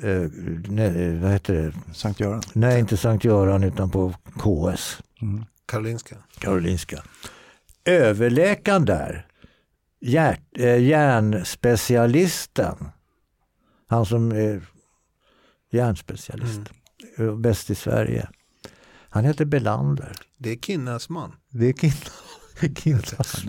eh, 0.02 0.32
ne, 0.68 1.20
vad 1.22 1.32
heter 1.32 1.54
det? 1.54 1.94
Sankt 1.94 2.20
Göran. 2.20 2.42
Nej, 2.54 2.80
inte 2.80 2.98
Sankt 2.98 3.26
Göran 3.26 3.64
utan 3.64 3.90
på 3.90 4.14
KS. 4.38 4.98
Karolinska. 5.66 6.16
Karolinska. 6.40 7.04
Överläkaren 7.86 8.86
där, 8.86 9.26
hjärt, 10.02 10.58
eh, 10.58 10.78
hjärnspecialisten, 10.84 12.88
han 13.88 14.06
som 14.06 14.32
är 14.32 14.62
hjärnspecialist, 15.72 16.62
eh, 17.18 17.36
bäst 17.36 17.70
i 17.70 17.76
Sverige. 17.76 18.30
Han 19.10 19.26
heter 19.26 19.46
Belander. 19.46 20.12
Det 20.38 20.50
är 20.50 20.56
Kinnas 20.56 21.10
man. 21.10 21.36
Det 21.50 21.66
är 21.66 21.74
Kinna- 21.74 21.92
Kinnas 21.94 22.31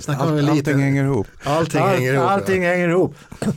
Allt, 0.08 0.42
lite. 0.42 0.50
allting 0.52 0.78
hänger 0.78 1.04
ihop. 1.04 1.26
Allting 1.44 1.80
Allt- 1.80 1.90
hänger 1.94 2.14
ihop. 2.14 2.26
Allting 2.30 2.62
hänger 2.64 2.88
ihop. 2.88 3.14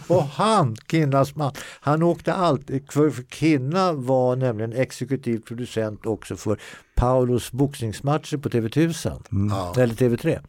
Och 0.07 0.23
han, 0.23 0.75
Kinnas 0.91 1.35
man, 1.35 1.51
han 1.81 2.03
åkte 2.03 2.33
alltid, 2.33 2.91
för 2.91 3.09
för 3.09 3.23
Kinna 3.23 3.93
var 3.93 4.35
nämligen 4.35 4.73
exekutiv 4.73 5.39
producent 5.39 6.05
också 6.05 6.35
för 6.35 6.59
Paulos 6.95 7.51
boxningsmatcher 7.51 8.37
på 8.37 8.49
TV1000, 8.49 9.21
Ja. 9.49 9.73
eller 9.81 9.93
TV3. 9.93 10.39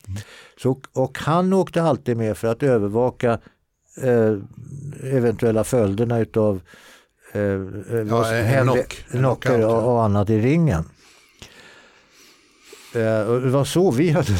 Så, 0.62 0.80
och 0.92 1.18
han 1.18 1.52
åkte 1.52 1.82
alltid 1.82 2.16
med 2.16 2.36
för 2.38 2.48
att 2.48 2.62
övervaka 2.62 3.38
eh, 4.02 4.34
eventuella 5.02 5.64
följderna 5.64 6.18
utav 6.18 6.60
eh, 7.32 7.40
eh, 7.42 8.06
som 8.08 8.24
en 8.24 8.68
knock. 9.10 9.46
Ja. 9.46 9.66
och, 9.66 9.92
och 9.94 10.04
annat 10.04 10.30
i 10.30 10.38
ringen. 10.40 10.84
Eh, 12.94 13.20
och 13.20 13.40
det 13.40 13.48
var 13.48 13.64
så 13.64 13.90
vi 13.90 14.10
hade 14.10 14.32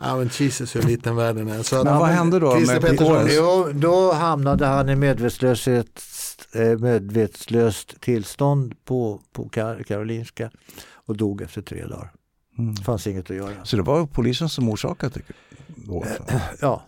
Ja 0.00 0.16
men 0.16 0.28
Jesus 0.38 0.76
hur 0.76 0.82
liten 0.82 1.16
världen 1.16 1.48
är. 1.48 1.62
Så 1.62 1.84
Men 1.84 1.98
vad 1.98 2.08
hände 2.08 2.38
då 2.38 2.54
Christer 2.56 2.74
med 2.74 2.82
Pettersson, 2.90 3.26
KS? 3.26 3.32
Jo, 3.36 3.68
då 3.74 4.12
hamnade 4.12 4.66
han 4.66 4.88
i 4.88 4.96
medvetslöshet, 4.96 6.02
eh, 6.54 6.78
medvetslöst 6.78 8.00
tillstånd 8.00 8.74
på, 8.84 9.20
på 9.32 9.48
Kar- 9.48 9.82
Karolinska 9.82 10.50
och 11.06 11.16
dog 11.16 11.42
efter 11.42 11.62
tre 11.62 11.86
dagar. 11.86 12.10
Mm. 12.58 12.74
Det 12.74 12.82
fanns 12.82 13.06
inget 13.06 13.30
att 13.30 13.36
göra. 13.36 13.64
Så 13.64 13.76
det 13.76 13.82
var 13.82 14.06
polisen 14.06 14.48
som 14.48 14.68
orsakade 14.68 15.20
det? 15.26 15.94
alltså. 15.96 16.22
Ja. 16.60 16.82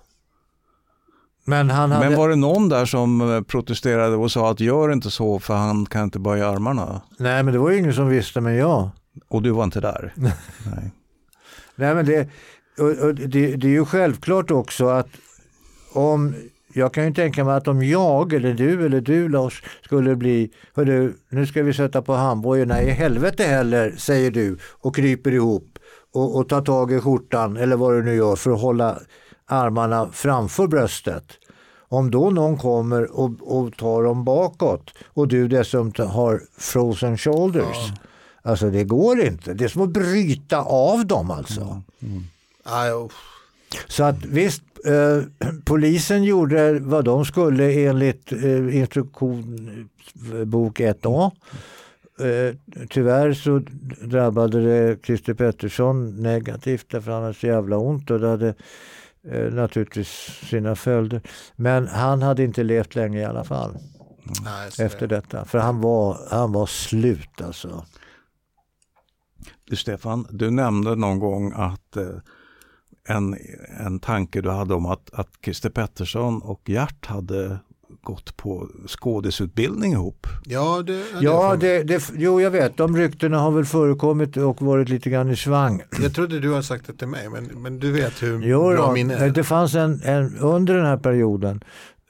Men 1.44 1.70
han 1.70 1.92
hade... 1.92 2.08
Men 2.08 2.18
var 2.18 2.28
det 2.28 2.36
någon 2.36 2.68
där 2.68 2.84
som 2.84 3.34
eh, 3.34 3.40
protesterade 3.42 4.16
och 4.16 4.32
sa 4.32 4.50
att 4.50 4.60
gör 4.60 4.92
inte 4.92 5.10
så 5.10 5.38
för 5.38 5.54
han 5.54 5.86
kan 5.86 6.04
inte 6.04 6.18
böja 6.18 6.48
armarna? 6.48 7.00
Nej, 7.16 7.42
men 7.42 7.52
det 7.54 7.58
var 7.60 7.70
ju 7.70 7.78
ingen 7.78 7.94
som 7.94 8.08
visste, 8.08 8.40
men 8.40 8.54
jag. 8.56 8.90
Och 9.28 9.42
du 9.42 9.50
var 9.50 9.64
inte 9.64 9.80
där? 9.80 10.12
Nej. 10.16 10.90
Nej, 11.74 11.94
men 11.94 12.06
det, 12.06 12.28
och, 12.78 13.14
det, 13.14 13.56
det 13.56 13.66
är 13.66 13.72
ju 13.72 13.84
självklart 13.84 14.50
också 14.50 14.86
att 14.86 15.08
om 15.92 16.34
jag 16.72 16.94
kan 16.94 17.04
ju 17.04 17.14
tänka 17.14 17.44
mig 17.44 17.54
att 17.54 17.68
om 17.68 17.82
jag 17.82 18.32
eller 18.32 18.54
du 18.54 18.86
eller 18.86 19.00
du 19.00 19.28
Lars 19.28 19.62
skulle 19.84 20.16
bli, 20.16 20.50
hörru, 20.74 21.12
nu 21.28 21.46
ska 21.46 21.62
vi 21.62 21.74
sätta 21.74 22.02
på 22.02 22.14
handbojen, 22.14 22.68
nej 22.68 22.86
i 22.86 22.90
helvete 22.90 23.44
heller, 23.44 23.94
säger 23.98 24.30
du 24.30 24.58
och 24.70 24.96
kryper 24.96 25.32
ihop 25.32 25.78
och, 26.12 26.36
och 26.36 26.48
tar 26.48 26.62
tag 26.62 26.92
i 26.92 27.00
skjortan 27.00 27.56
eller 27.56 27.76
vad 27.76 27.94
du 27.94 28.02
nu 28.02 28.14
gör 28.14 28.36
för 28.36 28.50
att 28.50 28.60
hålla 28.60 28.98
armarna 29.46 30.08
framför 30.12 30.66
bröstet. 30.66 31.24
Om 31.88 32.10
då 32.10 32.30
någon 32.30 32.58
kommer 32.58 33.18
och, 33.18 33.30
och 33.40 33.76
tar 33.76 34.02
dem 34.02 34.24
bakåt 34.24 34.90
och 35.06 35.28
du 35.28 35.48
dessutom 35.48 36.08
har 36.08 36.42
frozen 36.58 37.18
shoulders. 37.18 37.76
Ja. 37.88 37.94
Alltså 38.42 38.70
det 38.70 38.84
går 38.84 39.20
inte. 39.20 39.54
Det 39.54 39.64
är 39.64 39.68
som 39.68 39.82
att 39.82 39.90
bryta 39.90 40.62
av 40.62 41.06
dem 41.06 41.30
alltså. 41.30 41.60
Mm. 41.60 41.82
Mm. 42.00 42.22
Så 43.88 44.04
att 44.04 44.24
visst, 44.24 44.62
eh, 44.84 45.22
polisen 45.64 46.24
gjorde 46.24 46.78
vad 46.78 47.04
de 47.04 47.24
skulle 47.24 47.72
enligt 47.72 48.32
eh, 48.32 48.76
instruktion 48.76 49.88
bok 50.44 50.80
1A. 50.80 51.30
Eh, 52.20 52.56
tyvärr 52.88 53.32
så 53.32 53.58
drabbade 54.02 54.60
det 54.60 55.04
Christer 55.04 55.34
Pettersson 55.34 56.22
negativt 56.22 56.86
därför 56.90 57.12
han 57.12 57.22
hade 57.22 57.34
så 57.34 57.46
jävla 57.46 57.76
ont 57.76 58.10
och 58.10 58.20
det 58.20 58.28
hade 58.28 58.54
eh, 59.30 59.52
naturligtvis 59.52 60.08
sina 60.50 60.76
följder. 60.76 61.20
Men 61.56 61.86
han 61.86 62.22
hade 62.22 62.44
inte 62.44 62.62
levt 62.62 62.94
länge 62.94 63.20
i 63.20 63.24
alla 63.24 63.44
fall. 63.44 63.78
Nej, 64.44 64.70
efter 64.78 65.06
detta. 65.06 65.44
För 65.44 65.58
han 65.58 65.80
var, 65.80 66.18
han 66.30 66.52
var 66.52 66.66
slut 66.66 67.40
alltså. 67.44 67.84
Du 69.64 69.76
Stefan, 69.76 70.26
du 70.30 70.50
nämnde 70.50 70.96
någon 70.96 71.18
gång 71.18 71.52
att 71.56 71.96
eh, 71.96 72.06
en, 73.10 73.36
en 73.86 73.98
tanke 73.98 74.40
du 74.40 74.50
hade 74.50 74.74
om 74.74 74.86
att, 74.86 75.10
att 75.12 75.28
Christer 75.44 75.70
Pettersson 75.70 76.42
och 76.42 76.68
Gert 76.68 77.06
hade 77.06 77.58
gått 78.02 78.36
på 78.36 78.68
skådisutbildning 78.86 79.92
ihop. 79.92 80.26
Ja, 80.44 80.82
det, 80.82 81.04
ja 81.20 81.56
det, 81.60 81.82
det, 81.82 82.10
jo 82.16 82.40
jag 82.40 82.50
vet, 82.50 82.76
de 82.76 82.96
ryktena 82.96 83.38
har 83.38 83.50
väl 83.50 83.64
förekommit 83.64 84.36
och 84.36 84.62
varit 84.62 84.88
lite 84.88 85.10
grann 85.10 85.30
i 85.30 85.36
svang. 85.36 85.82
Jag 86.02 86.14
trodde 86.14 86.40
du 86.40 86.50
har 86.50 86.62
sagt 86.62 86.86
det 86.86 86.92
till 86.92 87.08
mig, 87.08 87.28
men, 87.28 87.44
men 87.44 87.78
du 87.78 87.92
vet 87.92 88.22
hur 88.22 88.42
jo, 88.42 88.70
bra 88.70 88.92
minne 88.92 89.14
är. 89.14 89.30
Det 89.30 89.44
fanns 89.44 89.74
en, 89.74 90.00
en, 90.04 90.38
under 90.38 90.74
den 90.74 90.86
här 90.86 90.96
perioden 90.96 91.60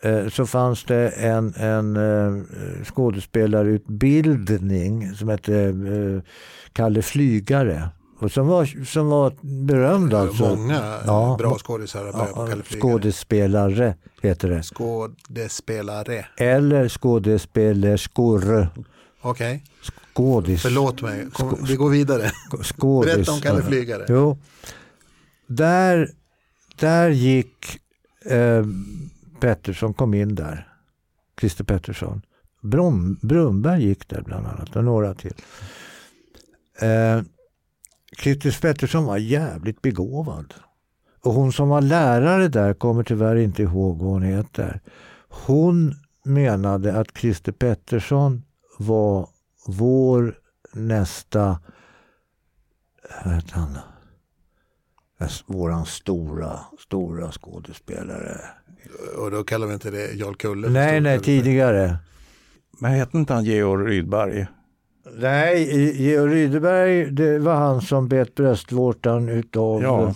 eh, 0.02 0.28
så 0.28 0.46
fanns 0.46 0.84
det 0.84 1.08
en, 1.08 1.54
en 1.54 1.96
eh, 1.96 2.32
skådespelarutbildning 2.84 5.14
som 5.14 5.28
hette 5.28 5.62
eh, 5.62 6.20
Kalle 6.72 7.02
Flygare. 7.02 7.88
Och 8.20 8.32
som 8.32 8.46
var, 8.46 8.84
som 8.84 9.06
var 9.08 9.32
berömd 9.66 10.14
alltså. 10.14 10.56
Många 10.56 10.98
ja, 11.06 11.36
bra 11.38 11.58
skådisar 11.58 12.06
ja, 12.14 12.48
Skådespelare 12.80 13.94
heter 14.22 14.50
det. 14.50 14.62
Skådespelare. 14.62 16.26
Eller 16.36 16.88
skådespelerskor. 16.88 18.68
Okej. 19.20 19.30
Okay. 19.30 19.60
Skådis. 20.14 20.62
Förlåt 20.62 21.02
mig, 21.02 21.26
Kom, 21.32 21.64
vi 21.68 21.76
går 21.76 21.90
vidare. 21.90 22.30
Skådis. 22.62 23.14
Berätta 23.14 23.32
om 23.32 23.40
Kalle 23.40 23.62
Flygare. 23.62 24.06
Jo. 24.08 24.38
Där, 25.46 26.10
där 26.76 27.08
gick 27.08 27.78
eh, 28.24 28.64
Pettersson, 29.40 29.94
kom 29.94 30.14
in 30.14 30.34
där. 30.34 30.68
Christer 31.40 31.64
Pettersson. 31.64 32.22
Brom, 32.62 33.18
Brumberg 33.22 33.84
gick 33.84 34.08
där 34.08 34.22
bland 34.22 34.46
annat 34.46 34.76
och 34.76 34.84
några 34.84 35.14
till. 35.14 35.34
Eh, 36.80 37.22
Christer 38.18 38.58
Pettersson 38.60 39.04
var 39.04 39.16
jävligt 39.16 39.82
begåvad. 39.82 40.54
Och 41.22 41.32
hon 41.32 41.52
som 41.52 41.68
var 41.68 41.80
lärare 41.80 42.48
där 42.48 42.74
kommer 42.74 43.02
tyvärr 43.02 43.36
inte 43.36 43.62
ihåg 43.62 43.98
vad 43.98 44.10
hon 44.10 44.22
heter. 44.22 44.80
Hon 45.28 45.94
menade 46.24 47.00
att 47.00 47.18
Christer 47.18 47.52
Pettersson 47.52 48.42
var 48.78 49.28
vår 49.66 50.38
nästa, 50.72 51.60
vad 53.24 53.34
heter 53.34 53.54
han? 53.54 53.78
Våran 55.46 55.86
stora, 55.86 56.60
stora 56.78 57.32
skådespelare. 57.32 58.40
Och 59.18 59.30
då 59.30 59.44
kallar 59.44 59.66
vi 59.66 59.72
inte 59.74 59.90
det 59.90 60.12
Jarl 60.12 60.34
Kulle? 60.34 60.68
Nej, 60.68 61.00
nej, 61.00 61.20
tidigare. 61.20 61.96
Men 62.78 62.92
hette 62.92 63.16
inte 63.16 63.34
han 63.34 63.44
Georg 63.44 63.90
Rydberg? 63.90 64.46
Nej, 65.14 65.92
Georg 66.02 66.32
Rydeberg 66.32 67.10
det 67.12 67.38
var 67.38 67.54
han 67.54 67.80
som 67.80 68.08
bet 68.08 68.34
bröstvårtan 68.34 69.28
utav... 69.28 69.82
Ja, 69.82 70.14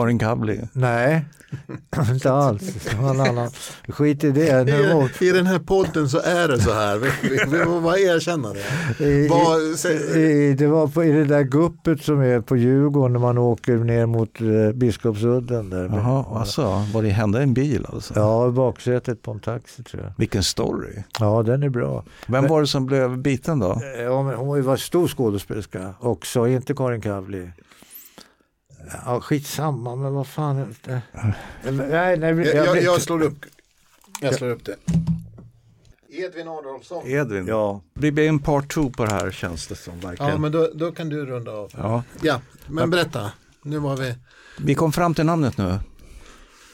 Karin 0.00 0.18
Kabli. 0.18 0.60
Nej, 0.72 1.24
inte 2.10 2.32
alls. 2.32 2.88
Annan. 2.98 3.50
Skit 3.88 4.24
i 4.24 4.30
det. 4.30 4.68
I, 5.20 5.28
I 5.28 5.32
den 5.32 5.46
här 5.46 5.58
podden 5.58 6.08
så 6.08 6.18
är 6.18 6.48
det 6.48 6.60
så 6.60 6.72
här. 6.72 6.96
Vi, 6.98 7.10
vi, 7.22 7.28
vi 7.28 7.64
får 7.64 7.80
bara 7.80 7.98
erkänna 7.98 8.52
det. 8.52 9.04
I, 9.04 9.28
Var, 9.28 10.18
i, 10.18 10.54
det 10.54 10.66
var 10.66 10.86
på, 10.86 11.04
i 11.04 11.12
det 11.12 11.24
där 11.24 11.42
guppet 11.42 12.02
som 12.02 12.20
är 12.20 12.40
på 12.40 12.56
Djurgården 12.56 13.12
när 13.12 13.20
man 13.20 13.38
åker 13.38 13.76
ner 13.76 14.06
mot 14.06 14.40
eh, 14.40 14.72
Biskopsudden. 14.74 15.70
Där. 15.70 15.84
Jaha, 15.84 16.24
alltså, 16.38 16.62
var 16.94 17.02
det 17.02 17.08
hände 17.08 17.42
en 17.42 17.54
bil 17.54 17.86
alltså? 17.92 18.14
Ja, 18.16 18.48
i 18.48 18.50
baksätet 18.50 19.22
på 19.22 19.30
en 19.30 19.40
taxi 19.40 19.82
tror 19.82 20.02
jag. 20.02 20.12
Vilken 20.16 20.42
story. 20.42 21.02
Ja, 21.18 21.42
den 21.42 21.62
är 21.62 21.68
bra. 21.68 22.04
Vem 22.26 22.46
var 22.46 22.60
det 22.60 22.66
som 22.66 22.86
blev 22.86 23.18
biten 23.18 23.58
då? 23.58 23.80
Ja, 23.98 24.34
hon 24.36 24.62
var 24.62 24.76
stor 24.76 25.08
skådespelerska 25.08 25.94
också, 26.00 26.48
inte 26.48 26.74
Karin 26.74 27.00
Kavli. 27.00 27.50
Ja, 29.04 29.20
skitsamma, 29.20 29.96
men 29.96 30.14
vad 30.14 30.26
fan. 30.26 30.74
Det... 30.84 31.02
Nej, 31.62 32.16
nej, 32.16 32.20
jag, 32.20 32.66
jag, 32.66 32.82
jag, 32.82 33.02
slår 33.02 33.22
upp. 33.22 33.44
Jag 34.20 34.34
slår 34.34 34.48
upp 34.48 34.64
det. 34.64 34.76
Edvin 36.12 36.48
Adolfsson. 36.48 37.06
Edvin. 37.06 37.46
Ja. 37.46 37.80
Det 37.94 38.12
blir 38.12 38.28
en 38.28 38.38
part 38.38 38.74
two 38.74 38.90
på 38.90 39.04
det 39.04 39.12
här 39.12 39.30
känns 39.30 39.66
det 39.66 39.76
som 39.76 40.00
verkligen. 40.00 40.32
Ja, 40.32 40.38
men 40.38 40.52
då, 40.52 40.70
då 40.74 40.92
kan 40.92 41.08
du 41.08 41.26
runda 41.26 41.52
av. 41.52 41.70
Ja. 41.76 42.02
ja, 42.22 42.40
men 42.66 42.90
berätta. 42.90 43.32
Nu 43.62 43.78
var 43.78 43.96
vi. 43.96 44.14
Vi 44.58 44.74
kom 44.74 44.92
fram 44.92 45.14
till 45.14 45.26
namnet 45.26 45.58
nu. 45.58 45.78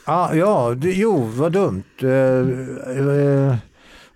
Ah, 0.05 0.35
ja, 0.35 0.75
det, 0.77 0.93
jo, 0.93 1.25
vad 1.25 1.53
dumt. 1.53 1.85
Uh, 2.03 2.11
uh, 2.11 3.57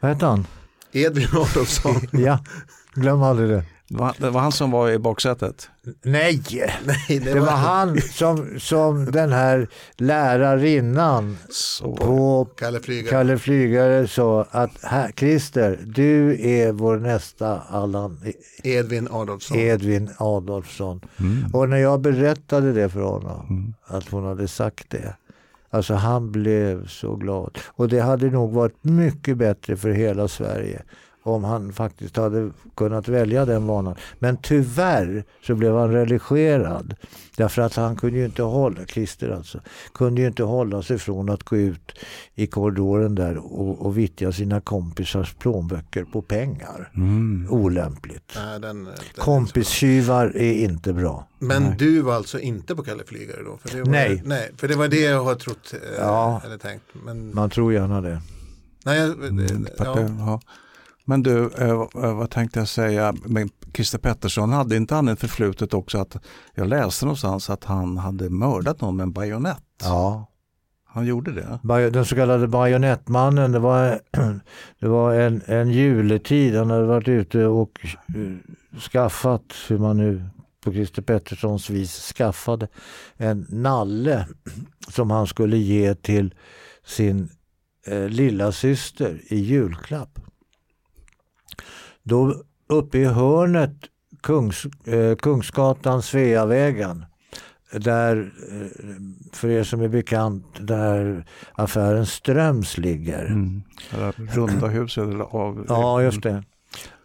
vad 0.01 0.11
heter 0.11 0.27
han? 0.27 0.47
Edvin 0.93 1.29
Adolfsson. 1.33 2.01
ja, 2.13 2.39
glöm 2.95 3.23
aldrig 3.23 3.49
det. 3.49 3.65
Det 4.19 4.31
var 4.31 4.41
han 4.41 4.53
som 4.53 4.71
var 4.71 4.91
i 4.91 4.99
baksätet? 4.99 5.71
Nej, 6.03 6.43
Nej 6.85 7.05
det, 7.09 7.19
det 7.19 7.35
var... 7.35 7.47
var, 7.47 7.53
han 7.53 8.01
som, 8.01 8.61
som 8.61 9.11
den 9.11 9.33
här 9.33 9.69
lärarinnan 9.97 11.39
Så. 11.51 11.97
på 11.97 12.49
Kalle 12.57 12.81
Flygare. 12.81 13.11
Kalle 13.11 13.39
Flygare 13.39 14.09
sa 14.09 14.47
att 14.51 14.71
här, 14.83 15.13
Christer, 15.17 15.79
du 15.87 16.41
är 16.49 16.73
vår 16.73 16.97
nästa 16.99 17.61
Allan 17.61 18.19
Edvin 18.63 19.09
Adolfsson. 19.11 19.59
Edvin 19.59 20.11
Adolfsson. 20.17 21.01
Mm. 21.21 21.55
Och 21.55 21.69
när 21.69 21.79
jag 21.79 22.01
berättade 22.01 22.73
det 22.73 22.89
för 22.89 23.01
honom, 23.01 23.47
mm. 23.51 23.75
att 23.85 24.09
hon 24.09 24.25
hade 24.25 24.49
sagt 24.49 24.91
det, 24.91 25.15
Alltså 25.73 25.95
han 25.95 26.33
blev 26.33 26.87
så 26.87 27.17
glad. 27.17 27.59
Och 27.67 27.89
det 27.89 28.01
hade 28.01 28.31
nog 28.31 28.53
varit 28.53 28.85
mycket 28.85 29.37
bättre 29.37 29.77
för 29.77 29.91
hela 29.91 30.29
Sverige 30.29 30.83
om 31.23 31.45
han 31.45 31.73
faktiskt 31.73 32.17
hade 32.17 32.51
kunnat 32.75 33.09
välja 33.09 33.45
den 33.45 33.67
vanan. 33.67 33.95
Men 34.19 34.37
tyvärr 34.37 35.25
så 35.47 35.55
blev 35.55 35.75
han 35.75 35.93
religerad. 35.93 36.95
Därför 37.37 37.63
att 37.63 37.75
han 37.75 37.97
kunde 37.97 38.19
ju 38.19 38.25
inte 38.25 38.43
hålla, 38.43 38.87
Christer 38.87 39.29
alltså, 39.29 39.61
kunde 39.95 40.21
ju 40.21 40.27
inte 40.27 40.43
hålla 40.43 40.83
sig 40.83 40.99
från 40.99 41.31
att 41.31 41.43
gå 41.43 41.57
ut 41.57 41.99
i 42.35 42.47
korridoren 42.47 43.15
där 43.15 43.37
och, 43.37 43.87
och 43.87 43.99
vittja 43.99 44.33
sina 44.33 44.61
kompisars 44.61 45.35
plånböcker 45.35 46.05
på 46.05 46.23
pengar. 46.23 46.91
Mm. 46.95 47.47
Olämpligt. 47.51 48.33
Nej, 48.37 48.61
den, 48.61 48.85
den 48.85 48.95
Kompistjuvar 49.17 50.37
är 50.37 50.53
inte 50.53 50.93
bra. 50.93 51.29
Men 51.39 51.63
nej. 51.63 51.75
du 51.79 52.01
var 52.01 52.15
alltså 52.15 52.41
inte 52.41 52.77
på 52.77 52.83
Kalle 52.83 53.03
Flygare 53.07 53.43
då? 53.45 53.59
För 53.59 53.77
det 53.77 53.83
var, 53.83 53.91
nej. 53.91 54.23
nej. 54.25 54.51
För 54.57 54.69
det 54.69 54.77
var 54.77 54.89
det 54.89 55.01
jag 55.01 55.25
har 55.25 55.35
trott 55.35 55.75
eh, 55.75 55.79
ja, 55.99 56.43
eller 56.45 56.59
tänkt. 56.59 56.85
Men... 57.05 57.35
Man 57.35 57.51
tror 57.51 57.73
gärna 57.73 58.01
det. 58.01 58.23
Nej, 58.85 58.99
jag, 58.99 59.27
mm, 59.27 59.67
ja. 59.79 60.41
Men 61.11 61.23
du, 61.23 61.51
eh, 61.59 61.71
eh, 61.71 62.15
vad 62.15 62.31
tänkte 62.31 62.59
jag 62.59 62.69
säga? 62.69 63.15
Men 63.25 63.51
Christer 63.75 63.99
Pettersson, 63.99 64.53
hade 64.53 64.77
inte 64.77 64.95
han 64.95 65.09
ett 65.09 65.21
förflutet 65.21 65.75
också 65.75 65.99
att 65.99 66.17
jag 66.55 66.69
läste 66.69 67.05
någonstans 67.05 67.51
att 67.51 67.65
han 67.65 67.97
hade 67.97 68.31
mördat 68.31 68.81
någon 68.81 68.97
med 68.97 69.05
en 69.05 69.13
bajonett? 69.13 69.63
Ja. 69.83 70.27
Han 70.85 71.07
gjorde 71.07 71.33
det? 71.33 71.91
Den 71.91 72.05
så 72.05 72.15
kallade 72.15 72.49
bajonettmannen, 72.49 73.53
det 73.53 73.59
var, 73.59 74.01
det 74.81 74.89
var 74.89 75.15
en, 75.15 75.43
en 75.47 75.71
juletid. 75.71 76.57
Han 76.57 76.71
hade 76.71 76.87
varit 76.87 77.09
ute 77.09 77.47
och 77.47 77.81
eh, 77.85 78.79
skaffat, 78.81 79.55
hur 79.69 79.79
man 79.79 79.97
nu 79.97 80.25
på 80.65 80.73
Christer 80.73 81.03
Petterssons 81.03 81.71
vis 81.71 82.13
skaffade, 82.17 82.69
en 83.17 83.47
nalle 83.49 84.27
som 84.89 85.11
han 85.11 85.27
skulle 85.27 85.57
ge 85.59 85.95
till 85.95 86.35
sin 86.85 87.29
eh, 87.87 88.09
lilla 88.09 88.53
syster 88.53 89.21
i 89.29 89.37
julklapp. 89.37 90.19
Då 92.11 92.35
uppe 92.67 92.99
i 92.99 93.05
hörnet 93.05 93.75
Kungs, 94.23 94.67
eh, 94.85 95.17
Kungsgatan, 95.17 96.03
Sveavägen 96.03 97.05
där, 97.73 98.33
eh, 98.53 98.67
för 99.33 99.49
er 99.49 99.65
som 99.65 99.81
är 99.81 99.89
bekant, 99.89 100.47
där 100.61 101.27
affären 101.53 102.07
Ströms 102.07 102.79
ligger. 102.79 103.27
Mm. 103.27 103.63
Runda 104.17 104.67
huset 104.67 105.05
av... 105.31 105.67
Ja, 105.69 106.03
just 106.03 106.23
det. 106.23 106.45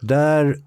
Där 0.00 0.62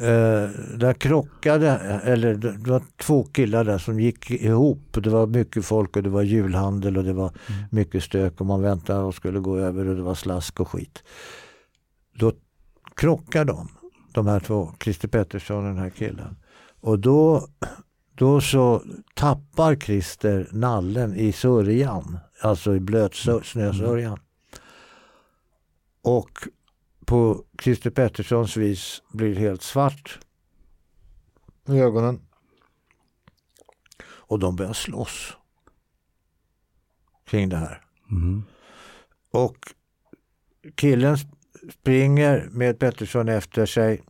Eh, 0.00 0.50
där 0.76 0.92
krockade, 0.92 1.70
eller 2.04 2.34
det 2.34 2.70
var 2.70 2.82
två 2.96 3.24
killar 3.24 3.64
där 3.64 3.78
som 3.78 4.00
gick 4.00 4.30
ihop. 4.30 4.78
Det 4.92 5.10
var 5.10 5.26
mycket 5.26 5.64
folk 5.64 5.96
och 5.96 6.02
det 6.02 6.10
var 6.10 6.22
julhandel 6.22 6.96
och 6.96 7.04
det 7.04 7.12
var 7.12 7.32
mm. 7.48 7.62
mycket 7.70 8.02
stök 8.02 8.40
och 8.40 8.46
man 8.46 8.62
väntade 8.62 9.00
och 9.00 9.14
skulle 9.14 9.40
gå 9.40 9.56
över 9.56 9.88
och 9.88 9.96
det 9.96 10.02
var 10.02 10.14
slask 10.14 10.60
och 10.60 10.68
skit. 10.68 11.02
Då 12.14 12.32
krockade 13.00 13.52
de, 13.52 13.68
de 14.12 14.26
här 14.26 14.40
två, 14.40 14.74
Christer 14.80 15.08
Pettersson 15.08 15.56
och 15.56 15.64
den 15.64 15.78
här 15.78 15.90
killen. 15.90 16.36
Och 16.80 16.98
då, 16.98 17.48
då 18.14 18.40
så 18.40 18.82
tappar 19.14 19.76
Christer 19.76 20.48
nallen 20.52 21.14
i 21.16 21.32
sörjan, 21.32 22.18
alltså 22.40 22.76
i 22.76 22.80
blötsnösörjan. 22.80 24.12
Mm. 24.12 24.24
Och 26.02 26.48
på 27.06 27.44
Christer 27.62 27.90
Petterssons 27.90 28.56
vis 28.56 29.02
blir 29.12 29.34
helt 29.34 29.62
svart 29.62 30.18
i 31.68 31.78
ögonen. 31.78 32.20
Och 34.02 34.38
de 34.38 34.56
börjar 34.56 34.72
slåss 34.72 35.36
kring 37.24 37.48
det 37.48 37.56
här. 37.56 37.82
Mm. 38.10 38.42
Och 39.30 39.56
killen 40.74 41.16
springer 41.68 42.48
med 42.52 42.78
Pettersson 42.78 43.28
efter 43.28 43.66
sig 43.66 44.02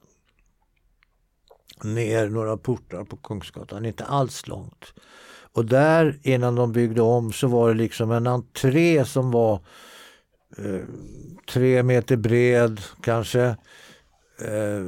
ner 1.84 2.28
några 2.28 2.56
portar 2.56 3.04
på 3.04 3.16
Kungsgatan, 3.16 3.84
inte 3.84 4.04
alls 4.04 4.46
långt. 4.46 4.94
Och 5.52 5.66
där 5.66 6.20
innan 6.22 6.54
de 6.54 6.72
byggde 6.72 7.02
om 7.02 7.32
så 7.32 7.48
var 7.48 7.68
det 7.68 7.74
liksom 7.74 8.10
en 8.10 8.26
entré 8.26 9.04
som 9.04 9.30
var 9.30 9.64
eh, 10.58 10.84
tre 11.48 11.82
meter 11.82 12.16
bred 12.16 12.80
kanske, 13.02 13.42
eh, 14.40 14.84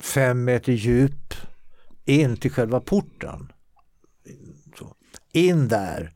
fem 0.00 0.44
meter 0.44 0.72
djup, 0.72 1.34
in 2.04 2.36
till 2.36 2.50
själva 2.50 2.80
porten. 2.80 3.52
Så. 4.78 4.94
In 5.32 5.68
där 5.68 6.12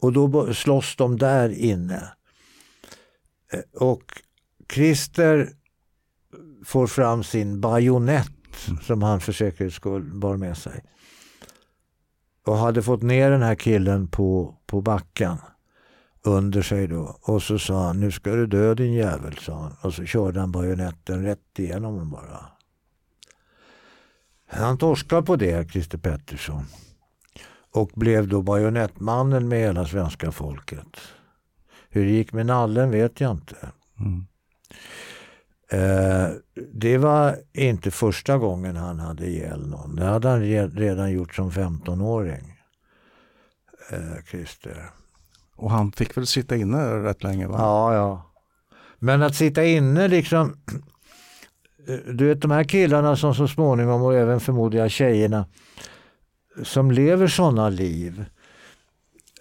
och 0.00 0.12
då 0.12 0.54
slåss 0.54 0.96
de 0.96 1.18
där 1.18 1.50
inne. 1.50 2.12
Eh, 3.52 3.82
och 3.82 4.22
Christer 4.72 5.48
får 6.64 6.86
fram 6.86 7.22
sin 7.22 7.60
bajonett 7.60 8.32
som 8.82 9.02
han 9.02 9.20
för 9.20 9.32
säkerhets 9.32 9.76
skull 9.76 10.14
bar 10.14 10.36
med 10.36 10.56
sig. 10.56 10.84
Och 12.46 12.56
hade 12.56 12.82
fått 12.82 13.02
ner 13.02 13.30
den 13.30 13.42
här 13.42 13.54
killen 13.54 14.08
på, 14.08 14.58
på 14.66 14.80
backen 14.80 15.36
under 16.22 16.62
sig 16.62 16.86
då. 16.86 17.18
Och 17.22 17.42
så 17.42 17.58
sa 17.58 17.86
han, 17.86 18.00
nu 18.00 18.10
ska 18.10 18.30
du 18.30 18.46
dö 18.46 18.74
din 18.74 18.92
jävel, 18.92 19.36
sa 19.36 19.62
han. 19.62 19.76
Och 19.80 19.94
så 19.94 20.04
körde 20.04 20.40
han 20.40 20.52
bajonetten 20.52 21.22
rätt 21.22 21.58
igenom 21.58 21.98
den 21.98 22.10
bara. 22.10 22.46
Han 24.46 24.78
torskade 24.78 25.22
på 25.22 25.36
det, 25.36 25.70
Christer 25.70 25.98
Pettersson. 25.98 26.64
Och 27.72 27.90
blev 27.94 28.28
då 28.28 28.42
bajonettmannen 28.42 29.48
med 29.48 29.58
hela 29.58 29.86
svenska 29.86 30.32
folket. 30.32 30.96
Hur 31.88 32.04
det 32.04 32.10
gick 32.10 32.32
med 32.32 32.46
nallen 32.46 32.90
vet 32.90 33.20
jag 33.20 33.30
inte. 33.30 33.72
Mm. 34.00 34.26
Eh, 35.72 36.28
det 36.72 36.98
var 36.98 37.36
inte 37.52 37.90
första 37.90 38.38
gången 38.38 38.76
han 38.76 38.98
hade 38.98 39.26
ihjäl 39.26 39.66
någon. 39.66 39.96
Det 39.96 40.04
hade 40.04 40.28
han 40.28 40.42
redan 40.70 41.12
gjort 41.12 41.34
som 41.34 41.50
15-åring. 41.50 42.56
Eh, 43.90 44.24
Christer. 44.30 44.90
Och 45.56 45.70
han 45.70 45.92
fick 45.92 46.16
väl 46.16 46.26
sitta 46.26 46.56
inne 46.56 47.02
rätt 47.02 47.22
länge? 47.22 47.46
Va? 47.46 47.58
Ja, 47.58 47.94
ja. 47.94 48.30
Men 48.98 49.22
att 49.22 49.34
sitta 49.34 49.64
inne 49.64 50.08
liksom. 50.08 50.56
Du 52.06 52.26
vet 52.26 52.42
de 52.42 52.50
här 52.50 52.64
killarna 52.64 53.16
som 53.16 53.34
så 53.34 53.48
småningom 53.48 54.02
och 54.02 54.14
även 54.14 54.40
förmodligen 54.40 54.90
tjejerna 54.90 55.46
som 56.62 56.90
lever 56.90 57.26
sådana 57.26 57.68
liv. 57.68 58.24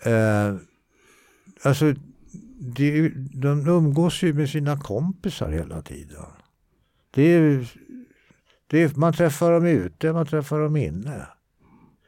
Eh, 0.04 0.56
alltså 1.62 1.94
de, 2.60 3.10
de 3.34 3.68
umgås 3.68 4.23
ju 4.23 4.34
med 4.34 4.49
sina 4.49 4.77
kompisar 4.80 5.49
hela 5.49 5.81
tiden. 5.81 6.26
Det 7.11 7.23
är, 7.23 7.72
det 8.68 8.84
är, 8.84 8.91
man 8.95 9.14
träffar 9.14 9.52
dem 9.52 9.65
ute, 9.65 10.14
man 10.14 10.26
träffar 10.26 10.60
dem 10.60 10.76
inne. 10.76 11.27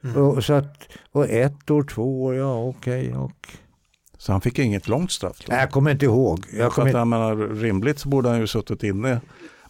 Mm. 0.04 0.18
Och, 0.18 0.44
så 0.44 0.54
att, 0.54 0.88
och 1.12 1.30
ett 1.30 1.72
år, 1.72 1.84
två 1.84 2.24
år, 2.24 2.36
ja 2.36 2.64
okej. 2.64 3.08
Okay, 3.08 3.18
och 3.18 3.48
så 4.18 4.32
han 4.32 4.42
fick 4.42 4.60
inget 4.60 4.88
långt 4.88 5.12
straff? 5.12 5.38
Då. 5.46 5.54
Jag 5.54 5.72
kommer 5.72 5.92
inte 5.92 6.06
ihåg. 6.06 6.46
Jag 6.58 6.72
kommer... 6.72 6.96
Att, 6.96 7.08
menar, 7.08 7.36
rimligt 7.36 8.00
så 8.00 8.10
borde 8.10 8.30
han 8.30 8.40
ju 8.40 8.48
suttit 8.48 8.84
inne 8.84 9.22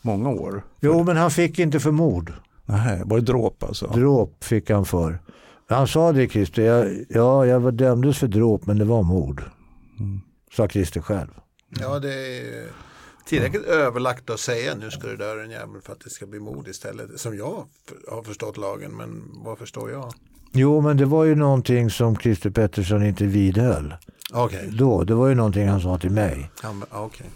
många 0.01 0.29
år. 0.29 0.63
Jo, 0.79 1.03
men 1.03 1.17
han 1.17 1.31
fick 1.31 1.59
inte 1.59 1.79
för 1.79 1.91
mord. 1.91 2.33
Nej, 2.65 3.01
var 3.05 3.17
det 3.17 3.25
dråp 3.25 3.63
alltså? 3.63 3.87
Dråp 3.87 4.43
fick 4.43 4.69
han 4.69 4.85
för. 4.85 5.19
Han 5.67 5.87
sa 5.87 6.11
det 6.11 6.29
Christer, 6.29 6.63
jag, 6.63 7.05
ja 7.09 7.45
jag 7.45 7.73
dömdes 7.73 8.17
för 8.17 8.27
dråp 8.27 8.65
men 8.65 8.77
det 8.77 8.85
var 8.85 9.03
mord. 9.03 9.43
Mm. 9.99 10.21
Sa 10.55 10.67
Christer 10.67 11.01
själv. 11.01 11.29
Ja, 11.79 11.99
det 11.99 12.13
är 12.13 12.67
tillräckligt 13.25 13.65
mm. 13.67 13.79
överlagt 13.79 14.29
att 14.29 14.39
säga 14.39 14.75
nu 14.75 14.91
ska 14.91 15.07
du 15.07 15.17
dö 15.17 15.43
en 15.43 15.51
jävel 15.51 15.81
för 15.81 15.93
att 15.93 15.99
det 15.99 16.09
ska 16.09 16.25
bli 16.25 16.39
mord 16.39 16.67
istället. 16.67 17.19
Som 17.19 17.37
jag 17.37 17.67
har 18.07 18.23
förstått 18.23 18.57
lagen, 18.57 18.91
men 18.97 19.23
vad 19.33 19.57
förstår 19.57 19.91
jag? 19.91 20.13
Jo, 20.51 20.81
men 20.81 20.97
det 20.97 21.05
var 21.05 21.23
ju 21.23 21.35
någonting 21.35 21.89
som 21.89 22.15
Christer 22.15 22.49
Pettersson 22.49 23.05
inte 23.05 23.25
vidhöll. 23.25 23.95
Okay. 24.33 24.67
Då, 24.67 25.03
det 25.03 25.13
var 25.13 25.27
ju 25.27 25.35
någonting 25.35 25.67
han 25.67 25.81
sa 25.81 25.97
till 25.97 26.11
mig. 26.11 26.51
Ja, 26.63 27.03
okay. 27.05 27.27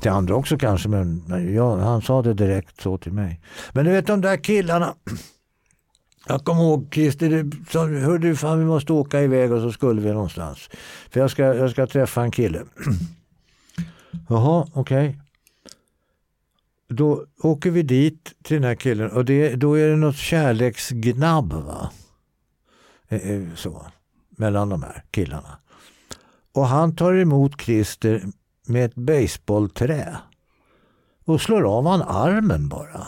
Till 0.00 0.10
andra 0.10 0.34
också 0.34 0.58
kanske, 0.58 0.88
men, 0.88 1.24
men 1.26 1.54
ja, 1.54 1.76
han 1.76 2.02
sa 2.02 2.22
det 2.22 2.34
direkt 2.34 2.80
så 2.80 2.98
till 2.98 3.12
mig. 3.12 3.40
Men 3.72 3.84
du 3.84 3.90
vet 3.90 4.06
de 4.06 4.20
där 4.20 4.36
killarna. 4.36 4.94
Jag 6.30 6.44
kommer 6.44 6.62
ihåg 6.62 6.88
Christer, 6.94 7.50
sa, 7.70 7.86
hörde 7.86 8.28
du 8.28 8.36
fan 8.36 8.58
vi 8.58 8.64
måste 8.64 8.92
åka 8.92 9.22
iväg 9.22 9.52
och 9.52 9.60
så 9.60 9.72
skulle 9.72 10.00
vi 10.00 10.12
någonstans. 10.12 10.70
För 11.10 11.20
jag 11.20 11.30
ska, 11.30 11.42
jag 11.42 11.70
ska 11.70 11.86
träffa 11.86 12.22
en 12.22 12.30
kille. 12.30 12.62
Jaha, 14.28 14.66
okej. 14.72 15.08
Okay. 15.08 15.20
Då 16.88 17.24
åker 17.42 17.70
vi 17.70 17.82
dit 17.82 18.32
till 18.42 18.54
den 18.54 18.64
här 18.64 18.74
killen 18.74 19.10
och 19.10 19.24
det, 19.24 19.54
då 19.54 19.74
är 19.74 19.88
det 19.88 19.96
något 19.96 20.16
kärleksgnabb 20.16 21.52
va? 21.52 21.90
Eh, 23.08 23.30
eh, 23.30 23.42
så, 23.54 23.86
mellan 24.30 24.68
de 24.68 24.82
här 24.82 25.04
killarna. 25.10 25.58
Och 26.52 26.66
han 26.66 26.96
tar 26.96 27.14
emot 27.14 27.60
Christer 27.60 28.22
med 28.66 28.84
ett 28.84 28.94
baseballträ 28.94 30.18
och 31.24 31.40
slår 31.40 31.78
av 31.78 31.86
han 31.86 32.02
armen 32.02 32.68
bara. 32.68 33.06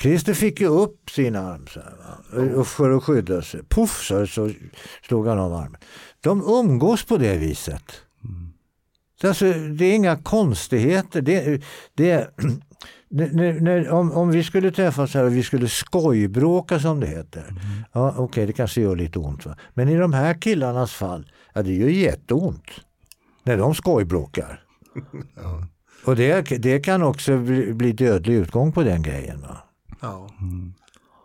Christer 0.00 0.34
fick 0.34 0.60
ju 0.60 0.66
upp 0.66 1.10
sin 1.10 1.36
arm 1.36 1.66
så 1.66 1.80
här, 1.80 2.64
för 2.64 2.90
att 2.90 3.04
skydda 3.04 3.42
sig. 3.42 3.60
Puff 3.68 4.02
så, 4.02 4.26
så 4.26 4.50
slog 5.02 5.26
han 5.26 5.38
av 5.38 5.54
armen. 5.54 5.80
De 6.20 6.42
umgås 6.42 7.04
på 7.04 7.16
det 7.16 7.36
viset. 7.36 7.92
Mm. 8.24 8.52
Alltså, 9.22 9.44
det 9.52 9.84
är 9.84 9.94
inga 9.94 10.16
konstigheter. 10.16 11.22
Det, 11.22 11.62
det, 11.94 12.30
när, 13.08 13.60
när, 13.60 13.90
om, 13.90 14.12
om 14.12 14.30
vi 14.30 14.44
skulle 14.44 14.70
träffas 14.70 15.14
här 15.14 15.24
och 15.24 15.36
vi 15.36 15.42
skulle 15.42 15.68
skojbråka 15.68 16.80
som 16.80 17.00
det 17.00 17.06
heter. 17.06 17.40
Mm. 17.48 17.60
Ja, 17.92 18.10
Okej, 18.10 18.24
okay, 18.24 18.46
det 18.46 18.52
kanske 18.52 18.80
gör 18.80 18.96
lite 18.96 19.18
ont. 19.18 19.46
Va? 19.46 19.56
Men 19.74 19.88
i 19.88 19.96
de 19.96 20.12
här 20.12 20.34
killarnas 20.40 20.92
fall, 20.92 21.30
ja, 21.54 21.62
det 21.62 21.74
gör 21.74 21.88
jätteont. 21.88 22.70
När 23.42 23.56
de 23.56 23.74
skojbråkar. 23.74 24.60
ja. 25.36 25.66
Och 26.04 26.16
det, 26.16 26.42
det 26.42 26.80
kan 26.80 27.02
också 27.02 27.38
bli, 27.38 27.72
bli 27.72 27.92
dödlig 27.92 28.34
utgång 28.34 28.72
på 28.72 28.82
den 28.82 29.02
grejen. 29.02 29.40
Va? 29.40 29.67
Ja. 30.00 30.30
Mm. 30.40 30.72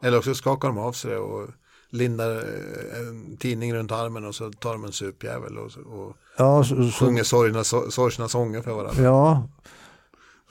Eller 0.01 0.17
också 0.17 0.35
skakar 0.35 0.67
de 0.67 0.77
av 0.77 0.91
sig 0.91 1.17
och 1.17 1.49
lindar 1.89 2.31
eh, 2.31 2.99
en 2.99 3.37
tidning 3.37 3.73
runt 3.73 3.91
armen 3.91 4.25
och 4.25 4.35
så 4.35 4.51
tar 4.51 4.71
de 4.71 4.85
en 4.85 4.91
supjävel 4.91 5.57
och, 5.57 5.65
och 5.65 6.17
ja, 6.37 6.63
så, 6.63 6.75
sjunger 6.91 7.23
sorgna, 7.23 7.63
sorgsna 7.63 8.27
sånger 8.27 8.61
för 8.61 8.73
varandra. 8.73 9.03
Ja, 9.03 9.49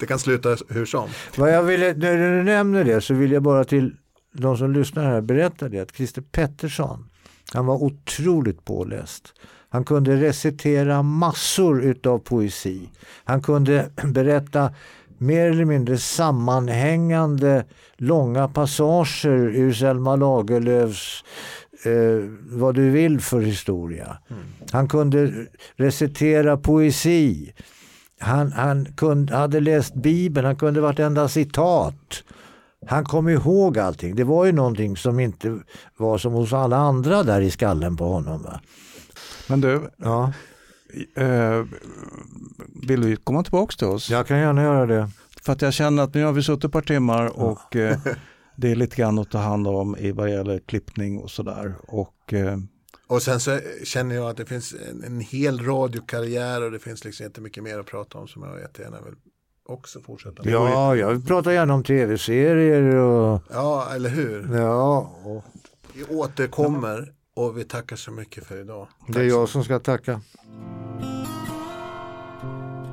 det 0.01 0.07
kan 0.07 0.19
sluta 0.19 0.57
hur 0.69 0.87
som. 0.87 1.09
Vad 1.37 1.55
jag 1.55 1.63
ville, 1.63 1.95
när 1.95 2.17
du 2.17 2.43
nämner 2.43 2.85
det 2.85 3.01
så 3.01 3.15
vill 3.15 3.33
jag 3.33 3.43
bara 3.43 3.65
till 3.65 3.97
de 4.33 4.57
som 4.57 4.73
lyssnar 4.73 5.05
här 5.05 5.21
berätta 5.21 5.69
det 5.69 5.81
att 5.81 5.97
Christer 5.97 6.23
Pettersson 6.23 7.09
han 7.53 7.67
var 7.67 7.83
otroligt 7.83 8.65
påläst. 8.65 9.35
Han 9.69 9.85
kunde 9.85 10.17
recitera 10.17 11.03
massor 11.03 11.83
utav 11.83 12.19
poesi. 12.19 12.89
Han 13.25 13.43
kunde 13.43 13.91
berätta 14.05 14.75
mer 15.23 15.51
eller 15.51 15.65
mindre 15.65 15.99
sammanhängande 15.99 17.65
långa 17.97 18.49
passager 18.49 19.57
ur 19.57 19.73
Selma 19.73 20.17
Lagerlöfs 20.17 21.25
eh, 21.85 22.31
vad 22.43 22.75
du 22.75 22.91
vill 22.91 23.21
för 23.21 23.41
historia. 23.41 24.19
Mm. 24.31 24.43
Han 24.73 24.89
kunde 24.89 25.47
recitera 25.77 26.57
poesi. 26.57 27.53
Han, 28.21 28.53
han 28.53 28.85
kunde, 28.85 29.37
hade 29.37 29.61
läst 29.61 29.95
Bibeln, 29.95 30.47
han 30.47 30.57
kunde 30.57 30.81
vartenda 30.81 31.29
citat. 31.29 32.25
Han 32.87 33.05
kom 33.05 33.29
ihåg 33.29 33.79
allting. 33.79 34.17
Det 34.17 34.25
var 34.25 34.45
ju 34.45 34.53
någonting 34.53 34.97
som 34.97 35.21
inte 35.21 35.59
var 35.97 36.19
som 36.19 36.33
hos 36.33 36.53
alla 36.53 36.77
andra 36.77 37.23
där 37.23 37.41
i 37.41 37.51
skallen 37.51 37.97
på 37.97 38.05
honom. 38.05 38.43
Va? 38.43 38.61
Men 39.49 39.61
du, 39.61 39.91
Ja, 39.97 40.33
eh, 41.17 41.65
vill 42.89 43.01
du 43.01 43.17
komma 43.17 43.43
tillbaka 43.43 43.75
till 43.79 43.87
oss? 43.87 44.11
jag 44.11 44.27
kan 44.27 44.39
gärna 44.39 44.63
göra 44.63 44.87
det. 44.87 45.11
För 45.45 45.53
att 45.53 45.63
jag 45.63 45.73
känner 45.73 46.03
att 46.03 46.15
nu 46.15 46.25
har 46.25 46.33
vi 46.33 46.43
suttit 46.43 46.65
ett 46.65 46.73
par 46.73 46.83
timmar 46.83 47.27
och 47.41 47.77
eh, 47.77 47.99
det 48.57 48.71
är 48.71 48.75
lite 48.77 48.97
grann 48.97 49.19
att 49.19 49.31
ta 49.31 49.39
hand 49.39 49.67
om 49.69 49.97
i 49.97 50.13
vad 50.13 50.31
gäller 50.31 50.59
klippning 50.59 51.19
och 51.19 51.31
sådär. 51.31 51.75
Och 51.89 52.33
eh, 52.33 52.59
Och 53.07 53.23
sen 53.23 53.41
så 53.41 53.59
känner 53.85 54.15
jag 54.15 54.31
att 54.31 54.37
det 54.37 54.47
finns 54.47 54.75
en, 54.91 55.05
en 55.05 55.21
hel 55.21 55.61
radiokarriär 55.67 56.63
och 56.63 56.71
det 56.71 56.79
finns 56.79 57.05
liksom 57.05 57.27
inte 57.27 57.41
mycket 57.41 57.63
mer 57.63 57.79
att 57.79 57.87
prata 57.87 58.19
om 58.19 58.29
som 58.29 58.43
jag 58.43 58.61
jättegärna 58.61 59.01
vill 59.01 59.15
också 59.69 60.01
fortsätta 60.01 60.43
med. 60.43 60.53
Ja, 60.53 60.97
jag 60.97 61.27
pratar 61.27 61.51
gärna 61.53 61.75
om 61.75 61.85
tv-serier 61.85 62.83
och 62.97 63.43
Ja, 63.53 63.89
eller 63.95 64.11
hur? 64.11 64.57
ja, 64.59 65.13
och 65.25 65.45
Vi 65.95 66.05
återkommer 66.17 67.13
och 67.35 67.59
vi 67.59 67.65
tackar 67.65 67.97
så 67.97 68.11
mycket 68.11 68.45
för 68.45 68.61
idag. 68.61 68.89
det 69.09 69.21
är 69.21 69.25
jag 69.25 69.49
som 69.49 69.65
ska 69.65 69.79
tacka. 69.79 70.21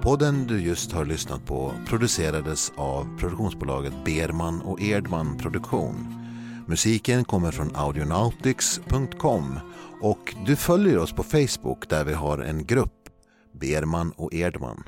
Podden 0.02 0.48
du 0.48 0.62
just 0.62 0.92
har 0.92 1.06
lyssnat 1.06 1.46
på 1.46 1.74
producerades 1.88 2.72
av 2.76 3.18
produktionsbolaget 3.18 3.94
Berman 4.06 4.62
och 4.62 4.82
Erdman 4.82 5.38
Produktion. 5.38 6.16
Musiken 6.68 7.26
kommer 7.26 7.52
från 7.52 7.76
audionautics.com 7.76 9.60
och 10.02 10.36
du 10.46 10.56
följer 10.56 10.98
oss 10.98 11.14
på 11.14 11.24
Facebook 11.24 11.90
där 11.90 12.04
vi 12.04 12.14
har 12.14 12.38
en 12.38 12.66
grupp, 12.66 13.10
Berman 13.52 14.12
och 14.12 14.34
Erdman. 14.34 14.84